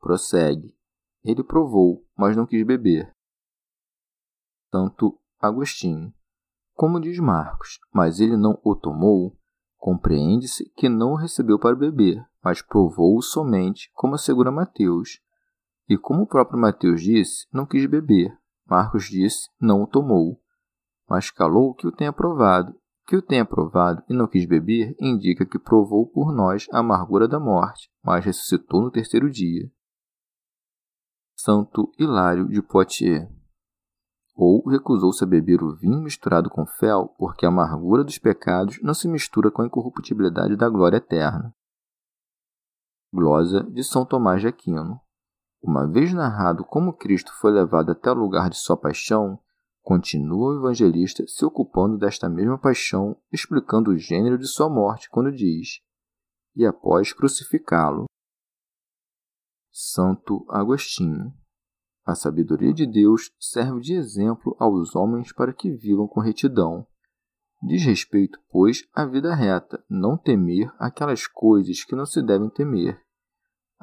Prossegue. 0.00 0.76
Ele 1.22 1.44
provou, 1.44 2.04
mas 2.16 2.36
não 2.36 2.44
quis 2.44 2.66
beber. 2.66 3.14
Tanto 4.70 5.18
Agostinho. 5.40 6.12
Como 6.74 7.00
diz 7.00 7.18
Marcos, 7.18 7.78
mas 7.92 8.18
ele 8.18 8.36
não 8.36 8.60
o 8.64 8.74
tomou, 8.74 9.38
compreende-se 9.76 10.68
que 10.70 10.88
não 10.88 11.12
o 11.12 11.16
recebeu 11.16 11.58
para 11.58 11.76
beber, 11.76 12.26
mas 12.44 12.60
provou-o 12.60 13.22
somente, 13.22 13.90
como 13.94 14.14
assegura 14.14 14.50
Mateus. 14.50 15.20
E 15.88 15.96
como 15.96 16.22
o 16.22 16.26
próprio 16.26 16.58
Mateus 16.58 17.02
disse, 17.02 17.46
não 17.52 17.64
quis 17.64 17.86
beber. 17.86 18.36
Marcos 18.66 19.04
disse, 19.04 19.48
não 19.60 19.82
o 19.82 19.86
tomou. 19.86 20.40
Mas 21.08 21.30
calou 21.30 21.74
que 21.74 21.86
o 21.86 21.92
tenha 21.92 22.12
provado. 22.12 22.74
Que 23.06 23.16
o 23.16 23.22
tenha 23.22 23.44
provado 23.44 24.02
e 24.08 24.14
não 24.14 24.26
quis 24.26 24.46
beber 24.46 24.94
indica 24.98 25.44
que 25.44 25.58
provou 25.58 26.06
por 26.06 26.32
nós 26.32 26.66
a 26.72 26.78
amargura 26.78 27.28
da 27.28 27.38
morte, 27.38 27.90
mas 28.02 28.24
ressuscitou 28.24 28.80
no 28.80 28.90
terceiro 28.90 29.30
dia. 29.30 29.70
Santo 31.36 31.92
Hilário 31.98 32.48
de 32.48 32.62
Poitiers 32.62 33.28
ou 34.34 34.68
recusou-se 34.68 35.22
a 35.22 35.26
beber 35.26 35.62
o 35.62 35.76
vinho 35.76 36.00
misturado 36.00 36.50
com 36.50 36.66
fel, 36.66 37.14
porque 37.18 37.46
a 37.46 37.48
amargura 37.48 38.02
dos 38.02 38.18
pecados 38.18 38.80
não 38.82 38.92
se 38.92 39.06
mistura 39.06 39.50
com 39.50 39.62
a 39.62 39.66
incorruptibilidade 39.66 40.56
da 40.56 40.68
glória 40.68 40.96
eterna. 40.96 41.54
Glosa 43.14 43.62
de 43.70 43.84
São 43.84 44.04
Tomás 44.04 44.40
de 44.40 44.48
Aquino. 44.48 45.00
Uma 45.62 45.86
vez 45.86 46.12
narrado 46.12 46.64
como 46.64 46.92
Cristo 46.92 47.32
foi 47.40 47.52
levado 47.52 47.92
até 47.92 48.10
o 48.10 48.14
lugar 48.14 48.50
de 48.50 48.56
sua 48.56 48.76
paixão, 48.76 49.38
continua 49.82 50.48
o 50.48 50.58
evangelista 50.58 51.24
se 51.28 51.44
ocupando 51.44 51.96
desta 51.96 52.28
mesma 52.28 52.58
paixão, 52.58 53.16
explicando 53.30 53.92
o 53.92 53.96
gênero 53.96 54.36
de 54.36 54.48
sua 54.48 54.68
morte 54.68 55.08
quando 55.08 55.30
diz: 55.30 55.80
E 56.56 56.66
após 56.66 57.12
crucificá-lo. 57.12 58.06
Santo 59.70 60.44
Agostinho. 60.48 61.32
A 62.04 62.16
sabedoria 62.16 62.74
de 62.74 62.84
Deus 62.84 63.30
serve 63.38 63.80
de 63.80 63.94
exemplo 63.94 64.56
aos 64.58 64.96
homens 64.96 65.32
para 65.32 65.52
que 65.52 65.70
vivam 65.70 66.08
com 66.08 66.18
retidão. 66.18 66.84
Diz 67.62 67.84
respeito, 67.84 68.40
pois, 68.50 68.86
à 68.92 69.06
vida 69.06 69.32
reta, 69.36 69.82
não 69.88 70.18
temer 70.18 70.68
aquelas 70.80 71.28
coisas 71.28 71.84
que 71.84 71.94
não 71.94 72.04
se 72.04 72.20
devem 72.20 72.50
temer, 72.50 73.03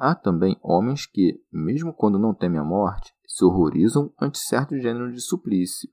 Há 0.04 0.16
também 0.16 0.58
homens 0.60 1.06
que, 1.06 1.40
mesmo 1.52 1.94
quando 1.94 2.18
não 2.18 2.34
temem 2.34 2.58
a 2.58 2.64
morte, 2.64 3.14
se 3.24 3.44
horrorizam 3.44 4.12
ante 4.20 4.36
certo 4.36 4.76
gênero 4.76 5.12
de 5.12 5.20
suplício, 5.20 5.88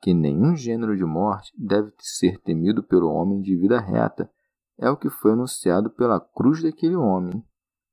que 0.00 0.14
nenhum 0.14 0.54
gênero 0.54 0.96
de 0.96 1.04
morte 1.04 1.52
deve 1.58 1.92
ser 1.98 2.40
temido 2.42 2.84
pelo 2.84 3.10
homem 3.10 3.40
de 3.40 3.56
vida 3.56 3.80
reta, 3.80 4.30
é 4.78 4.88
o 4.88 4.96
que 4.96 5.10
foi 5.10 5.32
anunciado 5.32 5.90
pela 5.90 6.20
cruz 6.20 6.62
daquele 6.62 6.94
homem. 6.94 7.44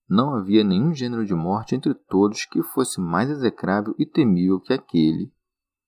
Não 0.08 0.36
havia 0.36 0.64
nenhum 0.64 0.94
gênero 0.94 1.26
de 1.26 1.34
morte 1.34 1.74
entre 1.74 1.96
todos 1.96 2.46
que 2.46 2.62
fosse 2.62 3.02
mais 3.02 3.28
execrável 3.28 3.96
e 3.98 4.06
temível 4.06 4.60
que 4.60 4.72
aquele. 4.72 5.34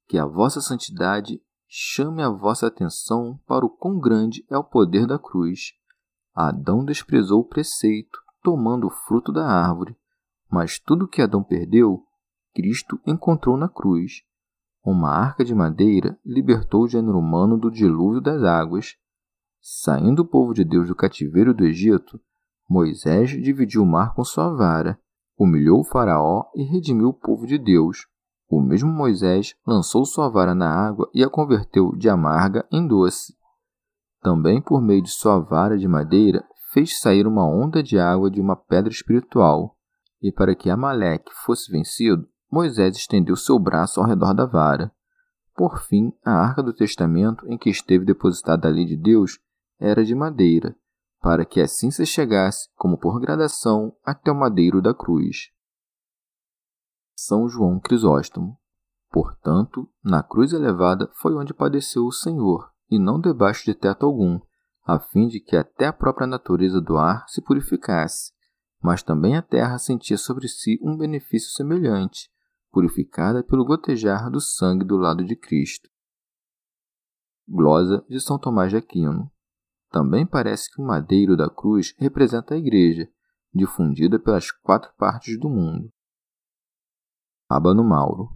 Que 0.08 0.18
a 0.18 0.26
vossa 0.26 0.60
santidade 0.60 1.40
chame 1.68 2.24
a 2.24 2.32
vossa 2.32 2.66
atenção 2.66 3.40
para 3.46 3.64
o 3.64 3.70
quão 3.70 4.00
grande 4.00 4.44
é 4.50 4.58
o 4.58 4.64
poder 4.64 5.06
da 5.06 5.20
cruz. 5.20 5.74
Adão 6.34 6.84
desprezou 6.84 7.42
o 7.42 7.48
preceito, 7.48 8.25
tomando 8.46 8.86
o 8.86 8.92
fruto 8.92 9.32
da 9.32 9.44
árvore, 9.44 9.98
mas 10.52 10.78
tudo 10.78 11.08
que 11.08 11.20
Adão 11.20 11.42
perdeu, 11.42 12.04
Cristo 12.54 13.00
encontrou 13.04 13.58
na 13.58 13.68
cruz. 13.68 14.22
Uma 14.86 15.10
arca 15.10 15.44
de 15.44 15.56
madeira 15.56 16.16
libertou 16.24 16.84
o 16.84 16.88
gênero 16.88 17.18
humano 17.18 17.58
do 17.58 17.72
dilúvio 17.72 18.22
das 18.22 18.44
águas. 18.44 18.98
Saindo 19.60 20.22
o 20.22 20.28
povo 20.28 20.54
de 20.54 20.64
Deus 20.64 20.88
do 20.88 20.96
cativeiro 20.96 21.56
do 21.56 21.66
Egito, 21.66 22.22
Moisés 22.70 23.32
dividiu 23.32 23.82
o 23.82 23.86
mar 23.86 24.14
com 24.14 24.24
sua 24.24 24.54
vara, 24.54 25.00
humilhou 25.36 25.80
o 25.80 25.84
Faraó 25.84 26.44
e 26.54 26.62
redimiu 26.62 27.08
o 27.08 27.14
povo 27.14 27.48
de 27.48 27.58
Deus. 27.58 28.06
O 28.48 28.62
mesmo 28.62 28.92
Moisés 28.92 29.56
lançou 29.66 30.06
sua 30.06 30.30
vara 30.30 30.54
na 30.54 30.70
água 30.72 31.10
e 31.16 31.24
a 31.24 31.30
converteu 31.30 31.96
de 31.96 32.08
amarga 32.08 32.64
em 32.72 32.86
doce. 32.86 33.34
Também 34.22 34.62
por 34.62 34.80
meio 34.84 35.02
de 35.02 35.10
sua 35.10 35.40
vara 35.40 35.80
de 35.80 35.88
madeira 35.88 36.46
fez 36.76 37.00
sair 37.00 37.26
uma 37.26 37.48
onda 37.48 37.82
de 37.82 37.98
água 37.98 38.30
de 38.30 38.42
uma 38.42 38.58
pedra 38.58 38.92
espiritual. 38.92 39.78
E 40.22 40.30
para 40.30 40.54
que 40.54 40.70
Amaleque 40.70 41.32
fosse 41.46 41.72
vencido, 41.72 42.28
Moisés 42.52 42.98
estendeu 42.98 43.38
seu 43.38 43.58
braço 43.58 44.02
ao 44.02 44.06
redor 44.06 44.34
da 44.34 44.46
vara. 44.46 44.92
Por 45.56 45.80
fim, 45.80 46.12
a 46.26 46.34
arca 46.34 46.62
do 46.62 46.74
testamento 46.74 47.48
em 47.48 47.58
que 47.58 47.70
esteve 47.70 48.04
depositada 48.04 48.68
a 48.68 48.72
lei 48.72 48.84
de 48.84 48.98
Deus 48.98 49.40
era 49.80 50.04
de 50.04 50.14
madeira, 50.14 50.76
para 51.22 51.46
que 51.46 51.62
assim 51.62 51.90
se 51.92 52.06
chegasse, 52.06 52.68
como 52.76 52.98
por 52.98 53.22
gradação, 53.22 53.96
até 54.04 54.30
o 54.30 54.36
madeiro 54.36 54.82
da 54.82 54.94
cruz. 54.94 55.52
São 57.16 57.48
João 57.48 57.80
Crisóstomo. 57.80 58.60
Portanto, 59.10 59.90
na 60.04 60.22
cruz 60.22 60.52
elevada 60.52 61.10
foi 61.14 61.34
onde 61.36 61.54
padeceu 61.54 62.04
o 62.04 62.12
Senhor, 62.12 62.70
e 62.90 63.00
não 63.00 63.18
debaixo 63.18 63.64
de 63.64 63.74
teto 63.74 64.06
algum, 64.06 64.42
a 64.86 65.00
fim 65.00 65.28
de 65.28 65.40
que 65.40 65.58
até 65.58 65.88
a 65.88 65.94
própria 65.94 66.28
natureza 66.28 66.80
do 66.80 66.96
ar 66.96 67.28
se 67.28 67.42
purificasse. 67.42 68.32
Mas 68.82 69.02
também 69.02 69.36
a 69.36 69.42
terra 69.42 69.80
sentia 69.80 70.18
sobre 70.18 70.48
si 70.48 70.80
um 70.82 70.96
benefício 70.96 71.50
semelhante, 71.50 72.30
purificada 72.72 73.44
pelo 73.44 73.66
gotejar 73.66 74.30
do 74.30 74.40
sangue 74.40 74.86
do 74.86 74.96
lado 74.96 75.26
de 75.26 75.36
Cristo. 75.36 75.90
Glosa 77.48 78.06
de 78.08 78.22
São 78.22 78.38
Tomás 78.38 78.70
de 78.70 78.78
Aquino. 78.78 79.32
Também 79.90 80.26
parece 80.26 80.70
que 80.72 80.82
o 80.82 80.86
madeiro 80.86 81.36
da 81.36 81.50
cruz 81.50 81.96
representa 81.98 82.54
a 82.54 82.58
Igreja, 82.58 83.10
difundida 83.54 84.20
pelas 84.20 84.52
quatro 84.52 84.94
partes 84.98 85.40
do 85.40 85.50
mundo. 85.50 85.92
Abano 87.50 87.84
Mauro. 87.84 88.30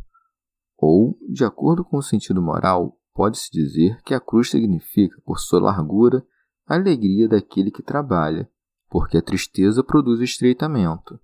Ou, 0.78 1.20
de 1.30 1.43
acordo 1.43 1.84
com 1.84 1.97
o 1.97 2.02
sentido 2.02 2.41
moral, 2.41 2.97
pode-se 3.14 3.52
dizer 3.52 4.02
que 4.04 4.14
a 4.14 4.20
cruz 4.20 4.50
significa, 4.50 5.20
por 5.26 5.39
sua 5.39 5.60
largura, 5.60 6.26
a 6.70 6.76
alegria 6.76 7.28
daquele 7.28 7.72
que 7.72 7.82
trabalha, 7.82 8.48
porque 8.88 9.18
a 9.18 9.22
tristeza 9.22 9.84
produz 9.84 10.22
estreitamento 10.22 11.20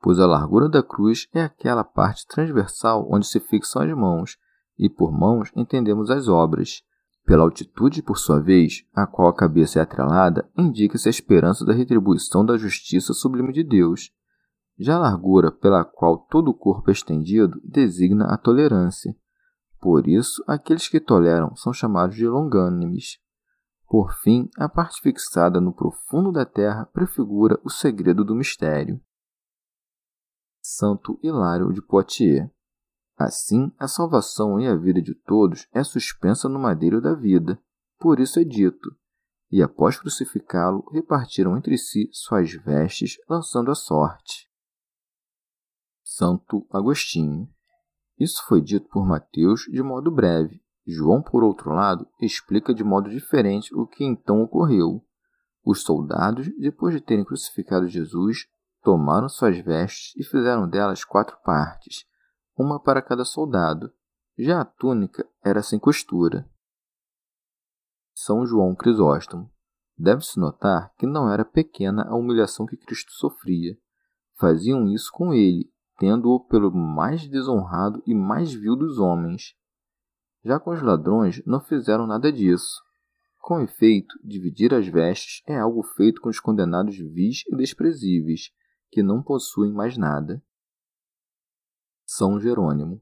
pois 0.00 0.18
a 0.18 0.26
largura 0.26 0.68
da 0.68 0.82
cruz 0.82 1.28
é 1.32 1.42
aquela 1.42 1.84
parte 1.84 2.26
transversal 2.26 3.06
onde 3.10 3.26
se 3.26 3.38
fixam 3.38 3.82
as 3.82 3.92
mãos, 3.92 4.38
e 4.78 4.88
por 4.88 5.12
mãos 5.12 5.52
entendemos 5.54 6.10
as 6.10 6.26
obras. 6.26 6.82
Pela 7.26 7.42
altitude, 7.42 8.02
por 8.02 8.18
sua 8.18 8.40
vez, 8.40 8.82
a 8.94 9.06
qual 9.06 9.28
a 9.28 9.34
cabeça 9.34 9.78
é 9.78 9.82
atrelada, 9.82 10.48
indica-se 10.56 11.06
a 11.06 11.10
esperança 11.10 11.66
da 11.66 11.74
retribuição 11.74 12.44
da 12.44 12.56
justiça 12.56 13.12
sublime 13.12 13.52
de 13.52 13.62
Deus. 13.62 14.10
Já 14.78 14.96
a 14.96 15.00
largura 15.00 15.52
pela 15.52 15.84
qual 15.84 16.16
todo 16.16 16.48
o 16.48 16.54
corpo 16.54 16.88
é 16.90 16.92
estendido 16.92 17.60
designa 17.62 18.24
a 18.24 18.38
tolerância. 18.38 19.14
Por 19.78 20.08
isso, 20.08 20.42
aqueles 20.46 20.88
que 20.88 20.98
toleram 20.98 21.54
são 21.56 21.74
chamados 21.74 22.16
de 22.16 22.26
longânimes. 22.26 23.18
Por 23.90 24.14
fim, 24.14 24.48
a 24.56 24.68
parte 24.68 25.00
fixada 25.00 25.60
no 25.60 25.74
profundo 25.74 26.30
da 26.30 26.46
terra 26.46 26.86
prefigura 26.86 27.60
o 27.64 27.68
segredo 27.68 28.24
do 28.24 28.36
mistério. 28.36 29.02
Santo 30.62 31.18
Hilário 31.20 31.72
de 31.72 31.82
Poitiers. 31.82 32.48
Assim, 33.18 33.72
a 33.80 33.88
salvação 33.88 34.60
e 34.60 34.68
a 34.68 34.76
vida 34.76 35.02
de 35.02 35.12
todos 35.12 35.66
é 35.72 35.82
suspensa 35.82 36.48
no 36.48 36.56
madeiro 36.56 37.00
da 37.00 37.14
vida. 37.14 37.60
Por 37.98 38.20
isso 38.20 38.38
é 38.38 38.44
dito: 38.44 38.96
E 39.50 39.60
após 39.60 39.98
crucificá-lo, 39.98 40.88
repartiram 40.92 41.56
entre 41.56 41.76
si 41.76 42.08
suas 42.12 42.52
vestes, 42.52 43.16
lançando 43.28 43.72
a 43.72 43.74
sorte. 43.74 44.48
Santo 46.04 46.64
Agostinho. 46.70 47.52
Isso 48.16 48.40
foi 48.46 48.60
dito 48.60 48.88
por 48.88 49.04
Mateus 49.04 49.62
de 49.62 49.82
modo 49.82 50.12
breve. 50.12 50.62
João, 50.90 51.22
por 51.22 51.42
outro 51.42 51.72
lado, 51.72 52.06
explica 52.20 52.74
de 52.74 52.84
modo 52.84 53.08
diferente 53.10 53.74
o 53.74 53.86
que 53.86 54.04
então 54.04 54.42
ocorreu. 54.42 55.04
Os 55.64 55.82
soldados, 55.82 56.48
depois 56.58 56.94
de 56.94 57.00
terem 57.00 57.24
crucificado 57.24 57.86
Jesus, 57.86 58.46
Tomaram 58.82 59.28
suas 59.28 59.58
vestes 59.58 60.16
e 60.16 60.24
fizeram 60.24 60.66
delas 60.66 61.04
quatro 61.04 61.36
partes, 61.44 62.06
uma 62.56 62.80
para 62.80 63.02
cada 63.02 63.26
soldado. 63.26 63.92
Já 64.38 64.62
a 64.62 64.64
túnica 64.64 65.28
era 65.44 65.62
sem 65.62 65.78
costura. 65.78 66.48
São 68.14 68.46
João 68.46 68.74
Crisóstomo. 68.74 69.50
Deve-se 69.98 70.40
notar 70.40 70.94
que 70.96 71.06
não 71.06 71.30
era 71.30 71.44
pequena 71.44 72.04
a 72.08 72.16
humilhação 72.16 72.64
que 72.64 72.76
Cristo 72.76 73.12
sofria. 73.12 73.76
Faziam 74.38 74.88
isso 74.88 75.10
com 75.12 75.34
ele, 75.34 75.70
tendo-o 75.98 76.40
pelo 76.40 76.72
mais 76.72 77.28
desonrado 77.28 78.02
e 78.06 78.14
mais 78.14 78.50
vil 78.50 78.76
dos 78.76 78.98
homens. 78.98 79.54
Já 80.44 80.58
com 80.58 80.70
os 80.70 80.82
ladrões 80.82 81.42
não 81.44 81.60
fizeram 81.60 82.06
nada 82.06 82.32
disso. 82.32 82.82
Com 83.38 83.60
efeito, 83.60 84.14
dividir 84.22 84.72
as 84.74 84.86
vestes 84.86 85.42
é 85.46 85.58
algo 85.58 85.82
feito 85.82 86.20
com 86.20 86.28
os 86.28 86.38
condenados 86.38 86.96
vis 86.96 87.42
e 87.48 87.56
desprezíveis, 87.56 88.50
que 88.90 89.02
não 89.02 89.22
possuem 89.22 89.72
mais 89.72 89.96
nada. 89.96 90.42
São 92.06 92.40
Jerônimo. 92.40 93.00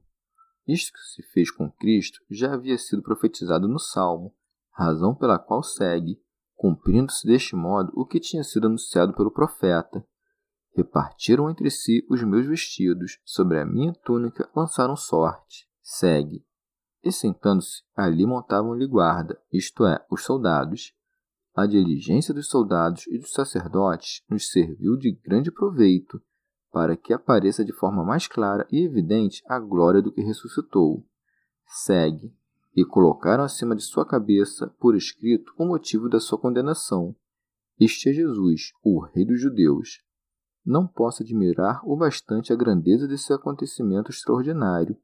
Isto 0.67 0.93
que 0.93 0.99
se 0.99 1.23
fez 1.31 1.49
com 1.49 1.71
Cristo 1.71 2.19
já 2.29 2.53
havia 2.53 2.77
sido 2.77 3.01
profetizado 3.01 3.67
no 3.67 3.79
Salmo, 3.79 4.35
razão 4.71 5.15
pela 5.15 5.39
qual 5.39 5.63
segue, 5.63 6.21
cumprindo-se 6.55 7.25
deste 7.25 7.55
modo 7.55 7.91
o 7.95 8.05
que 8.05 8.19
tinha 8.19 8.43
sido 8.43 8.67
anunciado 8.67 9.13
pelo 9.15 9.31
profeta. 9.31 10.05
Repartiram 10.75 11.49
entre 11.49 11.71
si 11.71 12.05
os 12.09 12.23
meus 12.23 12.45
vestidos, 12.45 13.19
sobre 13.25 13.59
a 13.59 13.65
minha 13.65 13.93
túnica 14.03 14.49
lançaram 14.55 14.95
sorte. 14.95 15.67
Segue. 15.81 16.45
E 17.03 17.11
sentando-se, 17.11 17.83
ali 17.95 18.25
montavam-lhe 18.25 18.85
guarda, 18.85 19.39
isto 19.51 19.85
é, 19.85 20.05
os 20.11 20.23
soldados, 20.23 20.93
a 21.55 21.65
diligência 21.65 22.33
dos 22.33 22.47
soldados 22.47 23.07
e 23.07 23.17
dos 23.17 23.31
sacerdotes 23.31 24.23
nos 24.29 24.49
serviu 24.49 24.95
de 24.97 25.11
grande 25.11 25.51
proveito, 25.51 26.21
para 26.71 26.95
que 26.95 27.13
apareça 27.13 27.65
de 27.65 27.73
forma 27.73 28.03
mais 28.03 28.27
clara 28.27 28.67
e 28.71 28.83
evidente 28.83 29.41
a 29.47 29.59
glória 29.59 30.01
do 30.01 30.11
que 30.11 30.21
ressuscitou. 30.21 31.05
Segue, 31.65 32.33
e 32.75 32.85
colocaram 32.85 33.43
acima 33.43 33.75
de 33.75 33.81
sua 33.81 34.05
cabeça, 34.05 34.67
por 34.79 34.95
escrito, 34.95 35.53
o 35.57 35.65
motivo 35.65 36.07
da 36.07 36.19
sua 36.19 36.37
condenação. 36.37 37.15
Este 37.79 38.09
é 38.09 38.13
Jesus, 38.13 38.71
o 38.83 38.99
Rei 38.99 39.25
dos 39.25 39.41
Judeus. 39.41 40.01
Não 40.65 40.87
posso 40.87 41.23
admirar 41.23 41.81
o 41.83 41.97
bastante 41.97 42.53
a 42.53 42.55
grandeza 42.55 43.07
desse 43.07 43.33
acontecimento 43.33 44.11
extraordinário, 44.11 44.97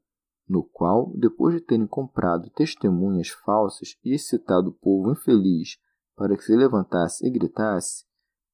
no 0.48 0.62
qual, 0.62 1.12
depois 1.16 1.54
de 1.54 1.60
terem 1.60 1.86
comprado 1.86 2.50
testemunhas 2.50 3.28
falsas 3.28 3.96
e 4.04 4.14
excitado 4.14 4.70
o 4.70 4.74
povo 4.74 5.10
infeliz 5.10 5.78
para 6.14 6.36
que 6.36 6.44
se 6.44 6.54
levantasse 6.54 7.26
e 7.26 7.30
gritasse, 7.30 8.04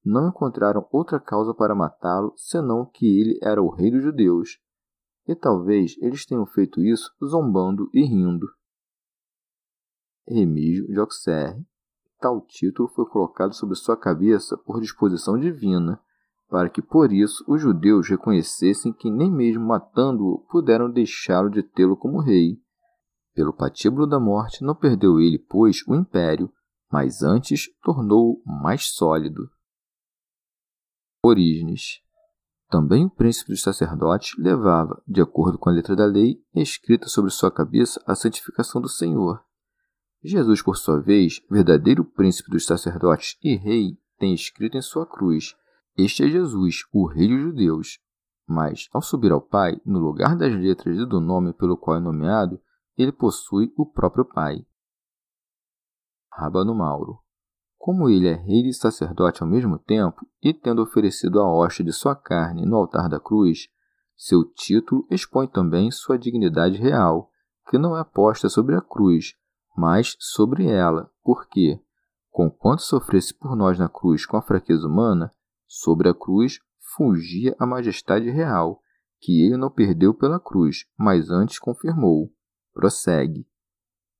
não 0.03 0.27
encontraram 0.27 0.87
outra 0.91 1.19
causa 1.19 1.53
para 1.53 1.75
matá-lo 1.75 2.33
senão 2.35 2.85
que 2.85 3.05
ele 3.05 3.39
era 3.41 3.61
o 3.61 3.69
rei 3.69 3.89
dos 3.89 4.03
judeus. 4.03 4.59
E 5.25 5.33
talvez 5.33 5.95
eles 6.01 6.25
tenham 6.25 6.45
feito 6.45 6.83
isso 6.83 7.09
zombando 7.23 7.89
e 7.93 8.03
rindo. 8.03 8.47
Remígio 10.27 10.87
de 10.87 10.99
Auxerre. 10.99 11.65
Tal 12.19 12.41
título 12.41 12.89
foi 12.89 13.05
colocado 13.05 13.53
sobre 13.53 13.75
sua 13.75 13.95
cabeça 13.95 14.57
por 14.57 14.81
disposição 14.81 15.37
divina, 15.37 16.01
para 16.49 16.69
que 16.69 16.81
por 16.81 17.11
isso 17.11 17.43
os 17.47 17.61
judeus 17.61 18.07
reconhecessem 18.09 18.93
que 18.93 19.09
nem 19.09 19.31
mesmo 19.31 19.65
matando-o 19.65 20.39
puderam 20.49 20.91
deixá-lo 20.91 21.49
de 21.49 21.63
tê-lo 21.63 21.97
como 21.97 22.21
rei. 22.21 22.61
Pelo 23.33 23.53
patíbulo 23.53 24.05
da 24.05 24.19
morte 24.19 24.63
não 24.63 24.75
perdeu 24.75 25.19
ele, 25.19 25.39
pois, 25.39 25.83
o 25.87 25.95
império, 25.95 26.51
mas 26.91 27.23
antes 27.23 27.69
tornou-o 27.81 28.41
mais 28.45 28.89
sólido. 28.89 29.49
Orígenes. 31.23 32.01
Também 32.69 33.05
o 33.05 33.09
príncipe 33.09 33.51
dos 33.51 33.61
sacerdotes 33.61 34.35
levava, 34.37 35.01
de 35.07 35.21
acordo 35.21 35.57
com 35.57 35.69
a 35.69 35.73
letra 35.73 35.95
da 35.95 36.05
lei, 36.05 36.43
escrita 36.55 37.07
sobre 37.07 37.31
sua 37.31 37.51
cabeça 37.51 38.03
a 38.05 38.15
santificação 38.15 38.81
do 38.81 38.89
Senhor. 38.89 39.43
Jesus, 40.23 40.61
por 40.61 40.77
sua 40.77 41.01
vez, 41.01 41.41
verdadeiro 41.49 42.05
príncipe 42.05 42.49
dos 42.49 42.65
sacerdotes 42.65 43.37
e 43.43 43.55
rei, 43.55 43.97
tem 44.17 44.33
escrito 44.33 44.77
em 44.77 44.81
sua 44.81 45.05
cruz: 45.05 45.55
Este 45.95 46.23
é 46.23 46.27
Jesus, 46.27 46.85
o 46.91 47.05
Rei 47.05 47.27
dos 47.27 47.39
Judeus. 47.39 47.99
Mas, 48.47 48.89
ao 48.91 49.01
subir 49.01 49.31
ao 49.31 49.41
Pai, 49.41 49.79
no 49.85 49.99
lugar 49.99 50.35
das 50.35 50.53
letras 50.53 50.97
e 50.97 51.05
do 51.05 51.21
nome 51.21 51.53
pelo 51.53 51.77
qual 51.77 51.97
é 51.97 51.99
nomeado, 51.99 52.59
ele 52.97 53.11
possui 53.11 53.71
o 53.77 53.85
próprio 53.85 54.25
Pai. 54.25 54.65
Rabano 56.31 56.73
Mauro. 56.73 57.19
Como 57.77 58.09
ele 58.09 58.27
é 58.27 58.33
rei 58.33 58.67
e 58.67 58.73
sacerdote 58.73 59.43
ao 59.43 59.49
mesmo 59.49 59.77
tempo, 59.77 60.25
e 60.41 60.53
tendo 60.53 60.81
oferecido 60.81 61.39
a 61.39 61.47
hóstia 61.47 61.85
de 61.85 61.91
sua 61.91 62.15
carne 62.15 62.65
no 62.65 62.77
altar 62.77 63.07
da 63.07 63.19
cruz, 63.19 63.67
seu 64.15 64.43
título 64.45 65.05
expõe 65.11 65.47
também 65.47 65.91
sua 65.91 66.17
dignidade 66.17 66.77
real, 66.77 67.29
que 67.69 67.77
não 67.77 67.97
é 67.97 68.03
posta 68.03 68.49
sobre 68.49 68.75
a 68.75 68.81
cruz, 68.81 69.35
mas 69.75 70.15
sobre 70.19 70.65
ela, 70.65 71.11
porque, 71.23 71.79
conquanto 72.31 72.81
sofresse 72.81 73.33
por 73.33 73.55
nós 73.55 73.77
na 73.77 73.89
cruz 73.89 74.25
com 74.25 74.37
a 74.37 74.41
fraqueza 74.41 74.87
humana, 74.87 75.31
sobre 75.67 76.09
a 76.09 76.13
cruz 76.13 76.59
fugia 76.95 77.55
a 77.59 77.65
majestade 77.65 78.29
real, 78.29 78.81
que 79.19 79.41
ele 79.41 79.57
não 79.57 79.71
perdeu 79.71 80.13
pela 80.13 80.39
cruz, 80.39 80.85
mas 80.97 81.29
antes 81.29 81.59
confirmou. 81.59 82.31
Prossegue. 82.73 83.47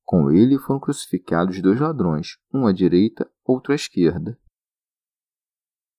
Com 0.04 0.30
ele 0.30 0.58
foram 0.58 0.80
crucificados 0.80 1.60
dois 1.60 1.80
ladrões, 1.80 2.38
um 2.52 2.66
à 2.66 2.72
direita, 2.72 3.30
outro 3.44 3.72
à 3.72 3.74
esquerda. 3.74 4.38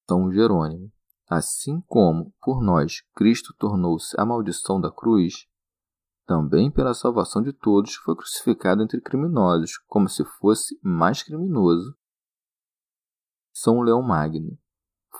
São 0.09 0.31
Jerônimo. 0.31 0.91
Assim 1.27 1.81
como, 1.87 2.31
por 2.39 2.61
nós, 2.61 3.01
Cristo 3.15 3.53
tornou-se 3.57 4.15
a 4.19 4.23
maldição 4.23 4.79
da 4.79 4.91
cruz, 4.91 5.47
também 6.25 6.71
pela 6.71 6.95
salvação 6.95 7.41
de 7.43 7.53
todos 7.53 7.95
foi 7.95 8.15
crucificado 8.15 8.81
entre 8.81 8.99
criminosos, 8.99 9.77
como 9.87 10.09
se 10.09 10.25
fosse 10.39 10.79
mais 10.81 11.21
criminoso. 11.21 11.95
São 13.53 13.81
Leão 13.81 14.01
Magno. 14.01 14.57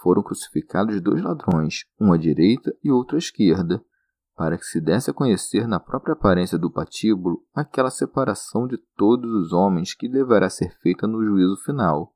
Foram 0.02 0.24
crucificados 0.24 1.02
dois 1.02 1.22
ladrões, 1.22 1.86
um 2.00 2.14
à 2.14 2.18
direita 2.18 2.76
e 2.84 2.92
outro 2.92 3.16
à 3.16 3.20
esquerda, 3.20 3.84
para 4.36 4.58
que 4.58 4.66
se 4.66 4.82
desse 4.82 5.10
a 5.10 5.14
conhecer 5.14 5.68
na 5.68 5.80
própria 5.80 6.14
aparência 6.14 6.58
do 6.58 6.70
patíbulo 6.70 7.44
aquela 7.54 7.90
separação 7.90 8.68
de 8.68 8.78
todos 8.96 9.32
os 9.32 9.54
homens 9.54 9.94
que 9.94 10.10
deverá 10.10 10.50
ser 10.50 10.78
feita 10.82 11.08
no 11.08 11.24
juízo 11.24 11.56
final. 11.64 12.14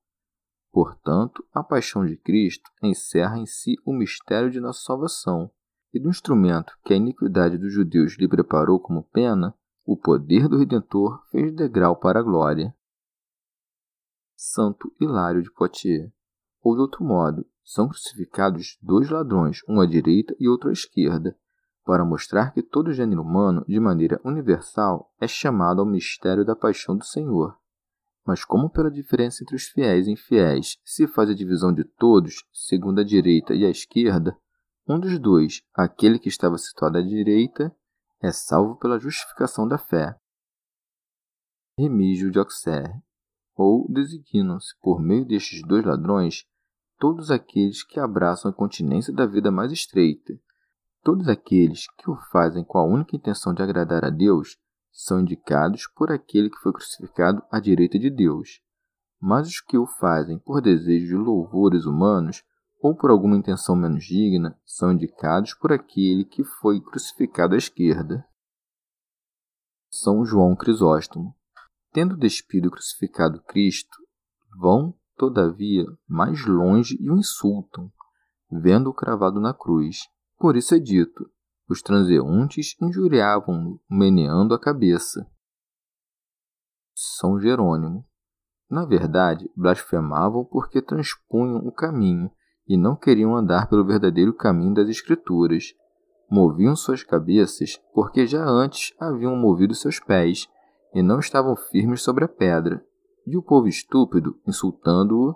Portanto, 0.71 1.43
a 1.53 1.63
paixão 1.63 2.05
de 2.05 2.17
Cristo 2.17 2.69
encerra 2.83 3.37
em 3.37 3.45
si 3.45 3.75
o 3.85 3.93
mistério 3.93 4.51
de 4.51 4.59
nossa 4.59 4.81
salvação, 4.81 5.49
e 5.93 5.99
do 5.99 6.09
instrumento 6.09 6.77
que 6.83 6.93
a 6.93 6.97
iniquidade 6.97 7.57
dos 7.57 7.73
judeus 7.73 8.15
lhe 8.17 8.27
preparou 8.27 8.79
como 8.79 9.03
pena, 9.03 9.55
o 9.83 9.97
poder 9.97 10.47
do 10.47 10.57
Redentor 10.57 11.23
fez 11.31 11.55
degrau 11.55 11.95
para 11.95 12.19
a 12.19 12.23
glória. 12.23 12.75
Santo 14.35 14.93
Hilário 15.01 15.41
de 15.41 15.51
Poitiers. 15.51 16.11
Ou 16.61 16.75
de 16.75 16.81
outro 16.81 17.03
modo, 17.03 17.45
são 17.69 17.87
crucificados 17.87 18.79
dois 18.81 19.11
ladrões, 19.11 19.59
um 19.69 19.79
à 19.79 19.85
direita 19.85 20.35
e 20.39 20.49
outro 20.49 20.69
à 20.69 20.73
esquerda, 20.73 21.37
para 21.85 22.03
mostrar 22.03 22.51
que 22.51 22.63
todo 22.63 22.91
gênero 22.91 23.21
humano, 23.21 23.63
de 23.67 23.79
maneira 23.79 24.19
universal, 24.25 25.13
é 25.21 25.27
chamado 25.27 25.79
ao 25.79 25.85
mistério 25.85 26.43
da 26.43 26.55
paixão 26.55 26.97
do 26.97 27.05
Senhor. 27.05 27.55
Mas 28.25 28.43
como 28.43 28.71
pela 28.71 28.89
diferença 28.89 29.43
entre 29.43 29.55
os 29.55 29.65
fiéis 29.65 30.07
e 30.07 30.11
infiéis 30.11 30.79
se 30.83 31.05
faz 31.05 31.29
a 31.29 31.35
divisão 31.35 31.71
de 31.71 31.83
todos, 31.83 32.43
segundo 32.51 33.01
a 33.01 33.03
direita 33.03 33.53
e 33.53 33.63
a 33.63 33.69
esquerda, 33.69 34.35
um 34.87 34.99
dos 34.99 35.19
dois, 35.19 35.61
aquele 35.71 36.17
que 36.17 36.27
estava 36.27 36.57
situado 36.57 36.97
à 36.97 37.03
direita, 37.03 37.71
é 38.19 38.31
salvo 38.31 38.77
pela 38.77 38.97
justificação 38.97 39.67
da 39.67 39.77
fé. 39.77 40.15
Remígio 41.77 42.31
de 42.31 42.39
Auxerre, 42.39 42.99
ou 43.55 43.85
designam-se 43.87 44.73
por 44.81 44.99
meio 44.99 45.23
destes 45.23 45.61
dois 45.61 45.85
ladrões 45.85 46.47
todos 46.99 47.31
aqueles 47.31 47.83
que 47.83 47.99
abraçam 47.99 48.51
a 48.51 48.53
continência 48.53 49.13
da 49.13 49.25
vida 49.25 49.49
mais 49.49 49.71
estreita, 49.71 50.33
Todos 51.01 51.29
aqueles 51.29 51.87
que 51.97 52.09
o 52.09 52.15
fazem 52.31 52.63
com 52.63 52.77
a 52.77 52.83
única 52.83 53.15
intenção 53.15 53.53
de 53.53 53.63
agradar 53.63 54.03
a 54.03 54.09
Deus 54.09 54.57
são 54.91 55.21
indicados 55.21 55.87
por 55.95 56.11
aquele 56.11 56.49
que 56.49 56.59
foi 56.59 56.73
crucificado 56.73 57.41
à 57.49 57.59
direita 57.59 57.97
de 57.97 58.09
Deus. 58.09 58.61
Mas 59.19 59.47
os 59.47 59.61
que 59.61 59.77
o 59.77 59.85
fazem 59.85 60.37
por 60.37 60.61
desejo 60.61 61.07
de 61.07 61.15
louvores 61.15 61.85
humanos 61.85 62.43
ou 62.81 62.95
por 62.95 63.11
alguma 63.11 63.37
intenção 63.37 63.75
menos 63.75 64.03
digna 64.05 64.59
são 64.65 64.91
indicados 64.91 65.53
por 65.53 65.71
aquele 65.71 66.25
que 66.25 66.43
foi 66.43 66.81
crucificado 66.81 67.55
à 67.55 67.57
esquerda. 67.57 68.25
São 69.89 70.25
João 70.25 70.55
Crisóstomo. 70.55 71.33
Tendo 71.91 72.15
despido 72.15 72.67
e 72.67 72.71
crucificado 72.71 73.41
Cristo, 73.43 73.97
vão, 74.59 74.93
todavia, 75.19 75.85
mais 76.07 76.45
longe 76.45 76.97
e 76.97 77.11
o 77.11 77.17
insultam, 77.17 77.91
vendo-o 78.49 78.93
cravado 78.93 79.41
na 79.41 79.53
cruz. 79.53 80.07
Por 80.37 80.55
isso 80.55 80.73
é 80.73 80.79
dito: 80.79 81.29
os 81.69 81.81
transeuntes 81.81 82.77
injuriavam-no, 82.81 83.81
meneando 83.91 84.53
a 84.53 84.59
cabeça. 84.59 85.29
São 86.95 87.37
Jerônimo. 87.37 88.05
Na 88.69 88.85
verdade, 88.85 89.51
blasfemavam 89.55 90.45
porque 90.45 90.81
transpunham 90.81 91.57
o 91.67 91.71
caminho 91.71 92.31
e 92.67 92.77
não 92.77 92.95
queriam 92.95 93.35
andar 93.35 93.67
pelo 93.67 93.85
verdadeiro 93.85 94.33
caminho 94.33 94.73
das 94.73 94.87
Escrituras. 94.87 95.73
Moviam 96.29 96.75
suas 96.75 97.03
cabeças 97.03 97.81
porque 97.93 98.25
já 98.25 98.45
antes 98.45 98.93
haviam 98.99 99.35
movido 99.35 99.73
seus 99.73 99.99
pés 99.99 100.47
e 100.93 101.01
não 101.01 101.19
estavam 101.19 101.55
firmes 101.55 102.03
sobre 102.03 102.23
a 102.23 102.27
pedra. 102.27 102.85
E 103.29 103.37
o 103.37 103.43
povo 103.43 103.67
estúpido, 103.67 104.39
insultando-o, 104.47 105.35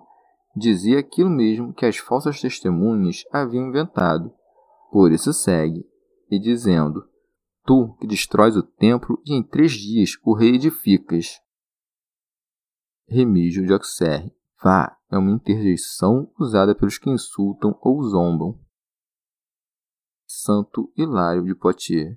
dizia 0.55 0.99
aquilo 0.99 1.29
mesmo 1.29 1.73
que 1.73 1.85
as 1.85 1.97
falsas 1.97 2.41
testemunhas 2.41 3.23
haviam 3.31 3.67
inventado 3.67 4.33
por 4.93 5.11
isso 5.11 5.33
segue, 5.33 5.83
e 6.29 6.37
dizendo: 6.37 7.09
Tu 7.65 7.97
que 7.99 8.05
destróis 8.05 8.55
o 8.55 8.61
templo 8.61 9.19
e 9.25 9.33
em 9.33 9.41
três 9.41 9.71
dias 9.71 10.11
o 10.23 10.35
reedificas. 10.35 11.41
Remígio 13.07 13.65
de 13.65 13.73
Auxerre. 13.73 14.31
Vá 14.63 14.95
é 15.09 15.17
uma 15.17 15.31
interjeição 15.31 16.31
usada 16.39 16.75
pelos 16.75 16.99
que 16.99 17.09
insultam 17.09 17.75
ou 17.81 18.03
zombam. 18.03 18.59
Santo 20.27 20.93
Hilário 20.95 21.43
de 21.43 21.55
Poitiers. 21.55 22.15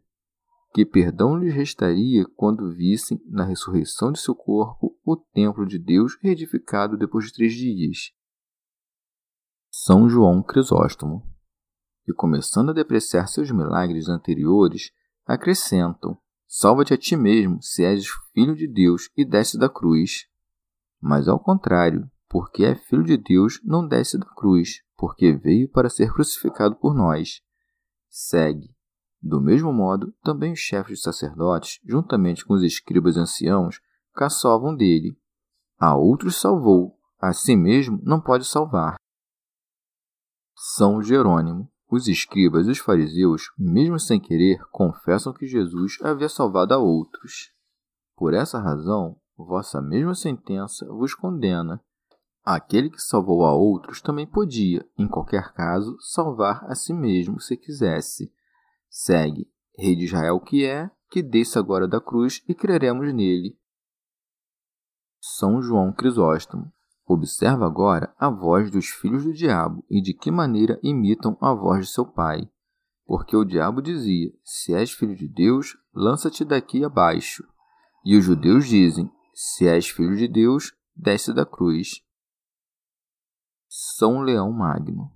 Que 0.76 0.84
perdão 0.84 1.38
lhes 1.38 1.54
restaria 1.54 2.26
quando 2.36 2.70
vissem, 2.70 3.18
na 3.24 3.44
ressurreição 3.44 4.12
de 4.12 4.20
seu 4.20 4.34
corpo, 4.34 4.94
o 5.02 5.16
templo 5.16 5.64
de 5.64 5.78
Deus 5.78 6.18
reedificado 6.20 6.98
depois 6.98 7.24
de 7.24 7.32
três 7.32 7.54
dias. 7.54 8.10
São 9.70 10.06
João 10.06 10.42
Crisóstomo 10.42 11.22
e, 12.06 12.12
começando 12.12 12.72
a 12.72 12.74
depreciar 12.74 13.26
seus 13.26 13.50
milagres 13.50 14.10
anteriores, 14.10 14.90
acrescentam: 15.24 16.18
Salva-te 16.46 16.92
a 16.92 16.98
ti 16.98 17.16
mesmo, 17.16 17.56
se 17.62 17.82
és 17.82 18.04
filho 18.34 18.54
de 18.54 18.70
Deus, 18.70 19.08
e 19.16 19.24
desce 19.24 19.58
da 19.58 19.70
cruz. 19.70 20.26
Mas 21.00 21.26
ao 21.26 21.40
contrário, 21.40 22.06
porque 22.28 22.66
é 22.66 22.74
filho 22.74 23.02
de 23.02 23.16
Deus, 23.16 23.62
não 23.64 23.88
desce 23.88 24.18
da 24.18 24.26
cruz, 24.26 24.82
porque 24.94 25.32
veio 25.32 25.70
para 25.70 25.88
ser 25.88 26.12
crucificado 26.12 26.76
por 26.76 26.94
nós. 26.94 27.40
Segue. 28.10 28.75
Do 29.22 29.40
mesmo 29.40 29.72
modo, 29.72 30.14
também 30.22 30.52
os 30.52 30.58
chefes 30.58 30.98
dos 30.98 31.02
sacerdotes, 31.02 31.80
juntamente 31.84 32.44
com 32.44 32.54
os 32.54 32.62
escribas 32.62 33.16
anciãos, 33.16 33.80
caçovam 34.14 34.74
dele. 34.74 35.18
A 35.78 35.96
outros 35.96 36.36
salvou, 36.36 36.96
a 37.20 37.32
si 37.32 37.56
mesmo 37.56 38.00
não 38.02 38.20
pode 38.20 38.44
salvar. 38.44 38.96
São 40.54 41.02
Jerônimo. 41.02 41.70
Os 41.88 42.08
escribas 42.08 42.66
e 42.66 42.70
os 42.70 42.78
fariseus, 42.78 43.52
mesmo 43.56 43.96
sem 44.00 44.18
querer, 44.18 44.58
confessam 44.72 45.32
que 45.32 45.46
Jesus 45.46 45.98
havia 46.02 46.28
salvado 46.28 46.74
a 46.74 46.78
outros. 46.78 47.52
Por 48.16 48.34
essa 48.34 48.58
razão, 48.58 49.16
vossa 49.36 49.80
mesma 49.80 50.14
sentença 50.14 50.84
vos 50.86 51.14
condena. 51.14 51.80
Aquele 52.44 52.90
que 52.90 53.00
salvou 53.00 53.44
a 53.44 53.52
outros 53.52 54.00
também 54.00 54.26
podia, 54.26 54.84
em 54.98 55.06
qualquer 55.06 55.52
caso, 55.52 55.96
salvar 56.00 56.64
a 56.64 56.74
si 56.74 56.92
mesmo 56.92 57.38
se 57.38 57.56
quisesse. 57.56 58.32
Segue, 58.98 59.46
Rei 59.76 59.94
de 59.94 60.06
Israel 60.06 60.40
que 60.40 60.64
é, 60.64 60.90
que 61.10 61.22
desça 61.22 61.58
agora 61.58 61.86
da 61.86 62.00
cruz 62.00 62.42
e 62.48 62.54
creremos 62.54 63.12
nele. 63.12 63.54
São 65.20 65.60
João 65.60 65.92
Crisóstomo. 65.92 66.72
Observa 67.04 67.66
agora 67.66 68.14
a 68.18 68.30
voz 68.30 68.70
dos 68.70 68.86
filhos 68.86 69.24
do 69.24 69.34
diabo 69.34 69.84
e 69.90 70.00
de 70.00 70.14
que 70.14 70.30
maneira 70.30 70.80
imitam 70.82 71.36
a 71.42 71.52
voz 71.52 71.86
de 71.86 71.92
seu 71.92 72.06
pai. 72.06 72.50
Porque 73.04 73.36
o 73.36 73.44
diabo 73.44 73.82
dizia: 73.82 74.32
Se 74.42 74.72
és 74.72 74.90
filho 74.90 75.14
de 75.14 75.28
Deus, 75.28 75.76
lança-te 75.94 76.42
daqui 76.42 76.82
abaixo. 76.82 77.46
E 78.02 78.16
os 78.16 78.24
judeus 78.24 78.66
dizem: 78.66 79.12
Se 79.34 79.68
és 79.68 79.90
filho 79.90 80.16
de 80.16 80.26
Deus, 80.26 80.74
desce 80.96 81.34
da 81.34 81.44
cruz. 81.44 82.02
São 83.68 84.22
Leão 84.22 84.50
Magno. 84.50 85.15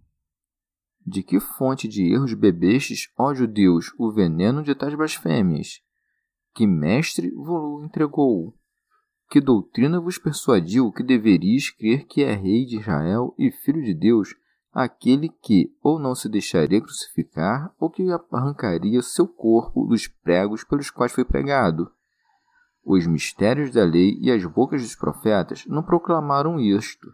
De 1.12 1.24
que 1.24 1.40
fonte 1.40 1.88
de 1.88 2.04
erros 2.04 2.34
bebestes, 2.34 3.10
ó 3.18 3.34
judeus, 3.34 3.92
o 3.98 4.12
veneno 4.12 4.62
de 4.62 4.76
tais 4.76 4.94
blasfêmias? 4.94 5.80
Que 6.54 6.68
mestre 6.68 7.32
vos 7.32 7.82
entregou? 7.82 8.54
Que 9.28 9.40
doutrina 9.40 10.00
vos 10.00 10.18
persuadiu 10.18 10.92
que 10.92 11.02
deveríeis 11.02 11.68
crer 11.68 12.04
que 12.04 12.22
é 12.22 12.32
rei 12.32 12.64
de 12.64 12.76
Israel 12.78 13.34
e 13.36 13.50
filho 13.50 13.82
de 13.82 13.92
Deus, 13.92 14.36
aquele 14.72 15.28
que 15.28 15.74
ou 15.82 15.98
não 15.98 16.14
se 16.14 16.28
deixaria 16.28 16.80
crucificar, 16.80 17.74
ou 17.76 17.90
que 17.90 18.06
arrancaria 18.30 19.02
seu 19.02 19.26
corpo 19.26 19.88
dos 19.88 20.06
pregos 20.06 20.62
pelos 20.62 20.92
quais 20.92 21.10
foi 21.10 21.24
pregado? 21.24 21.90
Os 22.84 23.04
mistérios 23.04 23.72
da 23.72 23.82
lei 23.82 24.16
e 24.20 24.30
as 24.30 24.44
bocas 24.44 24.80
dos 24.80 24.94
profetas 24.94 25.66
não 25.66 25.82
proclamaram 25.82 26.60
isto, 26.60 27.12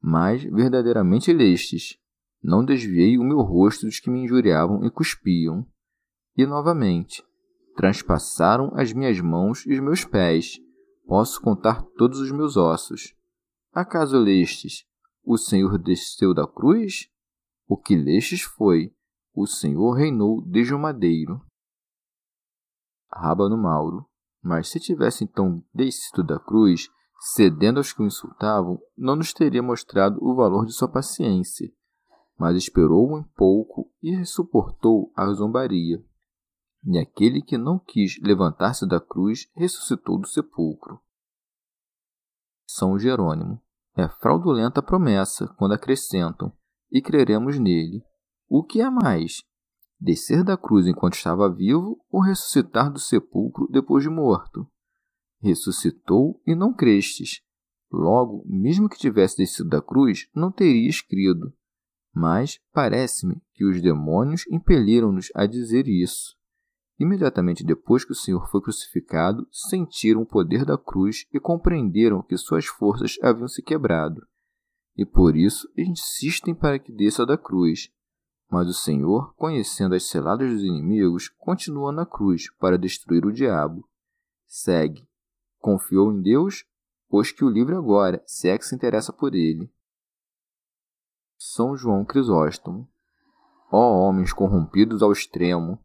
mas 0.00 0.42
verdadeiramente 0.44 1.30
lestes. 1.30 2.02
Não 2.44 2.62
desviei 2.62 3.16
o 3.16 3.24
meu 3.24 3.40
rosto 3.40 3.86
dos 3.86 3.98
que 3.98 4.10
me 4.10 4.20
injuriavam 4.20 4.84
e 4.84 4.90
cuspiam. 4.90 5.66
E 6.36 6.44
novamente, 6.44 7.24
transpassaram 7.74 8.70
as 8.74 8.92
minhas 8.92 9.18
mãos 9.20 9.64
e 9.64 9.72
os 9.72 9.80
meus 9.80 10.04
pés. 10.04 10.60
Posso 11.06 11.40
contar 11.40 11.82
todos 11.96 12.20
os 12.20 12.30
meus 12.30 12.58
ossos. 12.58 13.14
Acaso 13.72 14.18
lestes? 14.18 14.84
O 15.24 15.38
Senhor 15.38 15.78
desceu 15.78 16.34
da 16.34 16.46
cruz? 16.46 17.08
O 17.66 17.78
que 17.78 17.96
lestes 17.96 18.42
foi: 18.42 18.94
o 19.34 19.46
Senhor 19.46 19.92
reinou 19.92 20.42
desde 20.42 20.74
o 20.74 20.78
madeiro. 20.78 21.40
Rábano 23.10 23.56
Mauro 23.56 24.06
mas 24.44 24.68
se 24.68 24.78
tivesse 24.78 25.24
então 25.24 25.64
descido 25.74 26.22
da 26.22 26.38
cruz, 26.38 26.90
cedendo 27.18 27.78
aos 27.78 27.94
que 27.94 28.02
o 28.02 28.06
insultavam, 28.06 28.78
não 28.96 29.16
nos 29.16 29.32
teria 29.32 29.62
mostrado 29.62 30.18
o 30.22 30.34
valor 30.34 30.66
de 30.66 30.74
sua 30.74 30.86
paciência, 30.86 31.72
mas 32.38 32.56
esperou 32.56 33.16
um 33.16 33.22
pouco 33.22 33.90
e 34.02 34.24
suportou 34.24 35.12
a 35.16 35.26
zombaria. 35.32 36.04
E 36.84 36.98
aquele 36.98 37.40
que 37.40 37.56
não 37.56 37.78
quis 37.78 38.20
levantar-se 38.22 38.86
da 38.86 39.00
cruz 39.00 39.48
ressuscitou 39.54 40.18
do 40.18 40.28
sepulcro. 40.28 41.00
São 42.66 42.98
Jerônimo. 42.98 43.60
É 43.96 44.08
fraudulenta 44.08 44.80
a 44.80 44.82
promessa 44.82 45.46
quando 45.56 45.74
acrescentam, 45.74 46.52
e 46.90 47.00
creremos 47.00 47.58
nele. 47.58 48.02
O 48.48 48.64
que 48.64 48.80
é 48.80 48.90
mais? 48.90 49.44
descer 50.04 50.44
da 50.44 50.56
cruz 50.56 50.86
enquanto 50.86 51.14
estava 51.14 51.52
vivo 51.52 51.98
ou 52.10 52.20
ressuscitar 52.20 52.92
do 52.92 52.98
sepulcro 52.98 53.66
depois 53.70 54.04
de 54.04 54.10
morto? 54.10 54.68
Ressuscitou 55.40 56.40
e 56.46 56.54
não 56.54 56.74
crestes. 56.74 57.40
Logo, 57.90 58.44
mesmo 58.46 58.88
que 58.88 58.98
tivesse 58.98 59.38
descido 59.38 59.68
da 59.68 59.80
cruz, 59.80 60.28
não 60.34 60.52
terias 60.52 61.00
crido. 61.00 61.52
Mas 62.14 62.60
parece-me 62.72 63.42
que 63.52 63.64
os 63.64 63.82
demônios 63.82 64.46
impeliram-nos 64.48 65.30
a 65.34 65.46
dizer 65.46 65.88
isso. 65.88 66.36
Imediatamente 66.98 67.64
depois 67.64 68.04
que 68.04 68.12
o 68.12 68.14
Senhor 68.14 68.48
foi 68.48 68.60
crucificado, 68.60 69.46
sentiram 69.50 70.22
o 70.22 70.26
poder 70.26 70.64
da 70.64 70.78
cruz 70.78 71.26
e 71.32 71.40
compreenderam 71.40 72.22
que 72.22 72.36
suas 72.36 72.66
forças 72.66 73.16
haviam 73.20 73.48
se 73.48 73.60
quebrado. 73.62 74.24
E 74.96 75.04
por 75.04 75.36
isso 75.36 75.68
insistem 75.76 76.54
para 76.54 76.78
que 76.78 76.92
desça 76.92 77.26
da 77.26 77.36
cruz, 77.36 77.90
mas 78.48 78.68
o 78.68 78.72
Senhor, 78.72 79.34
conhecendo 79.34 79.96
as 79.96 80.04
seladas 80.04 80.48
dos 80.48 80.62
inimigos, 80.62 81.28
continua 81.28 81.90
na 81.90 82.06
cruz 82.06 82.48
para 82.60 82.78
destruir 82.78 83.26
o 83.26 83.32
diabo. 83.32 83.88
Segue. 84.46 85.08
Confiou 85.58 86.12
em 86.12 86.22
Deus, 86.22 86.64
pois 87.08 87.32
que 87.32 87.44
o 87.44 87.48
livre 87.48 87.74
agora, 87.74 88.22
se 88.24 88.48
é 88.48 88.56
que 88.56 88.64
se 88.64 88.72
interessa 88.72 89.12
por 89.12 89.34
ele. 89.34 89.68
São 91.36 91.76
João 91.76 92.04
Crisóstomo. 92.04 92.88
Ó 93.70 94.08
homens 94.08 94.32
corrompidos 94.32 95.02
ao 95.02 95.12
extremo, 95.12 95.78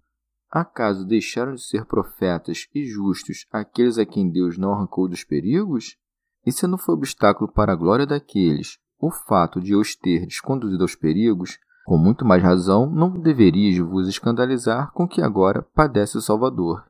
acaso 0.50 1.06
deixaram 1.06 1.56
de 1.56 1.62
ser 1.62 1.86
profetas 1.86 2.68
e 2.74 2.86
justos 2.86 3.45
aqueles 3.52 3.97
a 3.97 4.06
quem 4.06 4.30
Deus 4.30 4.58
não 4.58 4.74
arrancou 4.74 5.08
dos 5.08 5.24
perigos? 5.24 5.97
E 6.45 6.52
se 6.52 6.68
não 6.68 6.78
foi 6.78 6.95
obstáculo 6.95 7.52
para 7.52 7.74
a 7.74 7.76
glória 7.76 8.06
daqueles 8.06 8.80
o 9.00 9.10
fato 9.10 9.62
de 9.62 9.76
os 9.76 9.95
terdes 9.95 10.41
conduzido 10.41 10.84
aos 10.84 10.95
perigos, 10.95 11.58
com 11.86 11.97
muito 11.97 12.26
mais 12.26 12.43
razão, 12.43 12.86
não 12.86 13.20
deveríeis 13.20 13.78
vos 13.80 14.08
escandalizar 14.08 14.91
com 14.91 15.08
que 15.08 15.22
agora 15.22 15.64
padece 15.74 16.18
o 16.18 16.22
Salvador, 16.22 16.86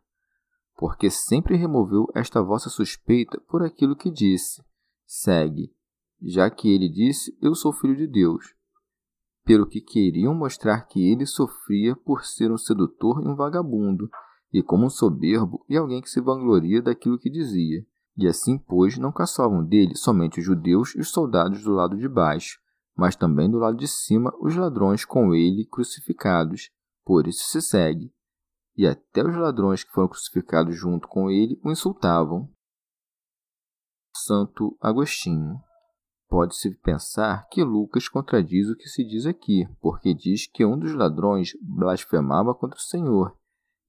porque 0.76 1.10
sempre 1.10 1.56
removeu 1.56 2.08
esta 2.16 2.42
vossa 2.42 2.70
suspeita 2.70 3.40
por 3.48 3.64
aquilo 3.64 3.96
que 3.96 4.10
disse. 4.10 4.64
Segue, 5.06 5.72
já 6.22 6.50
que 6.50 6.70
ele 6.70 6.90
disse: 6.90 7.38
Eu 7.42 7.56
sou 7.56 7.72
filho 7.72 7.96
de 7.96 8.08
Deus. 8.08 8.54
Pelo 9.46 9.66
que 9.66 9.82
queriam 9.82 10.34
mostrar 10.34 10.82
que 10.84 11.12
ele 11.12 11.26
sofria 11.26 11.96
por 11.96 12.24
ser 12.24 12.52
um 12.52 12.58
sedutor 12.58 13.24
e 13.24 13.28
um 13.28 13.36
vagabundo, 13.36 14.10
e 14.52 14.62
como 14.62 14.86
um 14.86 14.90
soberbo 14.90 15.66
e 15.70 15.78
alguém 15.78 16.02
que 16.02 16.10
se 16.10 16.22
vangloria 16.22 16.82
daquilo 16.82 17.20
que 17.20 17.30
dizia. 17.30 17.86
E 18.18 18.28
assim, 18.28 18.58
pois, 18.58 18.98
não 18.98 19.12
caçavam 19.12 19.64
dele 19.64 19.96
somente 19.96 20.40
os 20.40 20.46
judeus 20.46 20.94
e 20.96 21.00
os 21.00 21.10
soldados 21.10 21.64
do 21.64 21.72
lado 21.72 21.98
de 21.98 22.08
baixo, 22.08 22.60
mas 22.96 23.16
também 23.16 23.50
do 23.50 23.58
lado 23.58 23.78
de 23.78 23.88
cima 23.88 24.34
os 24.42 24.56
ladrões 24.56 25.06
com 25.06 25.34
ele 25.34 25.66
crucificados. 25.66 26.70
Por 27.06 27.28
isso 27.28 27.46
se 27.48 27.62
segue. 27.62 28.14
E 28.76 28.86
até 28.86 29.26
os 29.26 29.36
ladrões 29.36 29.84
que 29.84 29.92
foram 29.92 30.10
crucificados 30.10 30.76
junto 30.76 31.08
com 31.08 31.30
ele 31.30 31.60
o 31.64 31.72
insultavam. 31.72 32.50
Santo 34.14 34.78
Agostinho. 34.82 35.62
Pode-se 36.30 36.78
pensar 36.82 37.48
que 37.50 37.64
Lucas 37.64 38.08
contradiz 38.08 38.70
o 38.70 38.76
que 38.76 38.88
se 38.88 39.04
diz 39.04 39.26
aqui, 39.26 39.68
porque 39.82 40.14
diz 40.14 40.46
que 40.46 40.64
um 40.64 40.78
dos 40.78 40.94
ladrões 40.94 41.54
blasfemava 41.60 42.54
contra 42.54 42.78
o 42.78 42.82
Senhor 42.82 43.36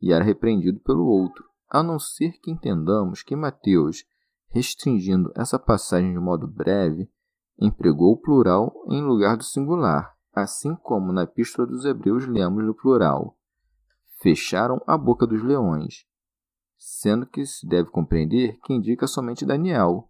e 0.01 0.13
era 0.13 0.25
repreendido 0.25 0.81
pelo 0.81 1.05
outro, 1.05 1.45
a 1.69 1.83
não 1.83 1.99
ser 1.99 2.33
que 2.41 2.51
entendamos 2.51 3.23
que 3.23 3.37
Mateus, 3.37 4.05
restringindo 4.49 5.31
essa 5.37 5.59
passagem 5.59 6.13
de 6.13 6.19
modo 6.19 6.49
breve, 6.49 7.11
empregou 7.59 8.13
o 8.15 8.21
plural 8.21 8.73
em 8.89 9.03
lugar 9.03 9.37
do 9.37 9.45
singular, 9.45 10.15
assim 10.33 10.75
como 10.77 11.13
na 11.13 11.25
Epístola 11.25 11.69
dos 11.69 11.85
Hebreus 11.85 12.27
lemos 12.27 12.65
no 12.65 12.75
plural. 12.75 13.37
Fecharam 14.23 14.81
a 14.87 14.97
boca 14.97 15.27
dos 15.27 15.43
leões, 15.43 16.07
sendo 16.79 17.27
que 17.27 17.45
se 17.45 17.67
deve 17.69 17.91
compreender 17.91 18.59
que 18.65 18.73
indica 18.73 19.07
somente 19.07 19.45
Daniel. 19.45 20.10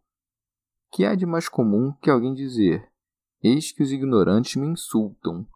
Que 0.90 1.04
há 1.04 1.14
de 1.14 1.24
mais 1.24 1.48
comum 1.48 1.92
que 2.00 2.10
alguém 2.10 2.34
dizer: 2.34 2.90
Eis 3.42 3.72
que 3.72 3.82
os 3.82 3.92
ignorantes 3.92 4.56
me 4.56 4.66
insultam, 4.66 5.46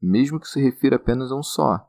mesmo 0.00 0.38
que 0.38 0.48
se 0.48 0.60
refira 0.60 0.96
apenas 0.96 1.32
a 1.32 1.36
um 1.36 1.42
só. 1.42 1.88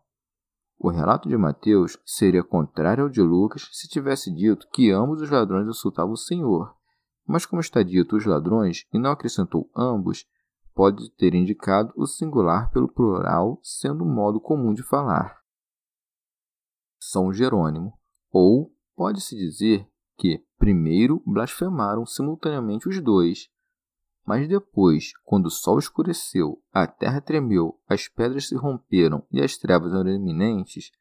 O 0.77 0.89
relato 0.89 1.29
de 1.29 1.37
Mateus 1.37 1.97
seria 2.05 2.43
contrário 2.43 3.05
ao 3.05 3.09
de 3.09 3.21
Lucas 3.21 3.69
se 3.71 3.87
tivesse 3.87 4.33
dito 4.33 4.67
que 4.73 4.91
ambos 4.91 5.21
os 5.21 5.29
ladrões 5.29 5.67
insultavam 5.67 6.13
o 6.13 6.17
Senhor, 6.17 6.75
mas 7.25 7.45
como 7.45 7.61
está 7.61 7.81
dito 7.81 8.15
os 8.15 8.25
ladrões 8.25 8.85
e 8.93 8.99
não 8.99 9.11
acrescentou 9.11 9.69
ambos, 9.75 10.25
pode 10.73 11.09
ter 11.11 11.33
indicado 11.33 11.93
o 11.95 12.05
singular 12.05 12.69
pelo 12.71 12.91
plural, 12.91 13.59
sendo 13.63 14.03
um 14.03 14.13
modo 14.13 14.39
comum 14.41 14.73
de 14.73 14.83
falar. 14.83 15.39
São 16.99 17.31
Jerônimo. 17.31 17.97
Ou 18.31 18.75
pode-se 18.95 19.35
dizer 19.35 19.89
que 20.17 20.43
primeiro 20.57 21.21
blasfemaram 21.25 22.05
simultaneamente 22.05 22.87
os 22.87 23.01
dois, 23.01 23.49
mas 24.25 24.47
depois, 24.47 25.13
quando 25.23 25.45
o 25.45 25.51
sol 25.51 25.77
escureceu, 25.77 26.59
a 26.73 26.87
terra 26.87 27.21
tremeu, 27.21 27.79
as 27.87 28.07
pedras 28.07 28.47
se 28.47 28.55
romperam 28.55 29.23
e 29.31 29.39
as 29.39 29.55
trevas 29.55 29.93
eram 29.93 30.09
iminentes, 30.09 30.91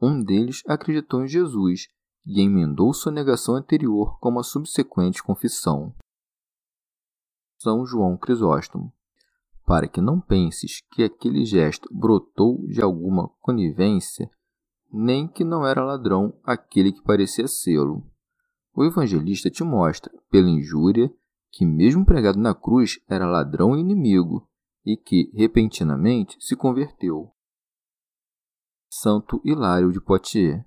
um 0.00 0.22
deles 0.22 0.62
acreditou 0.66 1.22
em 1.22 1.28
Jesus 1.28 1.88
e 2.24 2.40
emendou 2.40 2.94
sua 2.94 3.12
negação 3.12 3.54
anterior 3.54 4.18
com 4.18 4.30
uma 4.30 4.42
subsequente 4.42 5.22
confissão. 5.22 5.94
São 7.58 7.84
João 7.84 8.16
Crisóstomo. 8.16 8.92
Para 9.66 9.88
que 9.88 10.00
não 10.00 10.20
penses 10.20 10.82
que 10.90 11.02
aquele 11.02 11.44
gesto 11.44 11.88
brotou 11.90 12.66
de 12.66 12.82
alguma 12.82 13.28
conivência, 13.40 14.30
nem 14.92 15.26
que 15.26 15.42
não 15.42 15.66
era 15.66 15.84
ladrão 15.84 16.38
aquele 16.44 16.92
que 16.92 17.02
parecia 17.02 17.48
sê-lo. 17.48 18.04
O 18.74 18.84
evangelista 18.84 19.50
te 19.50 19.62
mostra, 19.62 20.12
pela 20.30 20.50
injúria, 20.50 21.12
que, 21.50 21.64
mesmo 21.64 22.04
pregado 22.04 22.38
na 22.38 22.54
cruz, 22.54 22.98
era 23.08 23.26
ladrão 23.26 23.76
e 23.76 23.80
inimigo, 23.80 24.48
e 24.84 24.96
que, 24.96 25.30
repentinamente, 25.32 26.36
se 26.40 26.56
converteu. 26.56 27.32
Santo 28.90 29.40
Hilário 29.44 29.92
de 29.92 30.00
Poitiers 30.00 30.64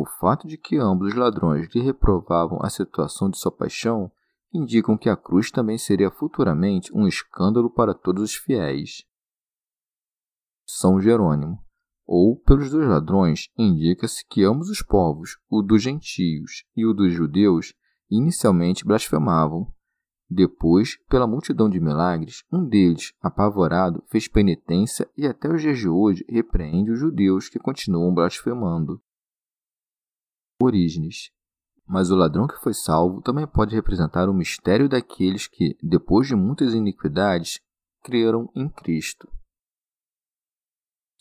o 0.00 0.06
fato 0.06 0.48
de 0.48 0.56
que 0.56 0.78
ambos 0.78 1.08
os 1.08 1.14
ladrões 1.14 1.68
lhe 1.74 1.82
reprovavam 1.82 2.58
a 2.62 2.70
situação 2.70 3.28
de 3.28 3.38
sua 3.38 3.52
paixão 3.52 4.10
indicam 4.50 4.96
que 4.96 5.10
a 5.10 5.16
cruz 5.16 5.50
também 5.50 5.76
seria 5.76 6.10
futuramente 6.10 6.90
um 6.96 7.06
escândalo 7.06 7.68
para 7.68 7.92
todos 7.92 8.22
os 8.22 8.34
fiéis. 8.34 9.04
São 10.66 10.98
Jerônimo, 10.98 11.62
ou 12.12 12.34
pelos 12.34 12.72
dois 12.72 12.88
ladrões, 12.88 13.48
indica-se 13.56 14.26
que 14.28 14.42
ambos 14.42 14.68
os 14.68 14.82
povos, 14.82 15.38
o 15.48 15.62
dos 15.62 15.80
gentios 15.80 16.64
e 16.76 16.84
o 16.84 16.92
dos 16.92 17.12
judeus, 17.12 17.72
inicialmente 18.10 18.84
blasfemavam, 18.84 19.72
Depois, 20.28 20.96
pela 21.08 21.26
multidão 21.26 21.68
de 21.70 21.78
milagres, 21.78 22.42
um 22.52 22.64
deles, 22.68 23.12
apavorado, 23.20 24.02
fez 24.10 24.26
penitência 24.26 25.08
e 25.16 25.24
até 25.24 25.48
os 25.48 25.62
dias 25.62 25.78
de 25.78 25.88
hoje 25.88 26.24
repreende 26.28 26.90
os 26.90 26.98
judeus 26.98 27.48
que 27.48 27.60
continuam 27.60 28.12
blasfemando. 28.12 29.00
Orígenes. 30.60 31.30
Mas 31.86 32.10
o 32.10 32.16
ladrão 32.16 32.48
que 32.48 32.60
foi 32.60 32.74
salvo 32.74 33.20
também 33.22 33.46
pode 33.46 33.74
representar 33.74 34.28
o 34.28 34.34
mistério 34.34 34.88
daqueles 34.88 35.46
que, 35.46 35.76
depois 35.80 36.26
de 36.26 36.34
muitas 36.34 36.74
iniquidades, 36.74 37.60
creram 38.02 38.50
em 38.54 38.68
Cristo. 38.68 39.28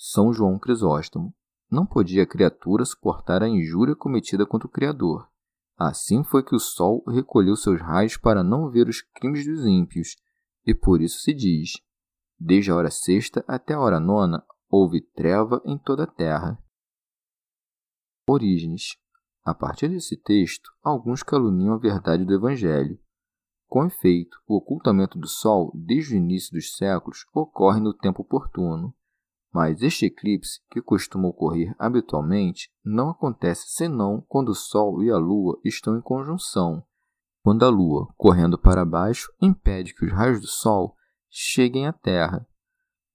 São 0.01 0.31
João 0.31 0.57
Crisóstomo. 0.57 1.35
Não 1.69 1.85
podia 1.85 2.23
a 2.23 2.25
criatura 2.25 2.85
suportar 2.85 3.43
a 3.43 3.49
injúria 3.49 3.93
cometida 3.93 4.45
contra 4.45 4.65
o 4.65 4.71
Criador. 4.71 5.29
Assim 5.77 6.23
foi 6.23 6.41
que 6.41 6.55
o 6.55 6.59
sol 6.59 7.03
recolheu 7.05 7.57
seus 7.57 7.81
raios 7.81 8.15
para 8.15 8.41
não 8.41 8.69
ver 8.69 8.87
os 8.87 9.01
crimes 9.01 9.45
dos 9.45 9.65
ímpios, 9.65 10.15
e 10.65 10.73
por 10.73 11.01
isso 11.01 11.19
se 11.19 11.33
diz: 11.33 11.73
Desde 12.39 12.71
a 12.71 12.75
hora 12.77 12.89
sexta 12.89 13.43
até 13.45 13.73
a 13.73 13.79
hora 13.81 13.99
nona 13.99 14.41
houve 14.69 15.01
treva 15.01 15.61
em 15.65 15.77
toda 15.77 16.03
a 16.03 16.07
terra. 16.07 16.57
Orígenes. 18.25 18.95
A 19.43 19.53
partir 19.53 19.89
desse 19.89 20.15
texto, 20.15 20.71
alguns 20.81 21.23
caluniam 21.23 21.73
a 21.73 21.77
verdade 21.77 22.23
do 22.23 22.33
Evangelho. 22.33 22.97
Com 23.67 23.85
efeito, 23.85 24.37
o 24.47 24.55
ocultamento 24.55 25.19
do 25.19 25.27
Sol, 25.27 25.73
desde 25.75 26.13
o 26.13 26.17
início 26.17 26.53
dos 26.53 26.77
séculos, 26.77 27.25
ocorre 27.33 27.81
no 27.81 27.93
tempo 27.93 28.21
oportuno. 28.21 28.93
Mas 29.51 29.81
este 29.81 30.05
eclipse, 30.05 30.61
que 30.69 30.81
costuma 30.81 31.27
ocorrer 31.27 31.75
habitualmente, 31.79 32.69
não 32.83 33.09
acontece 33.09 33.67
senão 33.67 34.23
quando 34.27 34.49
o 34.49 34.55
Sol 34.55 35.03
e 35.03 35.09
a 35.09 35.17
Lua 35.17 35.59
estão 35.63 35.97
em 35.97 36.01
conjunção, 36.01 36.83
quando 37.41 37.63
a 37.63 37.69
Lua, 37.69 38.07
correndo 38.15 38.57
para 38.57 38.85
baixo, 38.85 39.31
impede 39.41 39.93
que 39.95 40.05
os 40.05 40.11
raios 40.11 40.39
do 40.39 40.47
Sol 40.47 40.95
cheguem 41.29 41.87
à 41.87 41.93
Terra. 41.93 42.45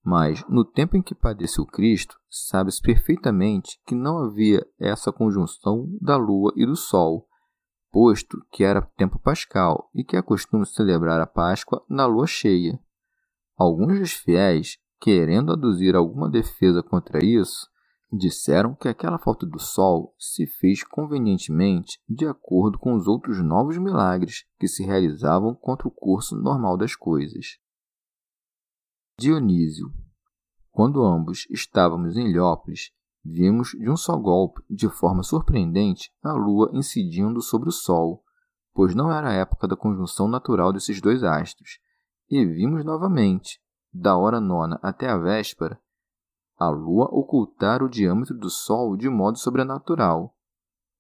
Mas, 0.03 0.45
no 0.49 0.65
tempo 0.65 0.97
em 0.97 1.03
que 1.03 1.15
padeceu 1.15 1.65
Cristo, 1.65 2.19
sabe-se 2.29 2.83
perfeitamente 2.83 3.81
que 3.87 3.95
não 3.95 4.19
havia 4.19 4.67
essa 4.79 5.13
conjunção 5.13 5.89
da 6.01 6.17
Lua 6.17 6.53
e 6.57 6.67
do 6.67 6.77
Sol, 6.77 7.29
posto 7.95 8.45
que 8.51 8.65
era 8.65 8.83
tempo 8.97 9.21
pascal 9.21 9.89
e 9.95 10.03
que 10.03 10.17
é 10.17 10.21
costume 10.21 10.67
celebrar 10.67 11.21
a 11.21 11.27
Páscoa 11.27 11.85
na 11.89 12.07
lua 12.07 12.27
cheia. 12.27 12.77
Alguns 13.57 14.01
dos 14.01 14.13
fiéis 14.13 14.79
querendo 15.05 15.53
aduzir 15.53 15.95
alguma 15.95 16.31
defesa 16.31 16.83
contra 16.83 17.23
isso, 17.23 17.69
disseram 18.11 18.75
que 18.75 18.89
aquela 18.89 19.19
falta 19.19 19.45
do 19.45 19.59
sol 19.59 20.15
se 20.19 20.47
fez 20.47 20.83
convenientemente 20.83 22.01
de 22.09 22.27
acordo 22.27 22.79
com 22.79 22.95
os 22.95 23.07
outros 23.07 23.39
novos 23.45 23.77
milagres 23.77 24.47
que 24.59 24.67
se 24.67 24.83
realizavam 24.83 25.55
contra 25.55 25.87
o 25.87 25.91
curso 25.91 26.35
normal 26.35 26.79
das 26.79 26.97
coisas. 26.97 27.59
Dionísio. 29.19 29.93
Quando 30.71 31.05
ambos 31.05 31.47
estávamos 31.51 32.17
em 32.17 32.31
Ilhópolis, 32.31 32.91
vimos 33.23 33.73
de 33.79 33.91
um 33.91 33.99
só 33.99 34.17
golpe, 34.17 34.63
de 34.71 34.89
forma 34.89 35.23
surpreendente, 35.23 36.11
a 36.23 36.33
lua 36.33 36.71
incidindo 36.73 37.43
sobre 37.43 37.69
o 37.69 37.73
sol, 37.73 38.25
pois 38.73 38.95
não 38.95 39.13
era 39.13 39.29
a 39.29 39.35
época 39.35 39.69
da 39.69 39.77
conjunção 39.77 40.29
natural 40.29 40.73
desses 40.73 40.99
dois 40.99 41.23
astros, 41.23 41.79
e 42.31 42.43
vimos 42.43 42.87
novamente, 42.87 43.61
da 43.95 44.17
hora 44.17 44.41
nona 44.41 44.81
até 44.83 45.09
a 45.09 45.17
véspera, 45.17 45.79
a 46.59 46.69
Lua 46.69 47.09
ocultar 47.13 47.83
o 47.83 47.89
diâmetro 47.89 48.37
do 48.37 48.51
Sol 48.51 48.97
de 48.97 49.09
modo 49.09 49.39
sobrenatural. 49.39 50.35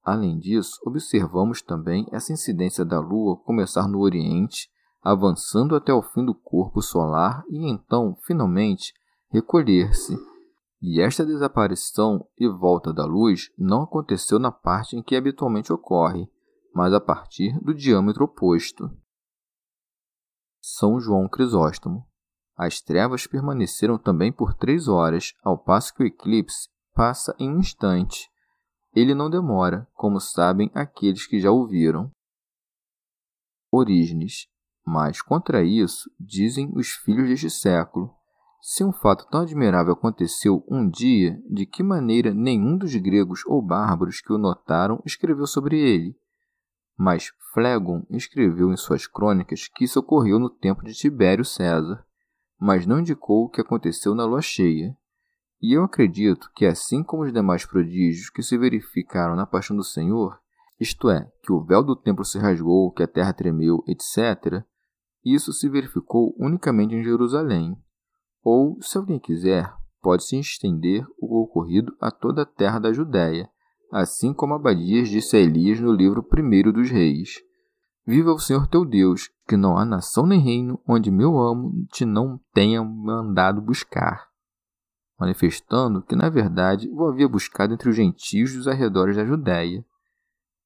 Além 0.02 0.38
disso, 0.38 0.78
observamos 0.84 1.60
também 1.60 2.06
essa 2.12 2.32
incidência 2.32 2.84
da 2.84 3.00
Lua 3.00 3.36
começar 3.36 3.88
no 3.88 4.00
Oriente, 4.00 4.70
avançando 5.02 5.74
até 5.74 5.92
o 5.92 6.02
fim 6.02 6.24
do 6.24 6.34
corpo 6.34 6.80
solar 6.80 7.44
e 7.48 7.68
então, 7.68 8.16
finalmente, 8.22 8.94
recolher-se. 9.28 10.16
E 10.80 11.00
esta 11.00 11.24
desaparição 11.24 12.26
e 12.38 12.46
volta 12.46 12.92
da 12.92 13.06
luz 13.06 13.50
não 13.56 13.82
aconteceu 13.82 14.38
na 14.38 14.52
parte 14.52 14.96
em 14.96 15.02
que 15.02 15.16
habitualmente 15.16 15.72
ocorre, 15.72 16.28
mas 16.74 16.92
a 16.92 17.00
partir 17.00 17.58
do 17.60 17.74
diâmetro 17.74 18.24
oposto. 18.24 18.90
São 20.60 21.00
João 21.00 21.26
Crisóstomo 21.26 22.06
as 22.56 22.80
trevas 22.80 23.26
permaneceram 23.26 23.98
também 23.98 24.32
por 24.32 24.54
três 24.54 24.86
horas, 24.86 25.34
ao 25.42 25.58
passo 25.58 25.92
que 25.92 26.02
o 26.02 26.06
eclipse 26.06 26.68
passa 26.94 27.34
em 27.38 27.50
um 27.50 27.58
instante. 27.58 28.30
Ele 28.94 29.12
não 29.12 29.28
demora, 29.28 29.88
como 29.94 30.20
sabem 30.20 30.70
aqueles 30.72 31.26
que 31.26 31.40
já 31.40 31.50
o 31.50 31.66
viram. 31.66 32.10
Orígenes. 33.70 34.46
Mas 34.86 35.20
contra 35.20 35.64
isso, 35.64 36.08
dizem 36.20 36.70
os 36.76 36.90
filhos 36.90 37.28
deste 37.28 37.50
século. 37.50 38.14
Se 38.60 38.84
um 38.84 38.92
fato 38.92 39.26
tão 39.28 39.40
admirável 39.40 39.94
aconteceu 39.94 40.64
um 40.70 40.88
dia, 40.88 41.42
de 41.50 41.66
que 41.66 41.82
maneira 41.82 42.32
nenhum 42.32 42.78
dos 42.78 42.94
gregos 42.94 43.44
ou 43.46 43.60
bárbaros 43.60 44.20
que 44.20 44.32
o 44.32 44.38
notaram 44.38 45.02
escreveu 45.04 45.46
sobre 45.46 45.78
ele? 45.78 46.16
Mas 46.96 47.32
Flegon 47.52 48.06
escreveu 48.10 48.72
em 48.72 48.76
suas 48.76 49.06
crônicas 49.06 49.66
que 49.66 49.84
isso 49.84 49.98
ocorreu 49.98 50.38
no 50.38 50.48
tempo 50.48 50.84
de 50.84 50.94
Tibério 50.94 51.44
César 51.44 52.04
mas 52.60 52.86
não 52.86 53.00
indicou 53.00 53.44
o 53.44 53.48
que 53.48 53.60
aconteceu 53.60 54.14
na 54.14 54.24
lua 54.24 54.42
cheia. 54.42 54.96
E 55.60 55.72
eu 55.76 55.84
acredito 55.84 56.50
que, 56.54 56.66
assim 56.66 57.02
como 57.02 57.22
os 57.22 57.32
demais 57.32 57.64
prodígios 57.64 58.28
que 58.28 58.42
se 58.42 58.58
verificaram 58.58 59.34
na 59.34 59.46
paixão 59.46 59.76
do 59.76 59.84
Senhor, 59.84 60.38
isto 60.78 61.08
é, 61.08 61.30
que 61.42 61.52
o 61.52 61.64
véu 61.64 61.82
do 61.82 61.96
templo 61.96 62.24
se 62.24 62.38
rasgou, 62.38 62.92
que 62.92 63.02
a 63.02 63.08
terra 63.08 63.32
tremeu, 63.32 63.82
etc., 63.86 64.62
isso 65.24 65.52
se 65.52 65.68
verificou 65.68 66.34
unicamente 66.38 66.94
em 66.94 67.02
Jerusalém. 67.02 67.76
Ou, 68.42 68.76
se 68.82 68.98
alguém 68.98 69.18
quiser, 69.18 69.72
pode-se 70.02 70.38
estender 70.38 71.06
o 71.18 71.42
ocorrido 71.42 71.96
a 71.98 72.10
toda 72.10 72.42
a 72.42 72.46
terra 72.46 72.78
da 72.78 72.92
Judéia, 72.92 73.48
assim 73.90 74.34
como 74.34 74.52
Abadias 74.52 75.08
disse 75.08 75.36
a 75.36 75.40
Elias 75.40 75.80
no 75.80 75.92
livro 75.92 76.22
1 76.22 76.72
dos 76.72 76.90
Reis. 76.90 77.36
Viva 78.06 78.32
o 78.32 78.38
Senhor 78.38 78.66
teu 78.66 78.84
Deus, 78.84 79.30
que 79.48 79.56
não 79.56 79.78
há 79.78 79.84
nação 79.84 80.26
nem 80.26 80.38
reino 80.38 80.78
onde 80.86 81.10
meu 81.10 81.38
amo 81.38 81.86
te 81.90 82.04
não 82.04 82.38
tenha 82.52 82.84
mandado 82.84 83.62
buscar. 83.62 84.28
Manifestando 85.18 86.02
que, 86.02 86.14
na 86.14 86.28
verdade, 86.28 86.86
o 86.92 87.06
havia 87.06 87.26
buscado 87.26 87.72
entre 87.72 87.88
os 87.88 87.96
gentios 87.96 88.52
dos 88.52 88.68
arredores 88.68 89.16
da 89.16 89.24
Judéia. 89.24 89.82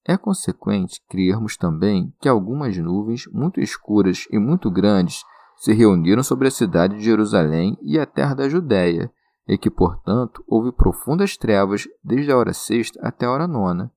É 0.04 0.16
consequente 0.16 1.00
crermos 1.08 1.56
também 1.56 2.12
que 2.20 2.28
algumas 2.28 2.76
nuvens 2.76 3.28
muito 3.28 3.60
escuras 3.60 4.26
e 4.32 4.38
muito 4.38 4.68
grandes 4.68 5.22
se 5.58 5.72
reuniram 5.72 6.24
sobre 6.24 6.48
a 6.48 6.50
cidade 6.52 6.96
de 6.96 7.04
Jerusalém 7.04 7.76
e 7.82 8.00
a 8.00 8.06
terra 8.06 8.34
da 8.34 8.48
Judéia, 8.48 9.12
e 9.46 9.56
que, 9.56 9.70
portanto, 9.70 10.42
houve 10.46 10.72
profundas 10.72 11.36
trevas 11.36 11.86
desde 12.02 12.32
a 12.32 12.36
hora 12.36 12.52
sexta 12.52 12.98
até 13.00 13.26
a 13.26 13.30
hora 13.30 13.46
nona 13.46 13.92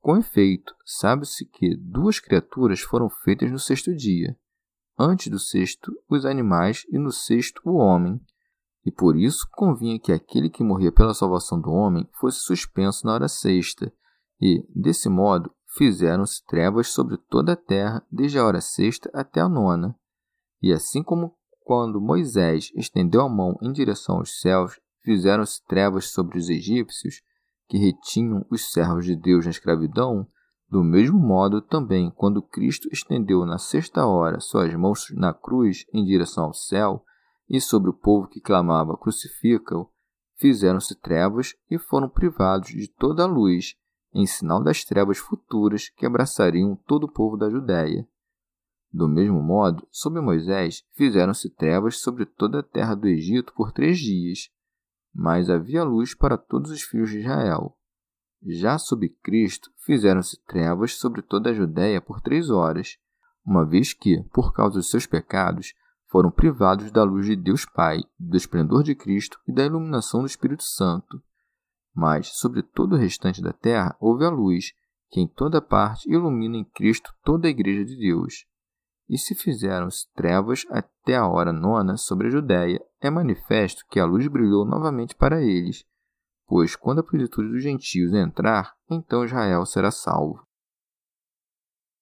com 0.00 0.16
efeito, 0.16 0.74
sabe-se 0.84 1.44
que 1.44 1.76
duas 1.76 2.18
criaturas 2.18 2.80
foram 2.80 3.08
feitas 3.08 3.50
no 3.50 3.58
sexto 3.58 3.94
dia, 3.94 4.36
antes 4.98 5.28
do 5.28 5.38
sexto 5.38 5.92
os 6.08 6.24
animais 6.24 6.84
e 6.90 6.98
no 6.98 7.12
sexto 7.12 7.60
o 7.64 7.76
homem, 7.76 8.20
e 8.84 8.90
por 8.90 9.16
isso 9.16 9.46
convinha 9.52 9.98
que 9.98 10.12
aquele 10.12 10.48
que 10.48 10.64
morria 10.64 10.90
pela 10.90 11.14
salvação 11.14 11.60
do 11.60 11.70
homem 11.70 12.08
fosse 12.18 12.40
suspenso 12.40 13.06
na 13.06 13.12
hora 13.12 13.28
sexta, 13.28 13.92
e, 14.40 14.66
desse 14.74 15.08
modo, 15.08 15.54
fizeram-se 15.76 16.44
trevas 16.46 16.88
sobre 16.88 17.18
toda 17.28 17.52
a 17.52 17.56
terra, 17.56 18.04
desde 18.10 18.38
a 18.38 18.44
hora 18.44 18.60
sexta 18.60 19.10
até 19.12 19.40
a 19.40 19.48
nona. 19.48 19.94
E 20.62 20.72
assim 20.72 21.02
como 21.02 21.36
quando 21.60 22.00
Moisés 22.00 22.72
estendeu 22.74 23.20
a 23.20 23.28
mão 23.28 23.56
em 23.62 23.70
direção 23.70 24.16
aos 24.16 24.40
céus, 24.40 24.80
fizeram-se 25.02 25.64
trevas 25.66 26.10
sobre 26.10 26.38
os 26.38 26.48
egípcios, 26.48 27.22
que 27.70 27.78
retinham 27.78 28.44
os 28.50 28.72
servos 28.72 29.04
de 29.04 29.14
Deus 29.14 29.44
na 29.44 29.52
escravidão, 29.52 30.26
do 30.68 30.82
mesmo 30.82 31.20
modo 31.20 31.62
também, 31.62 32.10
quando 32.10 32.42
Cristo 32.42 32.88
estendeu 32.90 33.46
na 33.46 33.58
sexta 33.58 34.04
hora 34.04 34.40
suas 34.40 34.74
mãos 34.74 35.06
na 35.14 35.32
cruz 35.32 35.86
em 35.92 36.04
direção 36.04 36.46
ao 36.46 36.52
céu, 36.52 37.04
e 37.48 37.60
sobre 37.60 37.88
o 37.88 37.94
povo 37.94 38.26
que 38.26 38.40
clamava 38.40 38.96
crucifica-o, 38.96 39.88
fizeram-se 40.36 40.96
trevas 40.96 41.54
e 41.70 41.78
foram 41.78 42.08
privados 42.08 42.70
de 42.70 42.88
toda 42.88 43.22
a 43.22 43.26
luz, 43.26 43.76
em 44.12 44.26
sinal 44.26 44.60
das 44.60 44.84
trevas 44.84 45.18
futuras 45.18 45.88
que 45.90 46.04
abraçariam 46.04 46.74
todo 46.74 47.04
o 47.04 47.12
povo 47.12 47.36
da 47.36 47.48
Judéia. 47.48 48.04
Do 48.92 49.08
mesmo 49.08 49.40
modo, 49.40 49.86
sob 49.92 50.20
Moisés, 50.20 50.82
fizeram-se 50.96 51.48
trevas 51.48 52.00
sobre 52.00 52.26
toda 52.26 52.58
a 52.58 52.64
terra 52.64 52.96
do 52.96 53.06
Egito 53.06 53.52
por 53.54 53.70
três 53.70 53.96
dias, 53.96 54.50
mas 55.14 55.50
havia 55.50 55.84
luz 55.84 56.14
para 56.14 56.36
todos 56.36 56.70
os 56.70 56.82
filhos 56.82 57.10
de 57.10 57.18
Israel. 57.18 57.76
Já 58.42 58.78
sob 58.78 59.08
Cristo, 59.22 59.70
fizeram-se 59.84 60.42
trevas 60.46 60.94
sobre 60.94 61.20
toda 61.20 61.50
a 61.50 61.54
Judéia 61.54 62.00
por 62.00 62.20
três 62.20 62.48
horas, 62.48 62.98
uma 63.44 63.66
vez 63.66 63.92
que, 63.92 64.22
por 64.32 64.52
causa 64.52 64.76
dos 64.76 64.88
seus 64.88 65.06
pecados, 65.06 65.74
foram 66.10 66.30
privados 66.30 66.90
da 66.90 67.02
luz 67.02 67.26
de 67.26 67.36
Deus 67.36 67.64
Pai, 67.64 68.00
do 68.18 68.36
esplendor 68.36 68.82
de 68.82 68.94
Cristo 68.94 69.38
e 69.46 69.52
da 69.52 69.64
iluminação 69.64 70.20
do 70.20 70.26
Espírito 70.26 70.64
Santo. 70.64 71.22
Mas, 71.94 72.28
sobre 72.38 72.62
todo 72.62 72.94
o 72.94 72.98
restante 72.98 73.42
da 73.42 73.52
terra, 73.52 73.96
houve 74.00 74.24
a 74.24 74.30
luz, 74.30 74.72
que 75.10 75.20
em 75.20 75.28
toda 75.28 75.60
parte 75.60 76.10
ilumina 76.10 76.56
em 76.56 76.64
Cristo 76.64 77.12
toda 77.24 77.46
a 77.46 77.50
Igreja 77.50 77.84
de 77.84 77.96
Deus. 77.96 78.46
E 79.10 79.18
se 79.18 79.34
fizeram-se 79.34 80.06
trevas 80.14 80.64
até 80.70 81.16
a 81.16 81.26
hora 81.26 81.52
nona 81.52 81.96
sobre 81.96 82.28
a 82.28 82.30
Judéia, 82.30 82.80
é 83.00 83.10
manifesto 83.10 83.84
que 83.90 83.98
a 83.98 84.04
luz 84.04 84.28
brilhou 84.28 84.64
novamente 84.64 85.16
para 85.16 85.42
eles, 85.42 85.84
pois 86.46 86.76
quando 86.76 87.00
a 87.00 87.02
plenitude 87.02 87.48
dos 87.48 87.60
gentios 87.60 88.14
entrar, 88.14 88.72
então 88.88 89.24
Israel 89.24 89.66
será 89.66 89.90
salvo. 89.90 90.46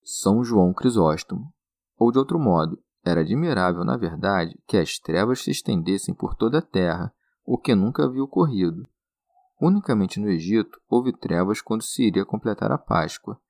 São 0.04 0.44
João 0.44 0.74
Crisóstomo. 0.74 1.50
Ou 1.96 2.12
de 2.12 2.18
outro 2.18 2.38
modo, 2.38 2.78
era 3.02 3.22
admirável, 3.22 3.84
na 3.84 3.96
verdade, 3.96 4.54
que 4.66 4.76
as 4.76 4.98
trevas 4.98 5.42
se 5.42 5.50
estendessem 5.50 6.14
por 6.14 6.34
toda 6.34 6.58
a 6.58 6.62
terra, 6.62 7.10
o 7.42 7.56
que 7.56 7.74
nunca 7.74 8.04
havia 8.04 8.22
ocorrido. 8.22 8.86
Unicamente 9.58 10.20
no 10.20 10.28
Egito 10.28 10.78
houve 10.86 11.16
trevas 11.16 11.62
quando 11.62 11.82
se 11.82 12.06
iria 12.06 12.26
completar 12.26 12.70
a 12.70 12.76
Páscoa, 12.76 13.40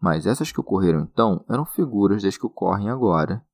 mas 0.00 0.26
essas 0.26 0.50
que 0.50 0.60
ocorreram 0.60 1.00
então 1.00 1.44
eram 1.48 1.64
figuras 1.66 2.22
das 2.22 2.36
que 2.36 2.46
ocorrem 2.46 2.88
agora. 2.88 3.44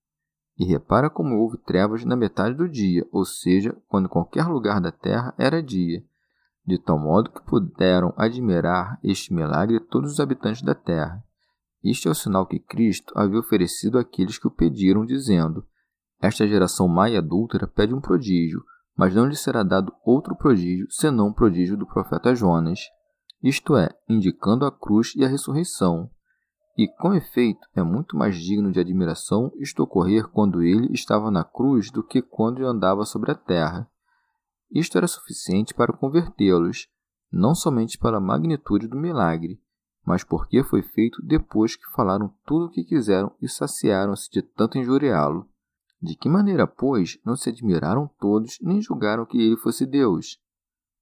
E 0.59 0.65
repara 0.65 1.11
como 1.11 1.37
houve 1.37 1.59
trevas 1.59 2.05
na 2.05 2.17
metade 2.17 2.55
do 2.55 2.69
dia, 2.69 3.07
ou 3.13 3.25
seja, 3.25 3.77
quando 3.89 4.09
qualquer 4.09 4.47
lugar 4.47 4.81
da 4.81 4.91
terra 4.91 5.35
era 5.37 5.63
dia, 5.63 6.03
de 6.65 6.79
tal 6.79 6.99
modo 6.99 7.31
que 7.31 7.43
puderam 7.43 8.15
admirar 8.17 8.99
este 9.03 9.35
milagre 9.35 9.81
todos 9.81 10.13
os 10.13 10.21
habitantes 10.21 10.63
da 10.63 10.75
terra. 10.75 11.23
Este 11.85 12.09
é 12.09 12.11
o 12.11 12.15
sinal 12.15 12.47
que 12.47 12.59
Cristo 12.59 13.13
havia 13.17 13.39
oferecido 13.39 13.99
àqueles 13.99 14.39
que 14.39 14.47
o 14.47 14.51
pediram, 14.51 15.05
dizendo: 15.05 15.65
Esta 16.21 16.47
geração 16.47 16.89
má 16.89 17.11
e 17.11 17.17
adúltera 17.17 17.67
pede 17.67 17.95
um 17.95 18.01
prodígio, 18.01 18.65
mas 18.97 19.15
não 19.15 19.27
lhe 19.27 19.37
será 19.37 19.63
dado 19.63 19.93
outro 20.05 20.35
prodígio 20.35 20.87
senão 20.91 21.29
o 21.29 21.35
prodígio 21.35 21.77
do 21.77 21.87
profeta 21.87 22.35
Jonas. 22.35 22.81
Isto 23.43 23.77
é, 23.77 23.91
indicando 24.09 24.65
a 24.65 24.73
cruz 24.73 25.13
e 25.15 25.25
a 25.25 25.29
ressurreição. 25.29 26.11
E, 26.77 26.87
com 26.87 27.15
efeito, 27.15 27.67
é 27.75 27.83
muito 27.83 28.17
mais 28.19 28.37
digno 28.37 28.71
de 28.71 28.79
admiração 28.79 29.51
isto 29.57 29.83
ocorrer 29.83 30.29
quando 30.29 30.63
ele 30.63 30.93
estava 30.93 31.31
na 31.31 31.43
cruz 31.43 31.91
do 31.91 32.03
que 32.03 32.21
quando 32.21 32.67
andava 32.67 33.07
sobre 33.07 33.31
a 33.31 33.35
terra. 33.35 33.89
Isto 34.71 34.99
era 34.99 35.07
suficiente 35.07 35.73
para 35.73 35.97
convertê-los, 35.97 36.87
não 37.33 37.55
somente 37.55 37.97
pela 37.97 38.21
magnitude 38.21 38.89
do 38.89 38.97
milagre, 38.97 39.59
mas 40.05 40.23
porque 40.23 40.63
foi 40.63 40.83
feito 40.83 41.23
depois 41.25 41.77
que 41.77 41.91
falaram 41.93 42.31
tudo 42.45 42.67
o 42.67 42.71
que 42.71 42.85
quiseram 42.85 43.33
e 43.41 43.49
saciaram-se 43.49 44.31
de 44.31 44.43
tanto 44.43 44.77
injuriá-lo. 44.77 45.49
De 46.01 46.15
que 46.15 46.29
maneira, 46.29 46.67
pois, 46.67 47.19
não 47.25 47.37
se 47.37 47.49
admiraram 47.49 48.11
todos 48.21 48.59
nem 48.61 48.83
julgaram 48.83 49.25
que 49.25 49.39
ele 49.41 49.57
fosse 49.57 49.87
Deus? 49.87 50.39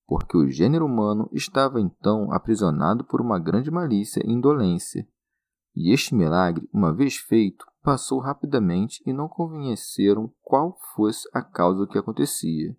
Porque 0.06 0.36
o 0.36 0.48
gênero 0.48 0.86
humano 0.86 1.28
estava 1.32 1.80
então 1.80 2.32
aprisionado 2.32 3.02
por 3.02 3.20
uma 3.20 3.40
grande 3.40 3.72
malícia 3.72 4.22
e 4.24 4.30
indolência 4.32 5.04
e 5.74 5.92
este 5.92 6.14
milagre, 6.14 6.68
uma 6.72 6.94
vez 6.94 7.16
feito, 7.16 7.66
passou 7.82 8.20
rapidamente 8.20 9.02
e 9.04 9.12
não 9.12 9.28
conheceram 9.28 10.32
qual 10.40 10.78
fosse 10.94 11.28
a 11.32 11.42
causa 11.42 11.80
do 11.80 11.88
que 11.88 11.98
acontecia. 11.98 12.76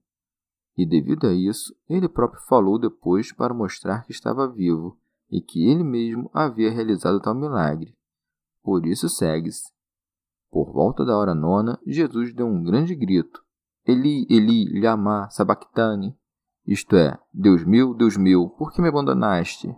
E 0.77 0.85
devido 0.85 1.27
a 1.27 1.33
isso, 1.33 1.75
ele 1.89 2.07
próprio 2.07 2.41
falou 2.47 2.79
depois 2.79 3.31
para 3.33 3.53
mostrar 3.53 4.03
que 4.05 4.11
estava 4.11 4.47
vivo 4.47 4.97
e 5.29 5.41
que 5.41 5.67
ele 5.67 5.83
mesmo 5.83 6.29
havia 6.33 6.71
realizado 6.71 7.19
tal 7.19 7.35
milagre. 7.35 7.95
Por 8.63 8.85
isso 8.85 9.09
segue-se. 9.09 9.71
Por 10.49 10.71
volta 10.71 11.03
da 11.03 11.17
hora 11.17 11.35
nona, 11.35 11.79
Jesus 11.85 12.33
deu 12.33 12.47
um 12.47 12.63
grande 12.63 12.95
grito: 12.95 13.43
Eli, 13.85 14.25
Eli, 14.29 14.79
lama 14.79 15.29
sabachthani, 15.29 16.17
isto 16.65 16.95
é, 16.95 17.19
Deus 17.33 17.63
meu, 17.65 17.93
Deus 17.93 18.17
meu, 18.17 18.49
por 18.49 18.71
que 18.71 18.81
me 18.81 18.87
abandonaste? 18.87 19.75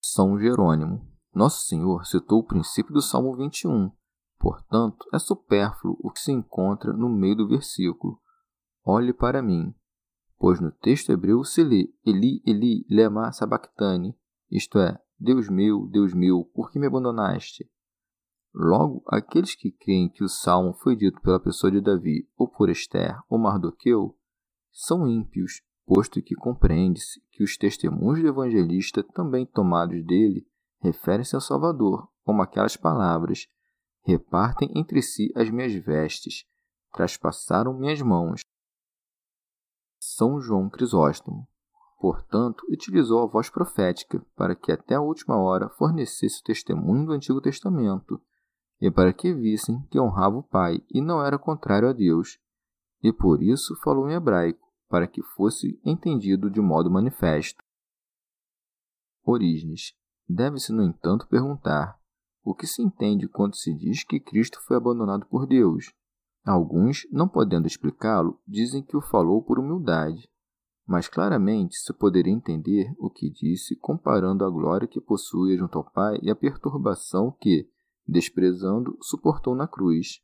São 0.00 0.38
Jerônimo 0.38 1.17
nosso 1.34 1.66
Senhor 1.66 2.06
citou 2.06 2.40
o 2.40 2.46
princípio 2.46 2.92
do 2.92 3.02
Salmo 3.02 3.36
21, 3.36 3.90
portanto, 4.38 5.06
é 5.12 5.18
supérfluo 5.18 5.96
o 6.00 6.10
que 6.10 6.20
se 6.20 6.32
encontra 6.32 6.92
no 6.92 7.08
meio 7.08 7.36
do 7.36 7.48
versículo. 7.48 8.20
Olhe 8.84 9.12
para 9.12 9.42
mim, 9.42 9.74
pois 10.38 10.60
no 10.60 10.70
texto 10.70 11.10
hebreu 11.10 11.44
se 11.44 11.62
lê 11.62 11.92
Eli, 12.04 12.42
Eli, 12.46 12.86
lema 12.88 13.30
sabachthani, 13.32 14.16
isto 14.50 14.78
é, 14.78 14.98
Deus 15.18 15.48
meu, 15.48 15.86
Deus 15.86 16.14
meu, 16.14 16.44
por 16.54 16.70
que 16.70 16.78
me 16.78 16.86
abandonaste? 16.86 17.70
Logo, 18.54 19.02
aqueles 19.06 19.54
que 19.54 19.70
creem 19.70 20.08
que 20.08 20.24
o 20.24 20.28
salmo 20.28 20.72
foi 20.72 20.96
dito 20.96 21.20
pela 21.20 21.38
pessoa 21.38 21.70
de 21.70 21.80
Davi, 21.80 22.28
ou 22.36 22.48
por 22.48 22.70
Esther, 22.70 23.20
ou 23.28 23.38
Mardoqueu, 23.38 24.16
são 24.72 25.06
ímpios, 25.06 25.60
posto 25.86 26.22
que 26.22 26.34
compreende-se 26.34 27.20
que 27.30 27.42
os 27.42 27.56
testemunhos 27.56 28.20
do 28.20 28.28
evangelista, 28.28 29.02
também 29.02 29.44
tomados 29.44 30.04
dele, 30.04 30.46
refere-se 30.80 31.34
ao 31.34 31.40
Salvador, 31.40 32.08
como 32.24 32.42
aquelas 32.42 32.76
palavras: 32.76 33.46
Repartem 34.02 34.70
entre 34.74 35.02
si 35.02 35.32
as 35.34 35.50
minhas 35.50 35.74
vestes, 35.74 36.44
traspassaram 36.92 37.74
minhas 37.74 38.00
mãos. 38.00 38.40
São 39.98 40.40
João 40.40 40.70
Crisóstomo, 40.70 41.46
portanto, 42.00 42.64
utilizou 42.70 43.22
a 43.22 43.26
voz 43.26 43.50
profética 43.50 44.24
para 44.36 44.54
que 44.54 44.72
até 44.72 44.94
a 44.94 45.00
última 45.00 45.36
hora 45.36 45.68
fornecesse 45.68 46.40
o 46.40 46.44
testemunho 46.44 47.06
do 47.06 47.12
Antigo 47.12 47.40
Testamento 47.40 48.20
e 48.80 48.90
para 48.90 49.12
que 49.12 49.34
vissem 49.34 49.82
que 49.90 49.98
honrava 49.98 50.36
o 50.36 50.42
Pai 50.42 50.80
e 50.90 51.00
não 51.00 51.24
era 51.24 51.38
contrário 51.38 51.88
a 51.88 51.92
Deus. 51.92 52.38
E 53.02 53.12
por 53.12 53.42
isso 53.42 53.76
falou 53.82 54.08
em 54.08 54.14
hebraico, 54.14 54.66
para 54.88 55.06
que 55.06 55.22
fosse 55.22 55.80
entendido 55.84 56.50
de 56.50 56.60
modo 56.60 56.90
manifesto. 56.90 57.62
Orígenes 59.22 59.94
Deve-se, 60.28 60.72
no 60.72 60.82
entanto, 60.82 61.26
perguntar: 61.26 61.98
o 62.44 62.54
que 62.54 62.66
se 62.66 62.82
entende 62.82 63.28
quando 63.28 63.56
se 63.56 63.74
diz 63.74 64.04
que 64.04 64.20
Cristo 64.20 64.60
foi 64.66 64.76
abandonado 64.76 65.26
por 65.26 65.46
Deus? 65.46 65.92
Alguns, 66.44 67.06
não 67.10 67.28
podendo 67.28 67.66
explicá-lo, 67.66 68.40
dizem 68.46 68.82
que 68.82 68.96
o 68.96 69.00
falou 69.00 69.42
por 69.42 69.58
humildade, 69.58 70.28
mas 70.86 71.08
claramente 71.08 71.76
se 71.76 71.92
poderia 71.92 72.32
entender 72.32 72.94
o 72.98 73.10
que 73.10 73.30
disse 73.30 73.76
comparando 73.76 74.44
a 74.44 74.50
glória 74.50 74.88
que 74.88 75.00
possuía 75.00 75.56
junto 75.58 75.76
ao 75.76 75.90
Pai 75.90 76.18
e 76.22 76.30
a 76.30 76.36
perturbação 76.36 77.30
que, 77.38 77.70
desprezando, 78.06 78.96
suportou 79.02 79.54
na 79.54 79.68
cruz. 79.68 80.22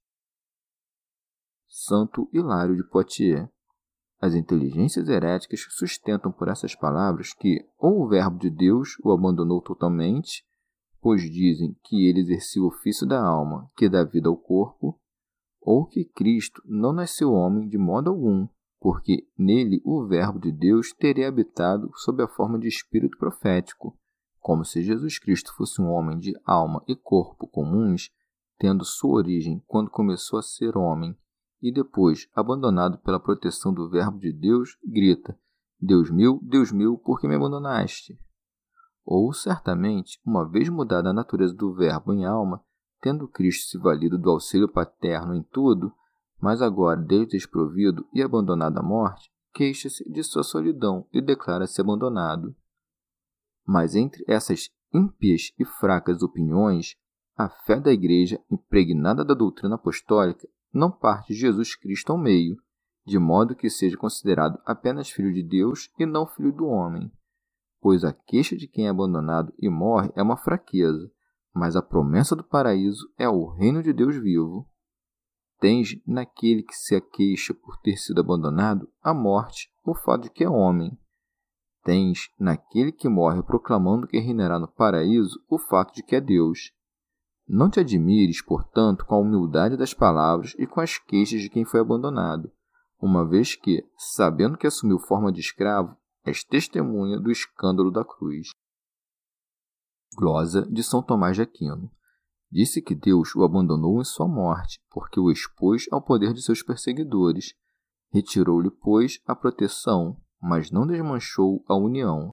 Santo 1.69 2.29
Hilário 2.33 2.77
de 2.77 2.85
Poitiers 2.85 3.49
as 4.21 4.35
inteligências 4.35 5.09
heréticas 5.09 5.67
sustentam 5.71 6.33
por 6.33 6.49
essas 6.49 6.75
palavras 6.75 7.35
que 7.35 7.65
ou 7.79 8.03
o 8.03 8.09
Verbo 8.09 8.39
de 8.39 8.49
Deus 8.49 8.97
o 9.03 9.13
abandonou 9.13 9.61
totalmente, 9.61 10.45
pois 11.01 11.23
dizem 11.23 11.77
que 11.85 12.09
ele 12.09 12.21
exercia 12.21 12.63
o 12.63 12.69
ofício 12.69 13.07
da 13.07 13.23
alma, 13.23 13.71
que 13.77 13.89
dá 13.89 14.03
vida 14.03 14.29
ao 14.29 14.37
corpo, 14.37 14.99
ou 15.61 15.87
que 15.87 16.05
Cristo 16.05 16.63
não 16.65 16.93
nasceu 16.93 17.33
homem 17.33 17.69
de 17.69 17.77
modo 17.77 18.11
algum, 18.11 18.49
porque 18.81 19.27
nele 19.37 19.81
o 19.85 20.07
Verbo 20.07 20.39
de 20.39 20.53
Deus 20.53 20.93
teria 20.93 21.29
habitado 21.29 21.91
sob 21.97 22.23
a 22.23 22.29
forma 22.29 22.59
de 22.59 22.69
espírito 22.69 23.19
profético, 23.19 23.99
como 24.39 24.65
se 24.65 24.83
Jesus 24.83 25.19
Cristo 25.19 25.55
fosse 25.57 25.81
um 25.81 25.91
homem 25.91 26.19
de 26.19 26.35
alma 26.45 26.83
e 26.87 26.95
corpo 26.95 27.47
comuns, 27.47 28.11
tendo 28.59 28.85
sua 28.85 29.17
origem 29.17 29.63
quando 29.67 29.91
começou 29.91 30.39
a 30.39 30.43
ser 30.43 30.77
homem 30.77 31.17
e 31.65 31.73
depois, 31.73 32.29
abandonado 32.35 32.99
pela 32.99 33.19
proteção 33.19 33.73
do 33.73 33.89
Verbo 33.89 34.19
de 34.19 34.31
Deus, 34.31 34.77
grita: 34.85 35.35
Deus 35.81 36.11
meu, 36.11 36.39
Deus 36.43 36.71
meu, 36.71 36.99
por 36.99 37.19
que 37.19 37.27
me 37.27 37.35
abandonaste? 37.35 38.21
Ou, 39.03 39.33
certamente, 39.33 40.21
uma 40.27 40.47
vez 40.47 40.69
mudada 40.69 41.09
a 41.09 41.15
natureza 41.15 41.55
do 41.55 41.75
Verbo 41.75 42.13
em 42.13 42.27
alma, 42.27 42.63
tendo 43.01 43.27
Cristo 43.27 43.71
se 43.71 43.79
valido 43.79 44.19
do 44.19 44.31
auxílio 44.31 44.69
paterno 44.69 45.35
em 45.35 45.43
tudo, 45.43 45.91
mas 46.39 46.61
agora 46.61 47.01
desprovido 47.01 48.07
e 48.13 48.23
abandonado 48.23 48.79
à 48.79 48.83
morte, 48.83 49.31
queixa-se 49.55 50.05
de 50.11 50.23
sua 50.23 50.43
solidão 50.43 51.09
e 51.15 51.23
declara-se 51.23 51.81
abandonado. 51.81 52.55
Mas 53.67 53.95
entre 53.95 54.23
essas 54.29 54.69
ímpias 54.93 55.51
e 55.59 55.65
fracas 55.65 56.23
opiniões, 56.23 56.95
a 57.35 57.49
fé 57.49 57.81
da 57.81 57.91
Igreja, 57.91 58.39
impregnada 58.51 59.25
da 59.25 59.33
doutrina 59.33 59.77
apostólica, 59.77 60.47
não 60.75 60.91
parte 60.91 61.33
Jesus 61.33 61.77
Cristo 61.77 62.13
ao 62.13 62.19
meio, 62.19 62.57
de 63.07 63.19
modo 63.19 63.55
que 63.55 63.71
seja 63.71 63.97
considerado 63.97 64.61
apenas 64.67 65.09
filho 65.09 65.33
de 65.33 65.43
Deus 65.43 65.91
e 65.99 66.05
não 66.05 66.27
filho 66.27 66.53
do 66.53 66.67
homem. 66.67 67.13
Pois 67.81 68.03
a 68.03 68.13
queixa 68.13 68.57
de 68.57 68.67
quem 68.67 68.87
é 68.87 68.91
abandonado 68.91 69.53
e 69.59 69.69
morre 69.69 70.11
é 70.17 70.23
uma 70.23 70.37
fraqueza, 70.37 71.11
mas 71.55 71.77
a 71.77 71.83
promessa 71.83 72.35
do 72.35 72.43
paraíso 72.43 73.07
é 73.17 73.29
o 73.29 73.47
reino 73.47 73.83
de 73.83 73.93
Deus 73.93 74.17
vivo. 74.17 74.69
Tens 75.61 75.97
naquele 76.07 76.63
que 76.63 76.75
se 76.75 76.97
aqueixa 76.97 77.55
por 77.55 77.77
ter 77.79 77.97
sido 77.97 78.21
abandonado 78.21 78.91
a 79.01 79.15
morte, 79.15 79.71
o 79.85 79.95
fato 79.95 80.25
de 80.25 80.31
que 80.31 80.43
é 80.43 80.49
homem. 80.49 80.99
Tens 81.85 82.31
naquele 82.39 82.91
que 82.91 83.09
morre 83.09 83.43
proclamando 83.43 84.09
que 84.09 84.19
reinará 84.19 84.59
no 84.59 84.67
paraíso 84.67 85.39
o 85.49 85.59
fato 85.59 85.95
de 85.95 86.03
que 86.03 86.17
é 86.17 86.21
Deus. 86.21 86.73
Não 87.47 87.69
te 87.69 87.81
admires, 87.81 88.43
portanto, 88.43 89.05
com 89.05 89.15
a 89.15 89.19
humildade 89.19 89.77
das 89.77 89.93
palavras 89.93 90.55
e 90.59 90.67
com 90.67 90.81
as 90.81 90.99
queixas 90.99 91.43
de 91.43 91.51
quem 91.51 91.65
foi 91.65 91.81
abandonado, 91.81 92.51
uma 93.01 93.29
vez 93.29 93.55
que, 93.55 93.85
sabendo 93.99 94.57
que 94.57 94.67
assumiu 94.67 94.99
forma 94.99 95.31
de 95.31 95.41
escravo, 95.41 95.95
és 96.25 96.43
testemunha 96.43 97.21
do 97.21 97.31
escândalo 97.31 97.91
da 97.91 98.03
cruz. 98.03 98.49
Glosa 100.17 100.63
de 100.63 100.83
São 100.83 101.03
Tomás 101.03 101.37
de 101.37 101.43
Aquino. 101.43 101.91
Disse 102.51 102.81
que 102.81 102.95
Deus 102.95 103.35
o 103.35 103.43
abandonou 103.43 104.01
em 104.01 104.05
sua 104.05 104.29
morte, 104.29 104.81
porque 104.91 105.21
o 105.21 105.31
expôs 105.31 105.87
ao 105.91 106.01
poder 106.01 106.33
de 106.33 106.41
seus 106.41 106.63
perseguidores. 106.63 107.53
Retirou-lhe, 108.11 108.71
pois, 108.71 109.21
a 109.27 109.35
proteção, 109.35 110.17
mas 110.41 110.71
não 110.71 110.87
desmanchou 110.87 111.65
a 111.69 111.77
união. 111.77 112.31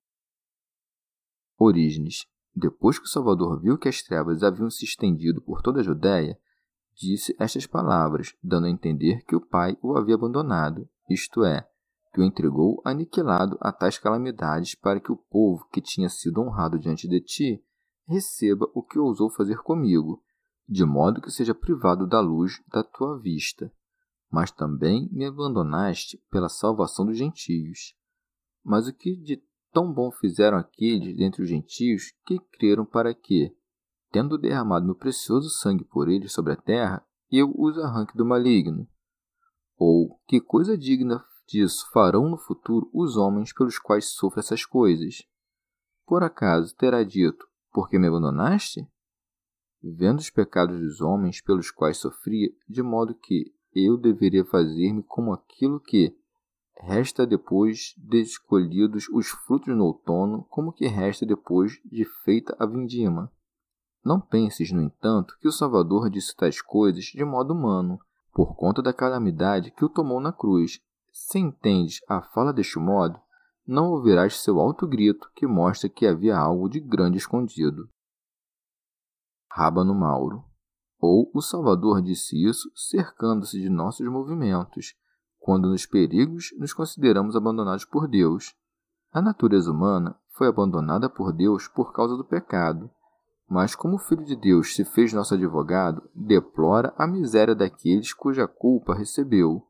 Orígenes. 1.57 2.25
Depois 2.55 2.99
que 2.99 3.05
o 3.05 3.09
Salvador 3.09 3.61
viu 3.61 3.77
que 3.77 3.87
as 3.87 4.01
trevas 4.01 4.43
haviam 4.43 4.69
se 4.69 4.83
estendido 4.83 5.41
por 5.41 5.61
toda 5.61 5.79
a 5.79 5.83
Judéia, 5.83 6.37
disse 6.93 7.35
estas 7.39 7.65
palavras, 7.65 8.35
dando 8.43 8.67
a 8.67 8.69
entender 8.69 9.23
que 9.23 9.35
o 9.35 9.41
Pai 9.41 9.77
o 9.81 9.97
havia 9.97 10.15
abandonado, 10.15 10.87
isto 11.09 11.43
é, 11.43 11.67
que 12.13 12.19
o 12.19 12.23
entregou 12.23 12.81
aniquilado 12.83 13.57
a 13.61 13.71
tais 13.71 13.97
calamidades 13.97 14.75
para 14.75 14.99
que 14.99 15.11
o 15.11 15.17
povo 15.17 15.65
que 15.71 15.81
tinha 15.81 16.09
sido 16.09 16.41
honrado 16.41 16.77
diante 16.77 17.07
de 17.07 17.21
ti 17.21 17.63
receba 18.05 18.69
o 18.73 18.83
que 18.83 18.99
ousou 18.99 19.29
fazer 19.29 19.57
comigo, 19.59 20.21
de 20.67 20.83
modo 20.83 21.21
que 21.21 21.31
seja 21.31 21.55
privado 21.55 22.05
da 22.05 22.19
luz 22.19 22.61
da 22.67 22.83
tua 22.83 23.17
vista. 23.17 23.71
Mas 24.29 24.51
também 24.51 25.09
me 25.11 25.25
abandonaste 25.25 26.17
pela 26.29 26.49
salvação 26.49 27.05
dos 27.05 27.17
gentios. 27.17 27.95
Mas 28.63 28.87
o 28.87 28.93
que 28.93 29.15
de 29.15 29.41
tão 29.71 29.91
bom 29.91 30.11
fizeram 30.11 30.57
aqueles 30.57 31.15
dentre 31.17 31.41
os 31.41 31.49
gentios 31.49 32.13
que 32.25 32.39
creram 32.57 32.85
para 32.85 33.13
que, 33.13 33.55
tendo 34.11 34.37
derramado 34.37 34.85
meu 34.85 34.95
precioso 34.95 35.49
sangue 35.49 35.83
por 35.83 36.09
eles 36.09 36.31
sobre 36.31 36.53
a 36.53 36.55
terra, 36.55 37.05
eu 37.31 37.53
os 37.55 37.77
arranque 37.77 38.17
do 38.17 38.25
maligno? 38.25 38.87
Ou 39.77 40.19
que 40.27 40.41
coisa 40.41 40.77
digna 40.77 41.23
disso 41.47 41.89
farão 41.91 42.29
no 42.29 42.37
futuro 42.37 42.89
os 42.93 43.17
homens 43.17 43.53
pelos 43.53 43.79
quais 43.79 44.13
sofro 44.13 44.39
essas 44.39 44.65
coisas? 44.65 45.23
Por 46.05 46.23
acaso 46.23 46.75
terá 46.75 47.03
dito, 47.03 47.47
porque 47.71 47.97
me 47.97 48.07
abandonaste? 48.07 48.87
Vendo 49.81 50.19
os 50.19 50.29
pecados 50.29 50.79
dos 50.79 51.01
homens 51.01 51.41
pelos 51.41 51.71
quais 51.71 51.97
sofria, 51.97 52.49
de 52.67 52.83
modo 52.83 53.15
que 53.15 53.53
eu 53.73 53.97
deveria 53.97 54.45
fazer-me 54.45 55.01
como 55.03 55.33
aquilo 55.33 55.79
que 55.79 56.15
resta 56.81 57.27
depois 57.27 57.93
de 57.97 58.21
escolhidos 58.21 59.07
os 59.09 59.27
frutos 59.27 59.75
no 59.75 59.85
outono, 59.85 60.43
como 60.49 60.73
que 60.73 60.87
resta 60.87 61.25
depois 61.25 61.79
de 61.85 62.03
feita 62.23 62.55
a 62.59 62.65
vindima. 62.65 63.31
Não 64.03 64.19
penses, 64.19 64.71
no 64.71 64.81
entanto, 64.81 65.37
que 65.39 65.47
o 65.47 65.51
Salvador 65.51 66.09
disse 66.09 66.35
tais 66.35 66.61
coisas 66.61 67.05
de 67.05 67.23
modo 67.23 67.53
humano, 67.53 67.99
por 68.33 68.55
conta 68.55 68.81
da 68.81 68.93
calamidade 68.93 69.71
que 69.71 69.85
o 69.85 69.89
tomou 69.89 70.19
na 70.19 70.33
cruz. 70.33 70.79
Se 71.11 71.37
entendes 71.37 71.99
a 72.07 72.21
fala 72.21 72.51
deste 72.51 72.79
modo, 72.79 73.19
não 73.67 73.91
ouvirás 73.91 74.41
seu 74.41 74.59
alto 74.59 74.87
grito 74.87 75.29
que 75.35 75.45
mostra 75.45 75.89
que 75.89 76.07
havia 76.07 76.37
algo 76.37 76.67
de 76.67 76.79
grande 76.79 77.17
escondido. 77.17 77.89
Rábano 79.51 79.93
Mauro. 79.93 80.43
Ou 80.99 81.29
o 81.33 81.41
Salvador 81.41 82.01
disse 82.01 82.41
isso 82.43 82.71
cercando-se 82.75 83.59
de 83.59 83.69
nossos 83.69 84.07
movimentos, 84.07 84.95
quando 85.41 85.67
nos 85.67 85.85
perigos 85.85 86.53
nos 86.57 86.71
consideramos 86.71 87.35
abandonados 87.35 87.83
por 87.83 88.07
Deus. 88.07 88.55
A 89.11 89.21
natureza 89.21 89.69
humana 89.69 90.15
foi 90.29 90.47
abandonada 90.47 91.09
por 91.09 91.33
Deus 91.33 91.67
por 91.67 91.91
causa 91.91 92.15
do 92.15 92.23
pecado, 92.23 92.89
mas 93.49 93.75
como 93.75 93.95
o 93.95 93.99
Filho 93.99 94.23
de 94.23 94.37
Deus 94.37 94.73
se 94.73 94.85
fez 94.85 95.11
nosso 95.11 95.33
advogado, 95.33 96.09
deplora 96.15 96.93
a 96.97 97.05
miséria 97.05 97.53
daqueles 97.53 98.13
cuja 98.13 98.47
culpa 98.47 98.95
recebeu 98.95 99.67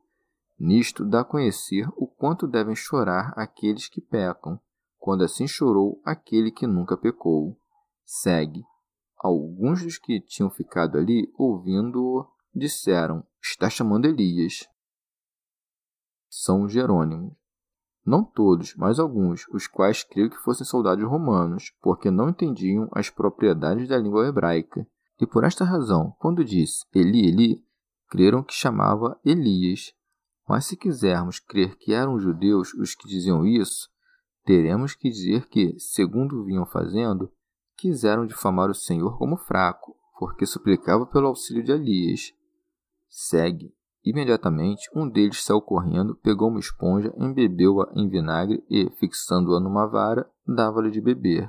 Nisto 0.64 1.04
dá 1.04 1.22
a 1.22 1.24
conhecer 1.24 1.88
o 1.96 2.06
quanto 2.06 2.46
devem 2.46 2.76
chorar 2.76 3.32
aqueles 3.36 3.88
que 3.88 4.00
pecam, 4.00 4.60
quando 4.96 5.24
assim 5.24 5.48
chorou 5.48 6.00
aquele 6.04 6.52
que 6.52 6.68
nunca 6.68 6.96
pecou. 6.96 7.58
Segue. 8.04 8.62
Alguns 9.18 9.82
dos 9.82 9.98
que 9.98 10.20
tinham 10.20 10.48
ficado 10.48 10.96
ali, 10.96 11.28
ouvindo-o, 11.36 12.28
disseram: 12.54 13.26
Está 13.42 13.68
chamando 13.68 14.06
Elias. 14.06 14.68
São 16.34 16.66
Jerônimo. 16.66 17.36
Não 18.06 18.24
todos, 18.24 18.74
mas 18.74 18.98
alguns, 18.98 19.46
os 19.48 19.66
quais 19.66 20.02
creio 20.02 20.30
que 20.30 20.38
fossem 20.38 20.66
soldados 20.66 21.04
romanos, 21.04 21.74
porque 21.82 22.10
não 22.10 22.30
entendiam 22.30 22.88
as 22.92 23.10
propriedades 23.10 23.86
da 23.86 23.98
língua 23.98 24.26
hebraica. 24.26 24.86
E 25.20 25.26
por 25.26 25.44
esta 25.44 25.62
razão, 25.62 26.16
quando 26.18 26.42
disse 26.42 26.86
Eli, 26.94 27.28
Eli, 27.28 27.64
creram 28.08 28.42
que 28.42 28.54
chamava 28.54 29.20
Elias. 29.22 29.92
Mas 30.48 30.64
se 30.64 30.74
quisermos 30.74 31.38
crer 31.38 31.76
que 31.76 31.92
eram 31.92 32.18
judeus 32.18 32.72
os 32.72 32.94
que 32.94 33.06
diziam 33.06 33.44
isso, 33.44 33.90
teremos 34.42 34.94
que 34.94 35.10
dizer 35.10 35.46
que, 35.48 35.78
segundo 35.78 36.46
vinham 36.46 36.64
fazendo, 36.64 37.30
quiseram 37.76 38.24
difamar 38.24 38.70
o 38.70 38.74
Senhor 38.74 39.18
como 39.18 39.36
fraco, 39.36 39.94
porque 40.18 40.46
suplicava 40.46 41.04
pelo 41.04 41.26
auxílio 41.26 41.62
de 41.62 41.72
Elias. 41.72 42.32
Segue. 43.06 43.74
Imediatamente, 44.04 44.90
um 44.94 45.08
deles 45.08 45.44
saiu 45.44 45.60
correndo, 45.60 46.16
pegou 46.16 46.48
uma 46.48 46.58
esponja, 46.58 47.12
embebeu-a 47.16 47.92
em 47.94 48.08
vinagre 48.08 48.64
e, 48.68 48.90
fixando-a 48.98 49.60
numa 49.60 49.86
vara, 49.86 50.28
dava-lhe 50.46 50.90
de 50.90 51.00
beber. 51.00 51.48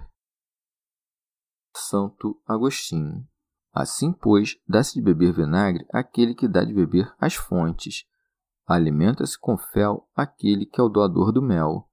Santo 1.76 2.40
Agostinho. 2.48 3.28
Assim, 3.74 4.14
pois, 4.14 4.56
dá-se 4.68 4.94
de 4.94 5.02
beber 5.02 5.34
vinagre 5.34 5.86
àquele 5.92 6.36
que 6.36 6.48
dá 6.48 6.64
de 6.64 6.74
beber 6.74 7.12
às 7.20 7.34
fontes, 7.34 8.06
Alimenta-se 8.66 9.38
com 9.38 9.58
fel 9.58 10.08
aquele 10.16 10.66
que 10.66 10.80
é 10.80 10.84
o 10.84 10.90
doador 10.90 11.32
do 11.32 11.42
mel. 11.42 11.90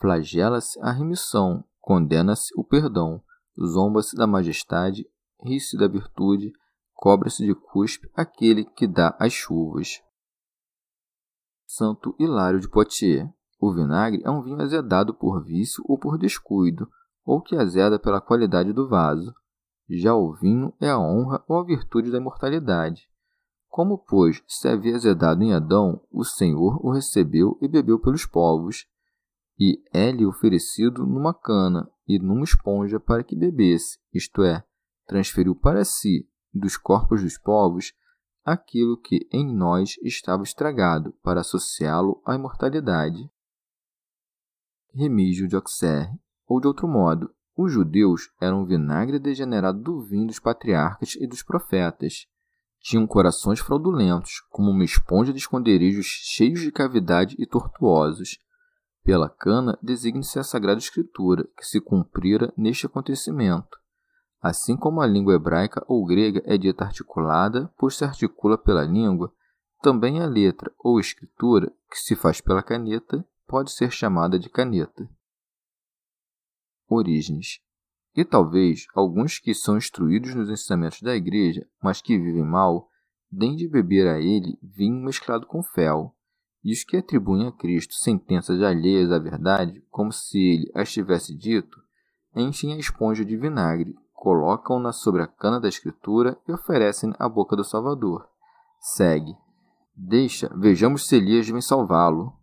Flagela-se 0.00 0.80
a 0.80 0.90
remissão, 0.90 1.62
condena-se 1.78 2.58
o 2.58 2.64
perdão, 2.64 3.22
zomba-se 3.62 4.16
da 4.16 4.26
majestade, 4.26 5.06
ri-se 5.44 5.76
da 5.76 5.86
virtude, 5.86 6.52
cobra-se 7.00 7.46
de 7.46 7.54
cuspe 7.54 8.10
aquele 8.14 8.62
que 8.62 8.86
dá 8.86 9.16
as 9.18 9.32
chuvas. 9.32 10.02
Santo 11.66 12.14
Hilário 12.18 12.60
de 12.60 12.68
Poitiers. 12.68 13.26
O 13.58 13.72
vinagre 13.72 14.20
é 14.22 14.30
um 14.30 14.42
vinho 14.42 14.60
azedado 14.60 15.14
por 15.14 15.42
vício 15.42 15.82
ou 15.86 15.98
por 15.98 16.18
descuido, 16.18 16.86
ou 17.24 17.40
que 17.40 17.56
azeda 17.56 17.98
pela 17.98 18.20
qualidade 18.20 18.74
do 18.74 18.86
vaso. 18.86 19.32
Já 19.88 20.14
o 20.14 20.34
vinho 20.34 20.74
é 20.78 20.90
a 20.90 20.98
honra 20.98 21.42
ou 21.48 21.58
a 21.58 21.64
virtude 21.64 22.10
da 22.10 22.18
imortalidade. 22.18 23.08
Como, 23.68 23.96
pois, 23.96 24.42
se 24.46 24.68
havia 24.68 24.94
azedado 24.94 25.42
em 25.42 25.54
Adão, 25.54 26.02
o 26.10 26.22
Senhor 26.22 26.84
o 26.84 26.92
recebeu 26.92 27.56
e 27.62 27.68
bebeu 27.68 27.98
pelos 27.98 28.26
povos, 28.26 28.86
e 29.58 29.82
é-lhe 29.90 30.26
oferecido 30.26 31.06
numa 31.06 31.32
cana 31.32 31.90
e 32.06 32.18
numa 32.18 32.44
esponja 32.44 33.00
para 33.00 33.24
que 33.24 33.36
bebesse, 33.36 33.98
isto 34.12 34.42
é, 34.42 34.62
transferiu 35.06 35.54
para 35.54 35.84
si, 35.84 36.28
dos 36.52 36.76
corpos 36.76 37.22
dos 37.22 37.38
povos, 37.38 37.92
aquilo 38.44 38.96
que 38.96 39.28
em 39.32 39.46
nós 39.46 39.96
estava 40.02 40.42
estragado, 40.42 41.12
para 41.22 41.40
associá-lo 41.40 42.20
à 42.26 42.34
imortalidade. 42.34 43.30
Remígio 44.92 45.46
de 45.46 45.56
Auxerre, 45.56 46.18
ou 46.46 46.60
de 46.60 46.66
outro 46.66 46.88
modo, 46.88 47.32
os 47.56 47.72
judeus 47.72 48.30
eram 48.40 48.64
vinagre 48.64 49.18
degenerado 49.18 49.80
do 49.80 50.02
vinho 50.02 50.26
dos 50.26 50.40
patriarcas 50.40 51.14
e 51.16 51.26
dos 51.26 51.42
profetas, 51.42 52.26
tinham 52.80 53.06
corações 53.06 53.60
fraudulentos, 53.60 54.40
como 54.48 54.70
uma 54.70 54.84
esponja 54.84 55.32
de 55.32 55.38
esconderijos 55.38 56.06
cheios 56.06 56.60
de 56.60 56.72
cavidade 56.72 57.36
e 57.38 57.46
tortuosos. 57.46 58.38
Pela 59.04 59.28
cana 59.28 59.78
designa-se 59.82 60.38
a 60.38 60.42
Sagrada 60.42 60.78
Escritura, 60.78 61.46
que 61.56 61.64
se 61.64 61.80
cumprira 61.80 62.52
neste 62.56 62.86
acontecimento. 62.86 63.79
Assim 64.40 64.76
como 64.76 65.00
a 65.00 65.06
língua 65.06 65.34
hebraica 65.34 65.84
ou 65.86 66.04
grega 66.04 66.42
é 66.46 66.56
dita 66.56 66.84
articulada, 66.84 67.72
pois 67.76 67.96
se 67.96 68.04
articula 68.04 68.56
pela 68.56 68.84
língua, 68.84 69.32
também 69.82 70.20
a 70.20 70.26
letra 70.26 70.72
ou 70.78 70.98
escritura, 70.98 71.72
que 71.90 71.98
se 71.98 72.14
faz 72.16 72.40
pela 72.40 72.62
caneta, 72.62 73.24
pode 73.46 73.70
ser 73.70 73.90
chamada 73.90 74.38
de 74.38 74.48
caneta. 74.48 75.08
Origens 76.88 77.60
e 78.16 78.24
talvez 78.24 78.86
alguns 78.94 79.38
que 79.38 79.54
são 79.54 79.76
instruídos 79.76 80.34
nos 80.34 80.50
ensinamentos 80.50 81.00
da 81.00 81.14
igreja, 81.14 81.66
mas 81.82 82.02
que 82.02 82.18
vivem 82.18 82.44
mal, 82.44 82.88
deem 83.30 83.54
de 83.54 83.68
beber 83.68 84.08
a 84.08 84.18
ele 84.18 84.58
vinho 84.62 85.04
mesclado 85.04 85.46
com 85.46 85.62
fel. 85.62 86.14
E 86.62 86.72
os 86.72 86.84
que 86.84 86.96
atribuem 86.96 87.46
a 87.46 87.52
Cristo 87.52 87.94
sentenças 87.94 88.60
alheias 88.62 89.10
à 89.10 89.18
verdade, 89.18 89.82
como 89.90 90.12
se 90.12 90.38
ele 90.38 90.70
as 90.74 90.92
tivesse 90.92 91.34
dito, 91.34 91.80
enchem 92.34 92.74
a 92.74 92.78
esponja 92.78 93.24
de 93.24 93.36
vinagre, 93.36 93.94
colocam-na 94.20 94.92
sobre 94.92 95.22
a 95.22 95.26
cana 95.26 95.58
da 95.58 95.66
Escritura 95.66 96.38
e 96.46 96.52
oferecem 96.52 97.14
à 97.18 97.26
boca 97.26 97.56
do 97.56 97.64
Salvador. 97.64 98.28
Segue. 98.78 99.34
Deixa, 99.96 100.52
vejamos 100.54 101.08
se 101.08 101.16
Elias 101.16 101.48
vem 101.48 101.62
salvá-lo. 101.62 102.36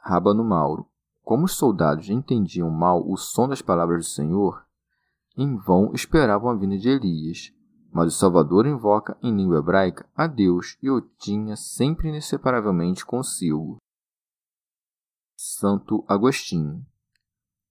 Rábano 0.00 0.44
Mauro. 0.44 0.86
Como 1.24 1.46
os 1.46 1.56
soldados 1.56 2.08
entendiam 2.08 2.70
mal 2.70 3.02
o 3.04 3.16
som 3.16 3.48
das 3.48 3.60
palavras 3.60 4.06
do 4.06 4.10
Senhor, 4.10 4.64
em 5.36 5.56
vão 5.56 5.92
esperavam 5.94 6.48
a 6.48 6.54
vinda 6.54 6.78
de 6.78 6.88
Elias. 6.88 7.52
Mas 7.92 8.14
o 8.14 8.16
Salvador 8.16 8.64
invoca 8.64 9.18
em 9.20 9.34
língua 9.36 9.58
hebraica 9.58 10.08
a 10.16 10.28
Deus 10.28 10.78
e 10.80 10.88
o 10.88 11.00
tinha 11.00 11.56
sempre 11.56 12.08
inseparavelmente 12.16 13.04
consigo. 13.04 13.78
Santo 15.36 16.04
Agostinho. 16.06 16.86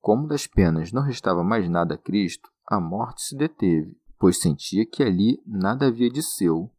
Como 0.02 0.28
das 0.28 0.46
penas 0.46 0.92
não 0.92 1.02
restava 1.02 1.42
mais 1.42 1.70
nada 1.70 1.96
a 1.96 1.98
Cristo, 1.98 2.51
a 2.72 2.80
morte 2.80 3.22
se 3.22 3.36
deteve, 3.36 4.00
pois 4.18 4.40
sentia 4.40 4.86
que 4.86 5.04
ali 5.04 5.44
nada 5.46 5.88
havia 5.88 6.10
de 6.10 6.24
seu. 6.24 6.72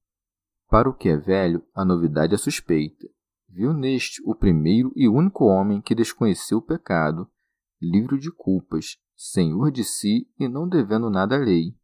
Para 0.66 0.88
o 0.88 0.94
que 0.94 1.10
é 1.10 1.18
velho, 1.18 1.62
a 1.74 1.84
novidade 1.84 2.34
é 2.34 2.38
suspeita. 2.38 3.06
Viu 3.46 3.74
neste 3.74 4.22
o 4.24 4.34
primeiro 4.34 4.90
e 4.96 5.06
único 5.06 5.44
homem 5.44 5.82
que 5.82 5.94
desconheceu 5.94 6.56
o 6.56 6.62
pecado, 6.62 7.30
livre 7.78 8.18
de 8.18 8.30
culpas, 8.30 8.96
senhor 9.14 9.70
de 9.70 9.84
si 9.84 10.26
e 10.38 10.48
não 10.48 10.66
devendo 10.66 11.10
nada 11.10 11.36
à 11.36 11.38
lei. 11.38 11.76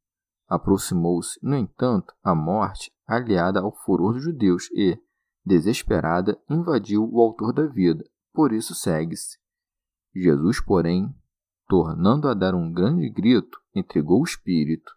Aproximou-se, 0.48 1.38
no 1.42 1.54
entanto, 1.54 2.14
a 2.22 2.34
morte, 2.34 2.90
aliada 3.06 3.60
ao 3.60 3.76
furor 3.84 4.14
dos 4.14 4.24
judeus, 4.24 4.70
e, 4.72 4.98
desesperada, 5.44 6.40
invadiu 6.48 7.06
o 7.12 7.20
autor 7.20 7.52
da 7.52 7.66
vida. 7.66 8.08
Por 8.32 8.54
isso 8.54 8.74
segue-se. 8.74 9.36
Jesus, 10.14 10.62
porém, 10.62 11.14
tornando 11.68 12.28
a 12.28 12.34
dar 12.34 12.54
um 12.54 12.72
grande 12.72 13.08
grito, 13.10 13.58
entregou 13.74 14.22
o 14.22 14.24
espírito. 14.24 14.90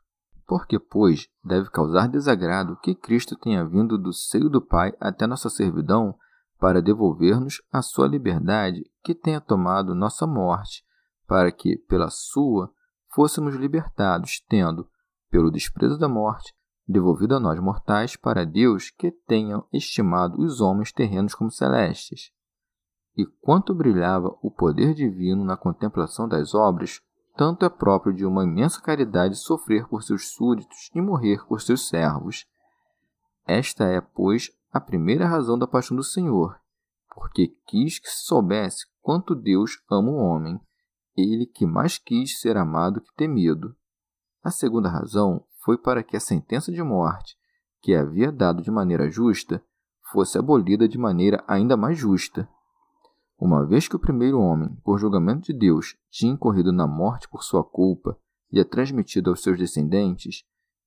Porque, 0.47 0.79
pois, 0.79 1.27
deve 1.43 1.69
causar 1.69 2.07
desagrado 2.07 2.77
que 2.77 2.95
Cristo 2.95 3.37
tenha 3.37 3.65
vindo 3.67 3.97
do 3.97 4.13
seio 4.13 4.49
do 4.49 4.61
Pai 4.61 4.93
até 4.99 5.27
nossa 5.27 5.49
servidão 5.49 6.15
para 6.59 6.81
devolver-nos 6.81 7.61
a 7.71 7.81
sua 7.81 8.07
liberdade, 8.07 8.83
que 9.03 9.15
tenha 9.15 9.41
tomado 9.41 9.95
nossa 9.95 10.25
morte, 10.25 10.83
para 11.27 11.51
que, 11.51 11.77
pela 11.89 12.09
sua, 12.09 12.71
fôssemos 13.13 13.55
libertados, 13.55 14.43
tendo, 14.47 14.87
pelo 15.29 15.51
desprezo 15.51 15.97
da 15.97 16.07
morte, 16.07 16.53
devolvido 16.87 17.35
a 17.35 17.39
nós 17.39 17.59
mortais 17.59 18.15
para 18.15 18.45
Deus 18.45 18.91
que 18.91 19.11
tenham 19.11 19.65
estimado 19.73 20.41
os 20.41 20.61
homens 20.61 20.91
terrenos 20.91 21.33
como 21.33 21.49
celestes. 21.49 22.31
E 23.17 23.25
quanto 23.25 23.73
brilhava 23.73 24.35
o 24.41 24.49
poder 24.49 24.93
divino 24.93 25.43
na 25.43 25.57
contemplação 25.57 26.27
das 26.27 26.55
obras, 26.55 27.01
tanto 27.35 27.65
é 27.65 27.69
próprio 27.69 28.13
de 28.13 28.25
uma 28.25 28.43
imensa 28.43 28.81
caridade 28.81 29.35
sofrer 29.35 29.87
por 29.87 30.03
seus 30.03 30.29
súditos 30.29 30.89
e 30.93 31.01
morrer 31.01 31.45
por 31.45 31.61
seus 31.61 31.87
servos. 31.87 32.45
Esta 33.45 33.85
é, 33.85 33.99
pois, 33.99 34.51
a 34.71 34.79
primeira 34.79 35.27
razão 35.27 35.57
da 35.57 35.67
paixão 35.67 35.95
do 35.97 36.03
Senhor, 36.03 36.57
porque 37.13 37.55
quis 37.65 37.99
que 37.99 38.09
se 38.09 38.25
soubesse 38.25 38.85
quanto 39.01 39.35
Deus 39.35 39.81
ama 39.89 40.09
o 40.09 40.15
homem, 40.15 40.59
ele 41.15 41.45
que 41.45 41.65
mais 41.65 41.97
quis 41.97 42.39
ser 42.39 42.55
amado 42.55 43.01
que 43.01 43.13
temido. 43.15 43.75
A 44.43 44.49
segunda 44.49 44.89
razão 44.89 45.43
foi 45.63 45.77
para 45.77 46.03
que 46.03 46.15
a 46.15 46.19
sentença 46.19 46.71
de 46.71 46.81
morte, 46.81 47.37
que 47.81 47.93
havia 47.93 48.31
dado 48.31 48.61
de 48.61 48.71
maneira 48.71 49.09
justa, 49.09 49.63
fosse 50.11 50.37
abolida 50.37 50.87
de 50.87 50.97
maneira 50.97 51.43
ainda 51.47 51.75
mais 51.75 51.97
justa. 51.97 52.47
Uma 53.41 53.65
vez 53.65 53.87
que 53.87 53.95
o 53.95 53.99
primeiro 53.99 54.39
homem, 54.39 54.69
por 54.83 54.99
julgamento 54.99 55.51
de 55.51 55.53
Deus, 55.57 55.97
tinha 56.11 56.31
incorrido 56.31 56.71
na 56.71 56.85
morte 56.85 57.27
por 57.27 57.43
sua 57.43 57.63
culpa 57.63 58.15
e 58.51 58.59
a 58.59 58.63
transmitido 58.63 59.31
aos 59.31 59.41
seus 59.41 59.57
descendentes, 59.57 60.43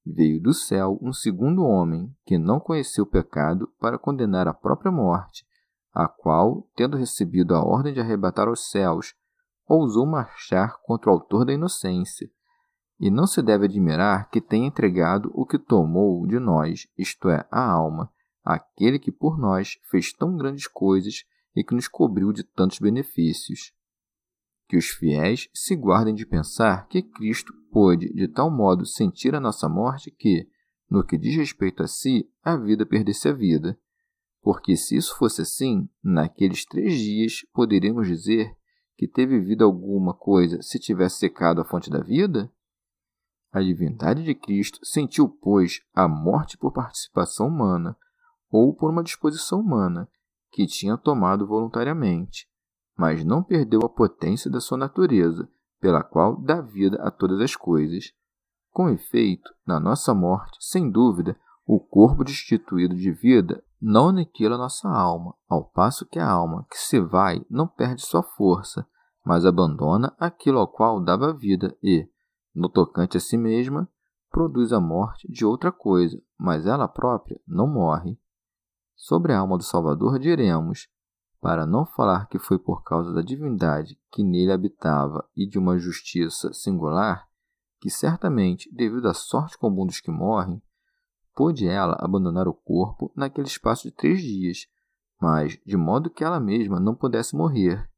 veio 0.06 0.40
do 0.40 0.54
céu 0.54 0.96
um 1.02 1.12
segundo 1.12 1.64
homem 1.64 2.14
que 2.24 2.38
não 2.38 2.60
conheceu 2.60 3.02
o 3.02 3.10
pecado 3.10 3.68
para 3.80 3.98
condenar 3.98 4.46
a 4.46 4.54
própria 4.54 4.92
morte, 4.92 5.44
a 5.92 6.06
qual, 6.06 6.64
tendo 6.76 6.96
recebido 6.96 7.56
a 7.56 7.60
ordem 7.60 7.92
de 7.92 7.98
arrebatar 7.98 8.46
aos 8.46 8.70
céus, 8.70 9.16
ousou 9.66 10.06
marchar 10.06 10.76
contra 10.84 11.10
o 11.10 11.14
autor 11.14 11.44
da 11.44 11.52
inocência. 11.52 12.30
E 13.00 13.10
não 13.10 13.26
se 13.26 13.42
deve 13.42 13.64
admirar 13.64 14.30
que 14.30 14.40
tenha 14.40 14.68
entregado 14.68 15.28
o 15.34 15.44
que 15.44 15.58
tomou 15.58 16.24
de 16.24 16.38
nós, 16.38 16.86
isto 16.96 17.28
é, 17.28 17.44
a 17.50 17.68
alma, 17.68 18.12
àquele 18.44 19.00
que 19.00 19.10
por 19.10 19.36
nós 19.36 19.76
fez 19.90 20.12
tão 20.12 20.36
grandes 20.36 20.68
coisas 20.68 21.24
e 21.54 21.62
que 21.62 21.74
nos 21.74 21.88
cobriu 21.88 22.32
de 22.32 22.42
tantos 22.42 22.78
benefícios. 22.78 23.72
Que 24.68 24.76
os 24.76 24.86
fiéis 24.86 25.48
se 25.52 25.76
guardem 25.76 26.14
de 26.14 26.26
pensar 26.26 26.88
que 26.88 27.02
Cristo 27.02 27.52
pôde 27.70 28.12
de 28.12 28.26
tal 28.28 28.50
modo 28.50 28.86
sentir 28.86 29.34
a 29.34 29.40
nossa 29.40 29.68
morte 29.68 30.10
que, 30.10 30.48
no 30.90 31.04
que 31.04 31.18
diz 31.18 31.36
respeito 31.36 31.82
a 31.82 31.86
si, 31.86 32.28
a 32.42 32.56
vida 32.56 32.86
perdesse 32.86 33.28
a 33.28 33.32
vida. 33.32 33.78
Porque 34.42 34.76
se 34.76 34.96
isso 34.96 35.16
fosse 35.16 35.42
assim, 35.42 35.88
naqueles 36.02 36.64
três 36.64 36.98
dias 36.98 37.46
poderíamos 37.52 38.06
dizer 38.06 38.54
que 38.96 39.08
teve 39.08 39.40
vida 39.40 39.64
alguma 39.64 40.14
coisa 40.14 40.62
se 40.62 40.78
tivesse 40.78 41.18
secado 41.18 41.60
a 41.60 41.64
fonte 41.64 41.90
da 41.90 42.00
vida? 42.00 42.50
A 43.52 43.60
divindade 43.60 44.24
de 44.24 44.34
Cristo 44.34 44.84
sentiu, 44.84 45.28
pois, 45.28 45.80
a 45.94 46.08
morte 46.08 46.58
por 46.58 46.72
participação 46.72 47.48
humana 47.48 47.96
ou 48.50 48.74
por 48.74 48.90
uma 48.90 49.02
disposição 49.02 49.60
humana, 49.60 50.08
que 50.54 50.68
tinha 50.68 50.96
tomado 50.96 51.48
voluntariamente, 51.48 52.46
mas 52.96 53.24
não 53.24 53.42
perdeu 53.42 53.80
a 53.82 53.88
potência 53.88 54.48
da 54.48 54.60
sua 54.60 54.78
natureza, 54.78 55.48
pela 55.80 56.00
qual 56.00 56.40
dá 56.40 56.60
vida 56.60 56.96
a 57.02 57.10
todas 57.10 57.40
as 57.40 57.56
coisas. 57.56 58.12
Com 58.70 58.88
efeito, 58.88 59.52
na 59.66 59.80
nossa 59.80 60.14
morte, 60.14 60.56
sem 60.60 60.88
dúvida, 60.88 61.36
o 61.66 61.80
corpo 61.80 62.22
destituído 62.22 62.94
de 62.94 63.10
vida 63.10 63.64
não 63.82 64.10
aniquila 64.10 64.56
nossa 64.56 64.88
alma, 64.88 65.34
ao 65.48 65.64
passo 65.64 66.06
que 66.06 66.20
a 66.20 66.30
alma 66.30 66.64
que 66.70 66.78
se 66.78 67.00
vai 67.00 67.44
não 67.50 67.66
perde 67.66 68.06
sua 68.06 68.22
força, 68.22 68.86
mas 69.26 69.44
abandona 69.44 70.14
aquilo 70.20 70.60
ao 70.60 70.68
qual 70.68 71.02
dava 71.02 71.32
vida 71.32 71.76
e, 71.82 72.08
no 72.54 72.68
tocante 72.68 73.16
a 73.16 73.20
si 73.20 73.36
mesma, 73.36 73.88
produz 74.30 74.72
a 74.72 74.78
morte 74.78 75.26
de 75.28 75.44
outra 75.44 75.72
coisa, 75.72 76.16
mas 76.38 76.64
ela 76.64 76.86
própria 76.86 77.40
não 77.44 77.66
morre. 77.66 78.16
Sobre 78.96 79.32
a 79.32 79.38
alma 79.38 79.58
do 79.58 79.64
Salvador 79.64 80.18
diremos, 80.18 80.88
para 81.40 81.66
não 81.66 81.84
falar 81.84 82.26
que 82.28 82.38
foi 82.38 82.58
por 82.58 82.82
causa 82.82 83.12
da 83.12 83.20
divindade 83.20 83.98
que 84.10 84.22
nele 84.22 84.52
habitava 84.52 85.28
e 85.36 85.46
de 85.46 85.58
uma 85.58 85.78
justiça 85.78 86.52
singular, 86.54 87.28
que 87.80 87.90
certamente, 87.90 88.74
devido 88.74 89.08
à 89.08 89.12
sorte 89.12 89.58
comum 89.58 89.84
dos 89.84 90.00
que 90.00 90.10
morrem, 90.10 90.62
pôde 91.34 91.68
ela 91.68 91.96
abandonar 92.00 92.48
o 92.48 92.54
corpo 92.54 93.12
naquele 93.14 93.46
espaço 93.46 93.82
de 93.82 93.90
três 93.90 94.22
dias, 94.22 94.66
mas 95.20 95.58
de 95.66 95.76
modo 95.76 96.08
que 96.08 96.24
ela 96.24 96.40
mesma 96.40 96.80
não 96.80 96.94
pudesse 96.94 97.36
morrer. 97.36 97.90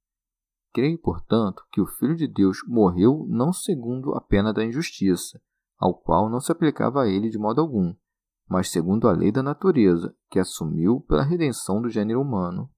Creio, 0.73 0.98
portanto, 0.98 1.64
que 1.70 1.81
o 1.81 1.86
Filho 1.86 2.16
de 2.16 2.27
Deus 2.27 2.59
morreu 2.66 3.24
não 3.28 3.52
segundo 3.52 4.14
a 4.14 4.20
pena 4.20 4.52
da 4.52 4.64
injustiça, 4.64 5.40
ao 5.78 5.94
qual 5.94 6.28
não 6.28 6.40
se 6.40 6.51
aplicava 6.51 7.02
a 7.02 7.09
ele 7.09 7.31
de 7.31 7.39
modo 7.39 7.60
algum, 7.60 7.94
mas 8.48 8.70
segundo 8.70 9.09
a 9.09 9.12
lei 9.12 9.32
da 9.32 9.43
natureza, 9.43 10.14
que 10.31 10.39
assumiu 10.39 11.01
pela 11.01 11.24
redenção 11.24 11.81
do 11.81 11.90
gênero 11.90 12.20
humano. 12.20 12.70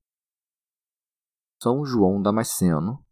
São 1.63 1.85
João 1.85 2.23
Damasceno. 2.23 3.05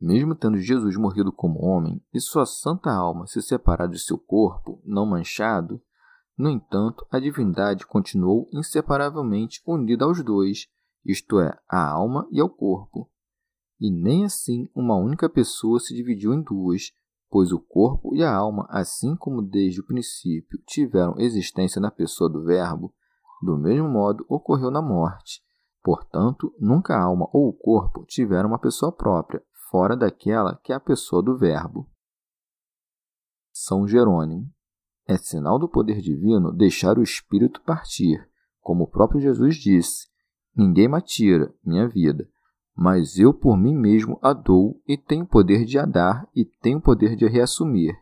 Mesmo 0.00 0.34
tendo 0.34 0.56
Jesus 0.56 0.96
morrido 0.96 1.30
como 1.30 1.62
homem 1.62 2.02
e 2.14 2.20
sua 2.20 2.46
santa 2.46 2.90
alma 2.90 3.26
se 3.26 3.42
separado 3.42 3.92
de 3.92 3.98
seu 3.98 4.16
corpo, 4.16 4.80
não 4.82 5.04
manchado, 5.04 5.82
no 6.40 6.48
entanto, 6.48 7.06
a 7.10 7.20
divindade 7.20 7.86
continuou 7.86 8.48
inseparavelmente 8.50 9.60
unida 9.66 10.06
aos 10.06 10.24
dois, 10.24 10.68
isto 11.04 11.38
é, 11.38 11.54
à 11.68 11.90
alma 11.90 12.26
e 12.32 12.40
ao 12.40 12.48
corpo. 12.48 13.10
E 13.78 13.90
nem 13.90 14.24
assim 14.24 14.66
uma 14.74 14.96
única 14.96 15.28
pessoa 15.28 15.78
se 15.78 15.94
dividiu 15.94 16.32
em 16.32 16.40
duas, 16.42 16.92
pois 17.30 17.52
o 17.52 17.60
corpo 17.60 18.14
e 18.14 18.24
a 18.24 18.34
alma, 18.34 18.66
assim 18.68 19.14
como 19.16 19.40
desde 19.40 19.80
o 19.80 19.86
princípio 19.86 20.58
tiveram 20.66 21.14
existência 21.18 21.80
na 21.80 21.90
pessoa 21.90 22.28
do 22.28 22.42
Verbo, 22.42 22.92
do 23.40 23.56
mesmo 23.56 23.88
modo 23.88 24.26
ocorreu 24.28 24.70
na 24.70 24.82
morte. 24.82 25.40
Portanto, 25.82 26.52
nunca 26.58 26.94
a 26.94 27.02
alma 27.02 27.28
ou 27.32 27.48
o 27.48 27.52
corpo 27.52 28.04
tiveram 28.04 28.48
uma 28.48 28.58
pessoa 28.58 28.92
própria, 28.92 29.42
fora 29.70 29.96
daquela 29.96 30.56
que 30.62 30.72
é 30.72 30.76
a 30.76 30.80
pessoa 30.80 31.22
do 31.22 31.38
Verbo. 31.38 31.88
São 33.52 33.86
Jerônimo. 33.86 34.50
É 35.06 35.16
sinal 35.16 35.58
do 35.58 35.68
poder 35.68 36.00
divino 36.00 36.52
deixar 36.52 36.98
o 36.98 37.02
espírito 37.02 37.60
partir, 37.62 38.28
como 38.60 38.84
o 38.84 38.86
próprio 38.86 39.20
Jesus 39.20 39.56
disse: 39.56 40.08
Ninguém 40.54 40.88
me 40.88 41.00
tira 41.00 41.52
minha 41.64 41.88
vida, 41.88 42.28
mas 42.80 43.18
eu 43.18 43.34
por 43.34 43.58
mim 43.58 43.74
mesmo 43.74 44.18
a 44.22 44.32
dou 44.32 44.80
e 44.88 44.96
tenho 44.96 45.26
poder 45.26 45.66
de 45.66 45.78
a 45.78 45.84
dar 45.84 46.26
e 46.34 46.46
tenho 46.46 46.80
poder 46.80 47.14
de 47.14 47.26
a 47.26 47.28
reassumir. 47.28 47.94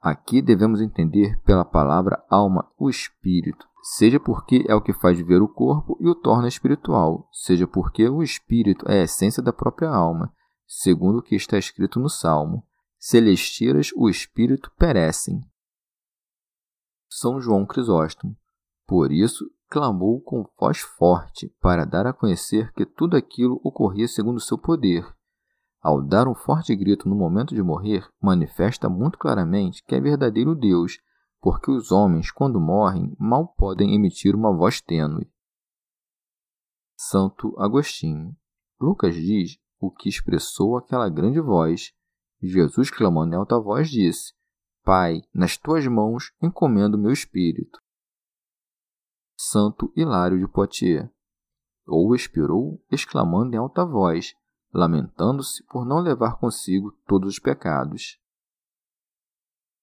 Aqui 0.00 0.40
devemos 0.40 0.80
entender 0.80 1.36
pela 1.42 1.64
palavra 1.64 2.24
alma 2.30 2.70
o 2.78 2.88
espírito, 2.88 3.66
seja 3.82 4.20
porque 4.20 4.64
é 4.68 4.76
o 4.76 4.80
que 4.80 4.92
faz 4.92 5.18
viver 5.18 5.42
o 5.42 5.48
corpo 5.48 5.98
e 6.00 6.08
o 6.08 6.14
torna 6.14 6.46
espiritual, 6.46 7.28
seja 7.32 7.66
porque 7.66 8.08
o 8.08 8.22
espírito 8.22 8.88
é 8.88 9.00
a 9.00 9.02
essência 9.02 9.42
da 9.42 9.52
própria 9.52 9.88
alma, 9.88 10.32
segundo 10.68 11.18
o 11.18 11.22
que 11.22 11.34
está 11.34 11.58
escrito 11.58 11.98
no 11.98 12.08
Salmo: 12.08 12.64
Celestiras 12.96 13.90
o 13.96 14.08
espírito 14.08 14.70
perecem. 14.78 15.40
São 17.08 17.40
João 17.40 17.66
Crisóstomo. 17.66 18.36
Por 18.86 19.10
isso, 19.10 19.50
clamou 19.70 20.20
com 20.20 20.44
voz 20.58 20.80
forte 20.80 21.48
para 21.60 21.86
dar 21.86 22.04
a 22.04 22.12
conhecer 22.12 22.72
que 22.72 22.84
tudo 22.84 23.16
aquilo 23.16 23.60
ocorria 23.62 24.08
segundo 24.08 24.40
seu 24.40 24.58
poder. 24.58 25.06
Ao 25.80 26.02
dar 26.02 26.26
um 26.26 26.34
forte 26.34 26.74
grito 26.74 27.08
no 27.08 27.14
momento 27.14 27.54
de 27.54 27.62
morrer, 27.62 28.06
manifesta 28.20 28.88
muito 28.88 29.16
claramente 29.16 29.82
que 29.84 29.94
é 29.94 30.00
verdadeiro 30.00 30.56
Deus, 30.56 30.98
porque 31.40 31.70
os 31.70 31.92
homens, 31.92 32.30
quando 32.32 32.60
morrem, 32.60 33.14
mal 33.18 33.48
podem 33.56 33.94
emitir 33.94 34.34
uma 34.34 34.54
voz 34.54 34.80
tênue. 34.80 35.30
Santo 36.96 37.54
Agostinho. 37.58 38.36
Lucas 38.78 39.14
diz 39.14 39.56
o 39.78 39.90
que 39.90 40.08
expressou 40.08 40.76
aquela 40.76 41.08
grande 41.08 41.40
voz. 41.40 41.92
Jesus, 42.42 42.90
clamando 42.90 43.34
em 43.34 43.38
alta 43.38 43.58
voz, 43.58 43.88
disse: 43.88 44.34
Pai, 44.84 45.22
nas 45.32 45.56
tuas 45.56 45.86
mãos 45.86 46.32
encomendo 46.42 46.98
meu 46.98 47.12
espírito. 47.12 47.78
Santo 49.42 49.90
Hilário 49.96 50.38
de 50.38 50.46
Poitiers. 50.46 51.08
Ou 51.86 52.14
expirou, 52.14 52.78
exclamando 52.90 53.56
em 53.56 53.58
alta 53.58 53.86
voz, 53.86 54.34
lamentando-se 54.70 55.64
por 55.64 55.86
não 55.86 55.98
levar 55.98 56.38
consigo 56.38 56.92
todos 57.06 57.30
os 57.30 57.38
pecados. 57.38 58.20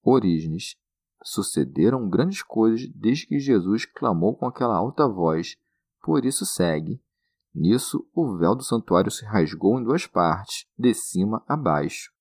Orígenes. 0.04 0.76
Sucederam 1.24 2.08
grandes 2.08 2.44
coisas 2.44 2.88
desde 2.94 3.26
que 3.26 3.40
Jesus 3.40 3.84
clamou 3.84 4.38
com 4.38 4.46
aquela 4.46 4.76
alta 4.76 5.08
voz, 5.08 5.58
por 6.04 6.24
isso 6.24 6.46
segue. 6.46 7.04
Nisso, 7.52 8.08
o 8.14 8.38
véu 8.38 8.56
do 8.56 8.64
santuário 8.64 9.10
se 9.10 9.26
rasgou 9.26 9.80
em 9.80 9.84
duas 9.84 10.06
partes, 10.06 10.68
de 10.78 10.94
cima 10.94 11.44
a 11.48 11.58
baixo. 11.58 12.12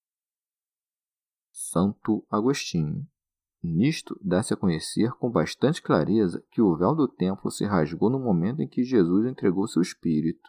Santo 1.52 2.26
Agostinho. 2.30 3.06
Nisto 3.66 4.18
dá-se 4.22 4.54
a 4.54 4.56
conhecer 4.56 5.10
com 5.12 5.30
bastante 5.30 5.82
clareza 5.82 6.42
que 6.50 6.62
o 6.62 6.76
véu 6.76 6.94
do 6.94 7.08
templo 7.08 7.50
se 7.50 7.64
rasgou 7.64 8.08
no 8.08 8.18
momento 8.18 8.62
em 8.62 8.68
que 8.68 8.84
Jesus 8.84 9.26
entregou 9.26 9.66
seu 9.66 9.82
espírito. 9.82 10.48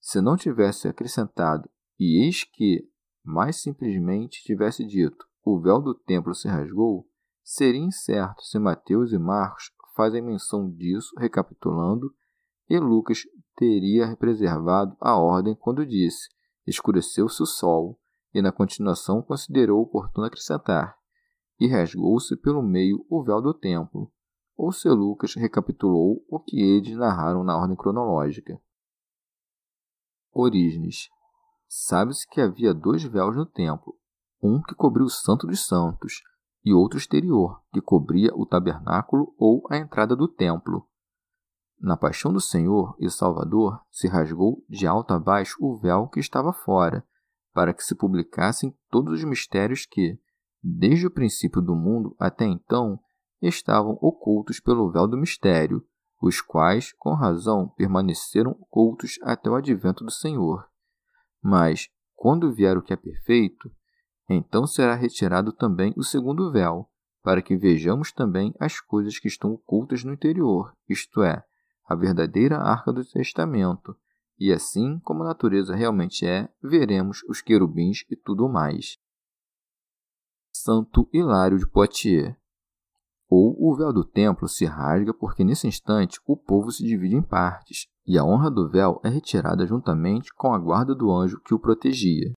Se 0.00 0.20
não 0.20 0.36
tivesse 0.36 0.86
acrescentado, 0.86 1.68
e 1.98 2.22
eis 2.24 2.44
que, 2.44 2.88
mais 3.24 3.56
simplesmente 3.56 4.44
tivesse 4.44 4.84
dito, 4.84 5.26
o 5.42 5.58
véu 5.58 5.80
do 5.80 5.94
templo 5.94 6.34
se 6.34 6.46
rasgou, 6.46 7.08
seria 7.42 7.80
incerto 7.80 8.42
se 8.42 8.58
Mateus 8.58 9.12
e 9.12 9.18
Marcos 9.18 9.72
fazem 9.96 10.20
menção 10.20 10.70
disso, 10.70 11.14
recapitulando, 11.18 12.14
e 12.68 12.78
Lucas 12.78 13.22
teria 13.56 14.14
preservado 14.16 14.94
a 15.00 15.16
ordem 15.16 15.54
quando 15.54 15.86
disse: 15.86 16.28
escureceu-se 16.66 17.42
o 17.42 17.46
sol, 17.46 17.98
e 18.34 18.42
na 18.42 18.52
continuação 18.52 19.22
considerou 19.22 19.80
oportuno 19.80 20.26
acrescentar: 20.26 20.98
e 21.58 21.68
rasgou-se 21.68 22.36
pelo 22.36 22.62
meio 22.62 23.04
o 23.08 23.22
véu 23.22 23.40
do 23.40 23.54
templo. 23.54 24.10
Ou 24.56 24.72
se 24.72 24.88
Lucas 24.88 25.34
recapitulou 25.34 26.24
o 26.28 26.40
que 26.40 26.60
eles 26.60 26.96
narraram 26.96 27.44
na 27.44 27.56
ordem 27.56 27.76
cronológica. 27.76 28.60
Orígenes. 30.32 31.08
Sabe-se 31.68 32.26
que 32.28 32.40
havia 32.40 32.72
dois 32.72 33.02
véus 33.02 33.36
no 33.36 33.44
templo, 33.44 33.94
um 34.42 34.62
que 34.62 34.74
cobria 34.74 35.04
o 35.04 35.10
Santo 35.10 35.46
dos 35.46 35.66
Santos 35.66 36.22
e 36.64 36.72
outro 36.72 36.98
exterior, 36.98 37.62
que 37.72 37.80
cobria 37.80 38.34
o 38.34 38.46
tabernáculo 38.46 39.34
ou 39.38 39.62
a 39.70 39.76
entrada 39.76 40.16
do 40.16 40.28
templo. 40.28 40.86
Na 41.78 41.96
paixão 41.96 42.32
do 42.32 42.40
Senhor 42.40 42.96
e 42.98 43.10
Salvador 43.10 43.80
se 43.90 44.08
rasgou 44.08 44.64
de 44.68 44.86
alto 44.86 45.12
a 45.12 45.18
baixo 45.18 45.56
o 45.60 45.76
véu 45.76 46.08
que 46.08 46.18
estava 46.18 46.52
fora, 46.52 47.06
para 47.52 47.74
que 47.74 47.82
se 47.82 47.94
publicassem 47.94 48.76
todos 48.90 49.14
os 49.14 49.24
mistérios 49.24 49.86
que, 49.86 50.18
desde 50.68 51.06
o 51.06 51.10
princípio 51.10 51.62
do 51.62 51.76
mundo 51.76 52.16
até 52.18 52.44
então, 52.44 52.98
estavam 53.40 53.92
ocultos 54.00 54.58
pelo 54.58 54.90
véu 54.90 55.06
do 55.06 55.16
mistério, 55.16 55.84
os 56.20 56.40
quais, 56.40 56.92
com 56.92 57.14
razão, 57.14 57.68
permaneceram 57.76 58.52
ocultos 58.52 59.18
até 59.22 59.48
o 59.48 59.54
advento 59.54 60.04
do 60.04 60.10
Senhor. 60.10 60.66
Mas, 61.40 61.88
quando 62.14 62.52
vier 62.52 62.76
o 62.76 62.82
que 62.82 62.92
é 62.92 62.96
perfeito, 62.96 63.70
então 64.28 64.66
será 64.66 64.94
retirado 64.94 65.52
também 65.52 65.94
o 65.96 66.02
segundo 66.02 66.50
véu, 66.50 66.88
para 67.22 67.42
que 67.42 67.56
vejamos 67.56 68.10
também 68.10 68.52
as 68.58 68.80
coisas 68.80 69.18
que 69.18 69.28
estão 69.28 69.52
ocultas 69.52 70.02
no 70.02 70.12
interior, 70.12 70.72
isto 70.88 71.22
é, 71.22 71.44
a 71.88 71.94
verdadeira 71.94 72.56
arca 72.58 72.92
do 72.92 73.04
testamento, 73.04 73.96
e 74.38 74.52
assim 74.52 74.98
como 75.00 75.22
a 75.22 75.26
natureza 75.26 75.76
realmente 75.76 76.26
é, 76.26 76.48
veremos 76.62 77.22
os 77.28 77.40
querubins 77.40 78.04
e 78.10 78.16
tudo 78.16 78.48
mais. 78.48 78.98
Santo 80.66 81.08
Hilário 81.12 81.60
de 81.60 81.66
Poitiers 81.68 82.34
ou 83.30 83.56
o 83.56 83.76
véu 83.76 83.92
do 83.92 84.04
templo 84.04 84.48
se 84.48 84.64
rasga 84.64 85.14
porque 85.14 85.44
nesse 85.44 85.68
instante 85.68 86.20
o 86.26 86.36
povo 86.36 86.72
se 86.72 86.84
divide 86.84 87.14
em 87.14 87.22
partes, 87.22 87.86
e 88.04 88.18
a 88.18 88.24
honra 88.24 88.50
do 88.50 88.68
véu 88.68 89.00
é 89.04 89.08
retirada 89.08 89.64
juntamente 89.64 90.34
com 90.34 90.52
a 90.52 90.58
guarda 90.58 90.92
do 90.92 91.08
anjo 91.12 91.40
que 91.40 91.54
o 91.54 91.58
protegia. 91.60 92.32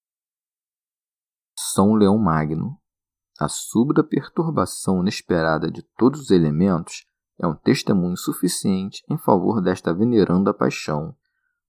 São 1.57 1.95
Leão 1.95 2.19
Magno. 2.19 2.79
A 3.39 3.49
súbita 3.49 4.03
perturbação 4.03 5.01
inesperada 5.01 5.71
de 5.71 5.81
todos 5.97 6.21
os 6.21 6.29
elementos 6.29 7.07
é 7.39 7.47
um 7.47 7.55
testemunho 7.55 8.15
suficiente 8.15 9.01
em 9.09 9.17
favor 9.17 9.59
desta 9.59 9.91
veneranda 9.91 10.53
paixão. 10.53 11.15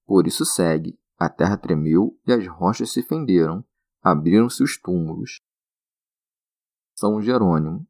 Por 0.05 0.27
isso 0.27 0.45
segue: 0.45 0.99
a 1.19 1.31
terra 1.31 1.57
tremeu 1.57 2.19
e 2.27 2.35
as 2.35 2.47
rochas 2.47 2.93
se 2.93 3.03
fenderam, 3.03 3.65
abriram-se 4.03 4.63
os 4.63 4.79
túmulos. 4.79 5.41
São 7.01 7.19
Jerônimo. 7.19 7.89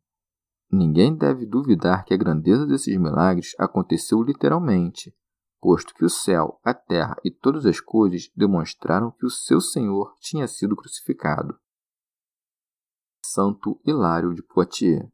Ninguém 0.71 1.17
deve 1.17 1.45
duvidar 1.45 2.05
que 2.05 2.15
a 2.15 2.17
grandeza 2.17 2.65
desses 2.65 2.97
milagres 2.97 3.57
aconteceu 3.59 4.23
literalmente, 4.23 5.13
posto 5.61 5.93
que 5.95 6.05
o 6.05 6.09
céu, 6.09 6.61
a 6.63 6.73
terra 6.73 7.17
e 7.25 7.29
todas 7.29 7.67
as 7.67 7.81
coisas 7.81 8.31
demonstraram 8.37 9.11
que 9.11 9.27
o 9.27 9.31
seu 9.31 9.61
Senhor 9.61 10.15
tinha 10.21 10.47
sido 10.47 10.77
crucificado. 10.77 11.59
Santo 13.27 13.81
Hilário 13.85 14.33
de 14.33 14.45
Poitiers. 14.45 15.09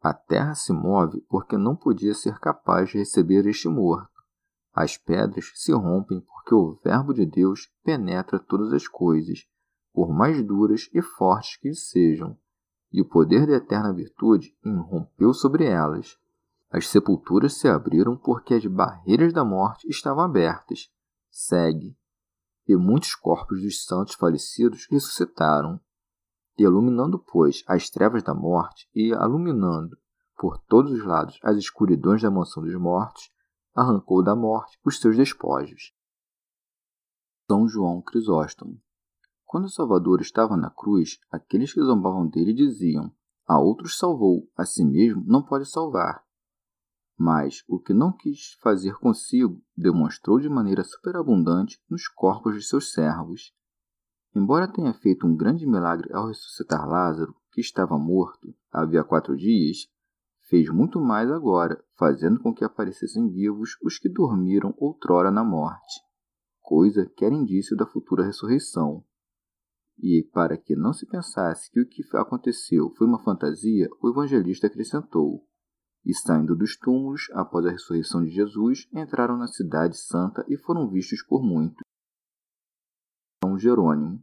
A 0.00 0.14
terra 0.14 0.54
se 0.54 0.72
move 0.72 1.20
porque 1.28 1.58
não 1.58 1.76
podia 1.76 2.14
ser 2.14 2.38
capaz 2.38 2.88
de 2.88 2.96
receber 2.96 3.46
este 3.46 3.68
morto. 3.68 4.22
As 4.72 4.96
pedras 4.96 5.52
se 5.54 5.70
rompem 5.70 6.22
porque 6.22 6.54
o 6.54 6.80
Verbo 6.82 7.12
de 7.12 7.26
Deus 7.26 7.70
penetra 7.84 8.38
todas 8.38 8.72
as 8.72 8.88
coisas, 8.88 9.46
por 9.92 10.14
mais 10.14 10.42
duras 10.42 10.88
e 10.94 11.02
fortes 11.02 11.58
que 11.58 11.74
sejam, 11.74 12.38
e 12.92 13.00
o 13.00 13.08
poder 13.08 13.46
da 13.46 13.54
eterna 13.54 13.92
virtude 13.92 14.56
irrompeu 14.64 15.32
sobre 15.32 15.64
elas. 15.64 16.18
As 16.70 16.88
sepulturas 16.88 17.54
se 17.54 17.68
abriram 17.68 18.16
porque 18.16 18.54
as 18.54 18.64
barreiras 18.66 19.32
da 19.32 19.44
morte 19.44 19.88
estavam 19.88 20.22
abertas. 20.22 20.90
Segue. 21.30 21.96
E 22.66 22.76
muitos 22.76 23.14
corpos 23.14 23.62
dos 23.62 23.84
santos 23.84 24.14
falecidos 24.14 24.86
ressuscitaram 24.90 25.80
iluminando, 26.58 27.18
pois, 27.18 27.62
as 27.66 27.88
trevas 27.88 28.22
da 28.22 28.34
morte, 28.34 28.88
e 28.94 29.10
iluminando 29.10 29.96
por 30.36 30.58
todos 30.58 30.92
os 30.92 31.04
lados 31.04 31.38
as 31.42 31.56
escuridões 31.56 32.22
da 32.22 32.30
mansão 32.30 32.62
dos 32.62 32.74
mortos, 32.74 33.30
arrancou 33.74 34.22
da 34.22 34.34
morte 34.34 34.78
os 34.84 34.98
seus 34.98 35.16
despojos. 35.16 35.92
São 37.50 37.68
João 37.68 38.02
Crisóstomo. 38.02 38.80
Quando 39.48 39.70
Salvador 39.70 40.20
estava 40.20 40.58
na 40.58 40.68
cruz, 40.68 41.18
aqueles 41.32 41.72
que 41.72 41.80
zombavam 41.80 42.28
dele 42.28 42.52
diziam: 42.52 43.10
A 43.46 43.58
outros 43.58 43.96
salvou, 43.96 44.46
a 44.54 44.66
si 44.66 44.84
mesmo 44.84 45.24
não 45.26 45.42
pode 45.42 45.64
salvar. 45.64 46.22
Mas 47.16 47.64
o 47.66 47.80
que 47.80 47.94
não 47.94 48.12
quis 48.12 48.58
fazer 48.60 48.98
consigo, 48.98 49.58
demonstrou 49.74 50.38
de 50.38 50.50
maneira 50.50 50.84
superabundante 50.84 51.80
nos 51.88 52.06
corpos 52.08 52.56
de 52.56 52.62
seus 52.62 52.92
servos. 52.92 53.54
Embora 54.36 54.70
tenha 54.70 54.92
feito 54.92 55.26
um 55.26 55.34
grande 55.34 55.66
milagre 55.66 56.12
ao 56.12 56.28
ressuscitar 56.28 56.86
Lázaro, 56.86 57.34
que 57.50 57.62
estava 57.62 57.98
morto 57.98 58.54
havia 58.70 59.02
quatro 59.02 59.34
dias, 59.34 59.88
fez 60.42 60.68
muito 60.68 61.00
mais 61.00 61.30
agora, 61.30 61.82
fazendo 61.96 62.38
com 62.38 62.54
que 62.54 62.64
aparecessem 62.64 63.30
vivos 63.30 63.78
os 63.82 63.98
que 63.98 64.10
dormiram 64.10 64.74
outrora 64.76 65.30
na 65.30 65.42
morte, 65.42 66.02
coisa 66.60 67.10
que 67.16 67.24
era 67.24 67.34
indício 67.34 67.74
da 67.74 67.86
futura 67.86 68.26
ressurreição. 68.26 69.02
E, 70.00 70.22
para 70.32 70.56
que 70.56 70.76
não 70.76 70.92
se 70.92 71.06
pensasse 71.06 71.70
que 71.70 71.80
o 71.80 71.88
que 71.88 72.02
aconteceu 72.14 72.90
foi 72.96 73.06
uma 73.06 73.22
fantasia, 73.22 73.88
o 74.00 74.08
evangelista 74.08 74.68
acrescentou: 74.68 75.44
E 76.04 76.14
saindo 76.14 76.54
dos 76.54 76.76
túmulos, 76.76 77.22
após 77.32 77.66
a 77.66 77.70
ressurreição 77.70 78.22
de 78.22 78.30
Jesus, 78.30 78.86
entraram 78.92 79.36
na 79.36 79.48
cidade 79.48 79.98
santa 79.98 80.44
e 80.48 80.56
foram 80.56 80.88
vistos 80.88 81.24
por 81.26 81.42
muitos. 81.42 81.82
São 83.42 83.58
Jerônimo. 83.58 84.22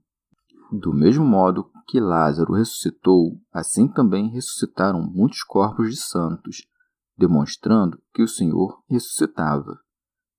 Do 0.72 0.94
mesmo 0.94 1.26
modo 1.26 1.70
que 1.88 2.00
Lázaro 2.00 2.54
ressuscitou, 2.54 3.40
assim 3.52 3.88
também 3.88 4.30
ressuscitaram 4.30 5.02
muitos 5.02 5.44
corpos 5.44 5.90
de 5.90 5.98
santos, 5.98 6.66
demonstrando 7.18 8.02
que 8.14 8.24
o 8.24 8.28
Senhor 8.28 8.82
ressuscitava. 8.90 9.80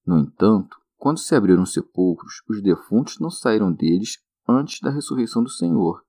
No 0.05 0.19
entanto, 0.19 0.77
quando 0.97 1.19
se 1.19 1.35
abriram 1.35 1.63
os 1.63 1.73
sepulcros, 1.73 2.43
os 2.49 2.63
defuntos 2.63 3.19
não 3.21 3.31
saíram 3.31 3.73
deles 3.73 4.19
antes 4.49 4.81
da 4.81 4.91
ressurreição 4.91 5.43
do 5.43 5.51
Senhor, 5.51 6.03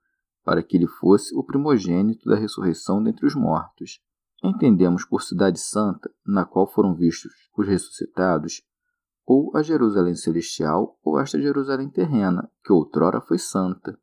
para 0.44 0.64
que 0.64 0.78
ele 0.78 0.88
fosse 0.88 1.36
o 1.36 1.44
primogênito 1.44 2.30
da 2.30 2.36
ressurreição 2.36 3.02
dentre 3.04 3.26
os 3.26 3.36
mortos. 3.36 4.00
Entendemos 4.44 5.06
por 5.06 5.22
cidade 5.22 5.60
santa, 5.60 6.10
na 6.26 6.46
qual 6.46 6.68
foram 6.68 6.96
vistos 6.96 7.34
os 7.58 7.68
ressuscitados, 7.68 8.62
ou 9.26 9.56
a 9.56 9.62
Jerusalém 9.62 10.16
celestial, 10.16 10.98
ou 11.04 11.20
esta 11.20 11.42
Jerusalém 11.42 11.90
terrena, 11.90 12.50
que 12.64 12.72
outrora 12.72 13.20
foi 13.20 13.38
santa 13.38 14.00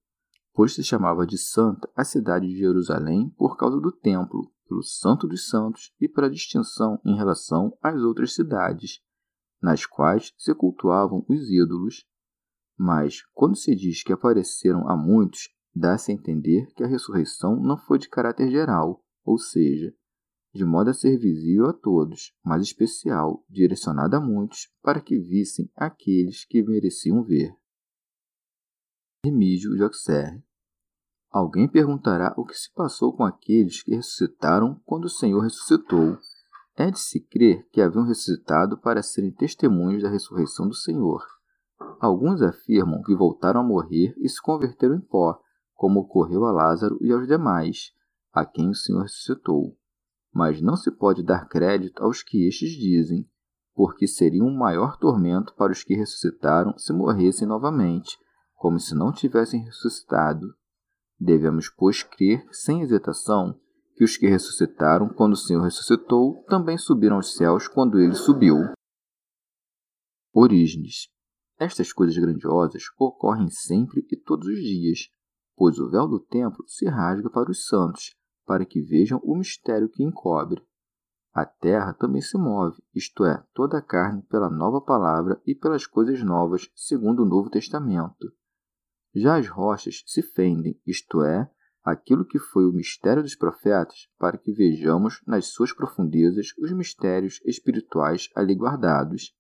pois 0.55 0.73
se 0.73 0.85
chamava 0.85 1.27
de 1.27 1.37
Santa 1.37 1.91
a 1.97 2.05
cidade 2.05 2.47
de 2.47 2.57
Jerusalém 2.57 3.29
por 3.37 3.57
causa 3.57 3.79
do 3.81 3.91
templo, 3.91 4.51
pelo 4.69 4.83
Santo 4.85 5.27
dos 5.27 5.49
Santos 5.49 5.93
e 6.01 6.09
pela 6.09 6.31
distinção 6.31 7.01
em 7.05 7.17
relação 7.17 7.77
às 7.83 8.01
outras 8.01 8.35
cidades, 8.35 9.01
nas 9.61 9.85
quais 9.85 10.33
se 10.39 10.55
cultuavam 10.55 11.27
os 11.29 11.51
ídolos. 11.51 12.07
Mas, 12.77 13.23
quando 13.33 13.57
se 13.57 13.75
diz 13.75 14.03
que 14.03 14.13
apareceram 14.13 14.89
a 14.89 14.97
muitos, 14.97 15.49
dá-se 15.75 16.11
a 16.11 16.15
entender 16.15 16.67
que 16.75 16.83
a 16.83 16.87
ressurreição 16.87 17.57
não 17.61 17.77
foi 17.77 17.99
de 17.99 18.09
caráter 18.09 18.51
geral, 18.51 19.03
ou 19.25 19.39
seja, 19.39 19.95
de 20.53 20.65
modo 20.65 20.91
a 20.91 20.95
ser 20.95 21.19
visível 21.19 21.67
a 21.67 21.73
todos, 21.73 22.33
mas 22.45 22.63
especial, 22.63 23.45
direcionada 23.49 24.19
a 24.19 24.21
muitos, 24.21 24.71
para 24.83 25.01
que 25.01 25.19
vissem 25.19 25.71
aqueles 25.75 26.45
que 26.45 26.63
mereciam 26.63 27.25
ver. 27.25 27.53
Remígio 29.25 29.75
de 29.75 29.83
Auxerre 29.83 30.45
Alguém 31.35 31.67
perguntará 31.67 32.33
o 32.37 32.45
que 32.45 32.55
se 32.55 32.73
passou 32.73 33.13
com 33.13 33.25
aqueles 33.25 33.83
que 33.83 33.97
ressuscitaram 33.97 34.81
quando 34.85 35.07
o 35.07 35.11
Senhor 35.11 35.41
ressuscitou. 35.41 36.17
É 36.77 36.89
de 36.93 37.01
se 37.01 37.19
crer 37.19 37.67
que 37.73 37.81
haviam 37.81 38.07
ressuscitado 38.07 38.79
para 38.79 39.03
serem 39.03 39.33
testemunhos 39.33 40.05
da 40.05 40.09
ressurreição 40.09 40.69
do 40.69 40.75
Senhor. 40.75 41.25
Alguns 42.01 42.43
afirmam 42.43 43.03
que 43.03 43.15
voltaram 43.15 43.61
a 43.61 43.65
morrer 43.65 44.15
e 44.19 44.29
se 44.29 44.41
converteram 44.41 44.97
em 44.97 45.01
pó, 45.01 45.39
como 45.75 46.01
ocorreu 46.01 46.45
a 46.45 46.53
Lázaro 46.53 46.99
e 47.01 47.13
aos 47.13 47.27
demais, 47.27 47.93
a 48.33 48.45
quem 48.45 48.71
o 48.71 48.75
Senhor 48.75 49.03
ressuscitou 49.03 49.77
mas 50.35 50.61
não 50.61 50.77
se 50.77 50.91
pode 50.91 51.23
dar 51.23 51.49
crédito 51.49 52.03
aos 52.03 52.21
que 52.23 52.49
estes 52.49 52.71
dizem, 52.71 53.25
porque 53.73 54.07
seria 54.09 54.43
um 54.43 54.53
maior 54.53 54.99
tormento 54.99 55.55
para 55.55 55.71
os 55.71 55.85
que 55.85 55.95
ressuscitaram 55.95 56.77
se 56.77 56.93
morressem 56.93 57.47
novamente, 57.47 58.19
como 58.57 58.81
se 58.81 58.95
não 58.97 59.13
tivessem 59.13 59.63
ressuscitado. 59.63 60.53
Devemos, 61.19 61.69
pois, 61.69 62.03
crer 62.03 62.45
sem 62.51 62.83
hesitação 62.83 63.59
que 63.95 64.03
os 64.03 64.17
que 64.17 64.27
ressuscitaram 64.27 65.09
quando 65.09 65.35
o 65.35 65.37
Senhor 65.37 65.63
ressuscitou 65.63 66.43
também 66.49 66.77
subiram 66.77 67.17
aos 67.17 67.37
céus 67.37 67.69
quando 67.69 68.01
ele 68.01 68.15
subiu. 68.15 68.57
Orígenes. 70.33 71.14
Estas 71.65 71.95
coisas 71.95 72.19
grandiosas 72.19 72.83
ocorrem 72.99 73.49
sempre 73.49 74.07
e 74.13 74.17
todos 74.19 74.47
os 74.47 74.61
dias, 74.61 75.09
pois 75.57 75.79
o 75.79 75.89
véu 75.89 76.07
do 76.07 76.21
templo 76.21 76.63
se 76.69 76.85
rasga 76.85 77.31
para 77.31 77.51
os 77.51 77.67
santos, 77.67 78.15
para 78.45 78.67
que 78.67 78.83
vejam 78.83 79.19
o 79.25 79.35
mistério 79.35 79.89
que 79.89 80.05
encobre. 80.05 80.63
A 81.33 81.47
terra 81.47 81.95
também 81.95 82.21
se 82.21 82.37
move, 82.37 82.77
isto 82.95 83.25
é, 83.25 83.43
toda 83.55 83.79
a 83.79 83.83
carne, 83.83 84.21
pela 84.25 84.51
nova 84.51 84.79
palavra 84.79 85.41
e 85.47 85.55
pelas 85.55 85.87
coisas 85.87 86.23
novas, 86.23 86.71
segundo 86.75 87.23
o 87.23 87.27
Novo 87.27 87.49
Testamento. 87.49 88.31
Já 89.15 89.39
as 89.39 89.49
rochas 89.49 90.03
se 90.07 90.21
fendem, 90.21 90.79
isto 90.87 91.23
é, 91.23 91.51
aquilo 91.83 92.27
que 92.27 92.39
foi 92.39 92.67
o 92.67 92.75
mistério 92.75 93.23
dos 93.23 93.35
profetas, 93.35 94.07
para 94.19 94.37
que 94.37 94.53
vejamos 94.53 95.23
nas 95.27 95.47
suas 95.47 95.73
profundezas 95.73 96.49
os 96.59 96.71
mistérios 96.73 97.41
espirituais 97.43 98.29
ali 98.37 98.55
guardados. 98.55 99.35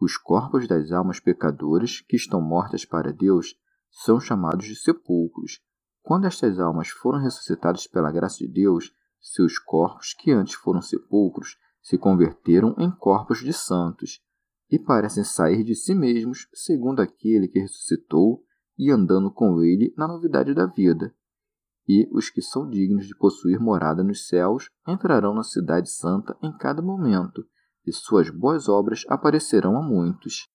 Os 0.00 0.16
corpos 0.16 0.66
das 0.66 0.90
almas 0.92 1.20
pecadoras 1.20 2.00
que 2.00 2.16
estão 2.16 2.40
mortas 2.40 2.84
para 2.84 3.12
Deus 3.12 3.54
são 3.90 4.18
chamados 4.18 4.66
de 4.66 4.74
sepulcros, 4.74 5.60
quando 6.02 6.26
estas 6.26 6.58
almas 6.58 6.88
foram 6.88 7.18
ressuscitadas 7.18 7.86
pela 7.86 8.12
graça 8.12 8.38
de 8.38 8.48
Deus, 8.48 8.92
seus 9.20 9.58
corpos, 9.58 10.12
que 10.12 10.30
antes 10.30 10.54
foram 10.54 10.82
sepulcros, 10.82 11.56
se 11.80 11.96
converteram 11.96 12.74
em 12.78 12.90
corpos 12.90 13.38
de 13.38 13.52
santos 13.52 14.20
e 14.70 14.78
parecem 14.78 15.24
sair 15.24 15.62
de 15.62 15.74
si 15.74 15.94
mesmos, 15.94 16.48
segundo 16.52 17.00
aquele 17.00 17.48
que 17.48 17.60
ressuscitou 17.60 18.44
e 18.76 18.90
andando 18.90 19.30
com 19.30 19.62
ele 19.62 19.94
na 19.96 20.08
novidade 20.08 20.52
da 20.52 20.66
vida. 20.66 21.14
E 21.86 22.08
os 22.12 22.30
que 22.30 22.42
são 22.42 22.68
dignos 22.68 23.06
de 23.06 23.16
possuir 23.16 23.60
morada 23.60 24.02
nos 24.02 24.26
céus 24.26 24.68
entrarão 24.86 25.34
na 25.34 25.42
Cidade 25.42 25.90
Santa 25.90 26.36
em 26.42 26.54
cada 26.56 26.82
momento, 26.82 27.46
e 27.86 27.92
suas 27.92 28.30
boas 28.30 28.68
obras 28.68 29.04
aparecerão 29.08 29.76
a 29.76 29.82
muitos. 29.82 30.48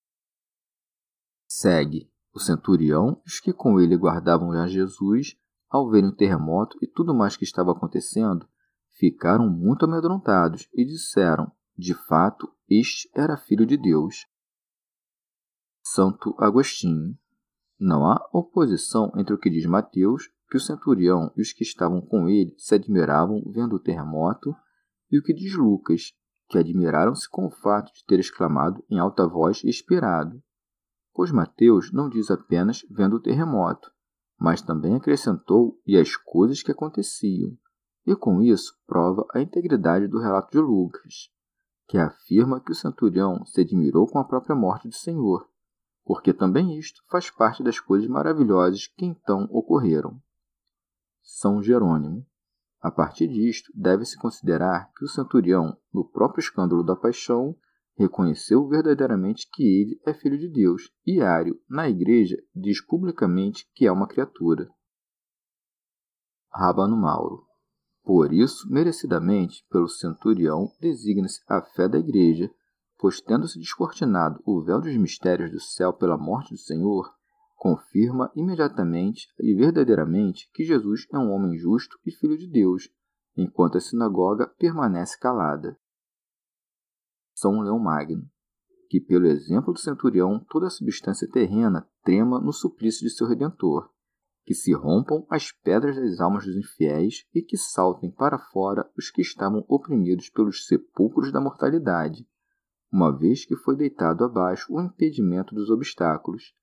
Segue. 1.48 2.10
O 2.32 2.40
centurião 2.40 3.22
e 3.26 3.30
os 3.30 3.40
que 3.40 3.52
com 3.52 3.80
ele 3.80 3.98
guardavam 3.98 4.54
já 4.54 4.68
Jesus, 4.68 5.36
ao 5.68 5.90
verem 5.90 6.10
o 6.10 6.16
terremoto 6.16 6.78
e 6.82 6.88
tudo 6.88 7.14
mais 7.14 7.36
que 7.36 7.44
estava 7.44 7.72
acontecendo, 7.72 8.48
ficaram 9.00 9.50
muito 9.50 9.86
amedrontados 9.86 10.68
e 10.74 10.86
disseram: 10.86 11.52
De 11.76 11.94
fato, 11.94 12.54
este 12.70 13.10
era 13.16 13.36
filho 13.36 13.66
de 13.66 13.78
Deus. 13.78 14.28
Santo 15.84 16.36
Agostinho. 16.38 17.18
Não 17.80 18.06
há 18.06 18.30
oposição 18.32 19.12
entre 19.16 19.34
o 19.34 19.40
que 19.40 19.50
diz 19.50 19.66
Mateus, 19.66 20.30
que 20.50 20.58
o 20.58 20.60
centurião 20.60 21.32
e 21.36 21.42
os 21.42 21.54
que 21.54 21.64
estavam 21.64 22.02
com 22.02 22.28
ele 22.28 22.54
se 22.58 22.76
admiravam 22.76 23.42
vendo 23.52 23.76
o 23.76 23.80
terremoto, 23.80 24.54
e 25.10 25.18
o 25.18 25.24
que 25.24 25.34
diz 25.34 25.56
Lucas, 25.56 26.14
que 26.50 26.58
admiraram-se 26.58 27.30
com 27.30 27.46
o 27.46 27.52
fato 27.52 27.94
de 27.94 28.04
ter 28.06 28.20
exclamado 28.20 28.84
em 28.90 29.00
alta 29.00 29.28
voz 29.28 29.64
e 29.64 29.70
expirado 29.70 30.42
pois 31.20 31.34
Mateus 31.34 31.92
não 31.92 32.08
diz 32.08 32.32
apenas 32.32 32.86
vendo 32.90 33.18
o 33.18 33.22
terremoto, 33.22 33.92
mas 34.40 34.62
também 34.62 34.96
acrescentou 34.96 35.78
e 35.86 35.98
as 35.98 36.16
coisas 36.16 36.64
que 36.64 36.72
aconteciam, 36.72 37.58
e 38.06 38.16
com 38.16 38.42
isso 38.42 38.74
prova 38.88 39.26
a 39.34 39.42
integridade 39.42 40.08
do 40.08 40.18
relato 40.18 40.52
de 40.52 40.60
Lucas, 40.60 41.30
que 41.90 41.98
afirma 41.98 42.62
que 42.62 42.72
o 42.72 42.76
centurião 42.76 43.44
se 43.46 43.60
admirou 43.60 44.08
com 44.08 44.18
a 44.18 44.24
própria 44.24 44.56
morte 44.56 44.88
do 44.88 44.96
Senhor, 44.96 45.46
porque 46.06 46.34
também 46.34 46.80
isto 46.80 47.04
faz 47.10 47.30
parte 47.30 47.62
das 47.62 47.82
coisas 47.82 48.08
maravilhosas 48.08 48.88
que 48.88 49.06
então 49.06 49.46
ocorreram. 49.52 50.22
São 51.22 51.62
Jerônimo. 51.62 52.26
A 52.82 52.90
partir 52.90 53.28
disto, 53.28 53.72
deve-se 53.76 54.18
considerar 54.18 54.90
que 54.94 55.04
o 55.04 55.08
centurião, 55.08 55.78
no 55.94 56.10
próprio 56.10 56.40
escândalo 56.40 56.84
da 56.84 56.96
paixão, 56.96 57.56
reconheceu 57.98 58.66
verdadeiramente 58.68 59.50
que 59.52 59.64
ele 59.64 60.00
é 60.06 60.14
filho 60.14 60.38
de 60.38 60.50
Deus, 60.50 60.90
e 61.06 61.22
Ário, 61.22 61.60
na 61.70 61.90
igreja, 61.90 62.38
diz 62.56 62.80
publicamente 62.86 63.70
que 63.76 63.86
é 63.86 63.92
uma 63.92 64.08
criatura. 64.08 64.70
Rabano 66.50 66.96
Mauro. 66.96 67.46
Por 68.02 68.32
isso, 68.34 68.72
merecidamente, 68.72 69.66
pelo 69.70 69.90
centurião, 69.90 70.72
designa-se 70.80 71.42
a 71.50 71.62
fé 71.62 71.90
da 71.90 72.00
igreja, 72.00 72.50
pois 72.98 73.20
tendo-se 73.20 73.60
descortinado 73.60 74.42
o 74.46 74.64
véu 74.64 74.80
dos 74.80 74.96
mistérios 74.96 75.52
do 75.52 75.60
céu 75.60 75.92
pela 75.92 76.18
morte 76.18 76.54
do 76.54 76.58
Senhor, 76.58 77.14
confirma 77.60 78.32
imediatamente 78.38 79.28
e 79.38 79.54
verdadeiramente 79.54 80.50
que 80.54 80.64
Jesus 80.64 81.06
é 81.14 81.20
um 81.20 81.30
homem 81.32 81.58
justo 81.58 82.00
e 82.06 82.12
filho 82.12 82.38
de 82.38 82.48
Deus, 82.48 82.90
enquanto 83.36 83.78
a 83.78 83.82
sinagoga 83.82 84.48
permanece 84.58 85.20
calada. 85.20 85.78
São 87.36 87.60
Leão 87.60 87.78
Magno, 87.78 88.24
que, 88.90 89.02
pelo 89.02 89.28
exemplo 89.28 89.74
do 89.74 89.80
centurião, 89.80 90.44
toda 90.50 90.68
a 90.68 90.70
substância 90.70 91.30
terrena 91.30 91.86
trema 92.02 92.40
no 92.40 92.54
suplício 92.54 93.06
de 93.06 93.14
seu 93.14 93.28
Redentor, 93.28 93.90
que 94.46 94.54
se 94.54 94.74
rompam 94.74 95.28
as 95.30 95.52
pedras 95.52 95.98
das 95.98 96.22
almas 96.22 96.46
dos 96.46 96.56
infiéis 96.56 97.26
e 97.36 97.42
que 97.42 97.58
saltem 97.58 98.10
para 98.10 98.40
fora 98.40 98.90
os 98.98 99.12
que 99.12 99.22
estavam 99.22 99.66
oprimidos 99.68 100.30
pelos 100.30 100.66
sepulcros 100.66 101.30
da 101.30 101.42
mortalidade, 101.42 102.26
uma 102.90 103.16
vez 103.16 103.46
que 103.46 103.58
foi 103.58 103.76
deitado 103.76 104.24
abaixo 104.24 104.74
o 104.74 104.80
impedimento 104.80 105.54
dos 105.54 105.70
obstáculos. 105.70 106.58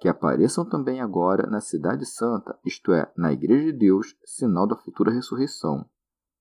Que 0.00 0.08
apareçam 0.08 0.68
também 0.68 1.00
agora 1.00 1.48
na 1.48 1.60
Cidade 1.60 2.06
Santa, 2.06 2.58
isto 2.64 2.92
é, 2.92 3.12
na 3.16 3.32
Igreja 3.32 3.66
de 3.66 3.78
Deus, 3.78 4.16
sinal 4.24 4.66
da 4.66 4.74
futura 4.74 5.12
ressurreição 5.12 5.88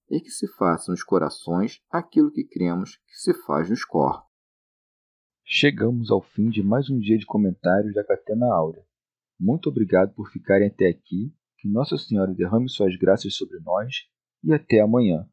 e 0.09 0.19
que 0.19 0.31
se 0.31 0.47
faça 0.55 0.91
nos 0.91 1.03
corações 1.03 1.81
aquilo 1.91 2.31
que 2.31 2.43
cremos 2.43 2.97
que 3.05 3.15
se 3.15 3.33
faz 3.45 3.69
nos 3.69 3.85
corpos. 3.85 4.27
Chegamos 5.45 6.09
ao 6.09 6.21
fim 6.21 6.49
de 6.49 6.63
mais 6.63 6.89
um 6.89 6.99
dia 6.99 7.17
de 7.17 7.25
comentários 7.25 7.93
da 7.93 8.03
Catena 8.03 8.45
Áurea. 8.53 8.83
Muito 9.39 9.69
obrigado 9.69 10.13
por 10.13 10.29
ficarem 10.31 10.67
até 10.67 10.87
aqui, 10.87 11.33
que 11.57 11.67
Nossa 11.67 11.97
Senhora 11.97 12.33
derrame 12.33 12.69
suas 12.69 12.95
graças 12.95 13.35
sobre 13.35 13.59
nós 13.59 13.93
e 14.43 14.53
até 14.53 14.79
amanhã. 14.79 15.27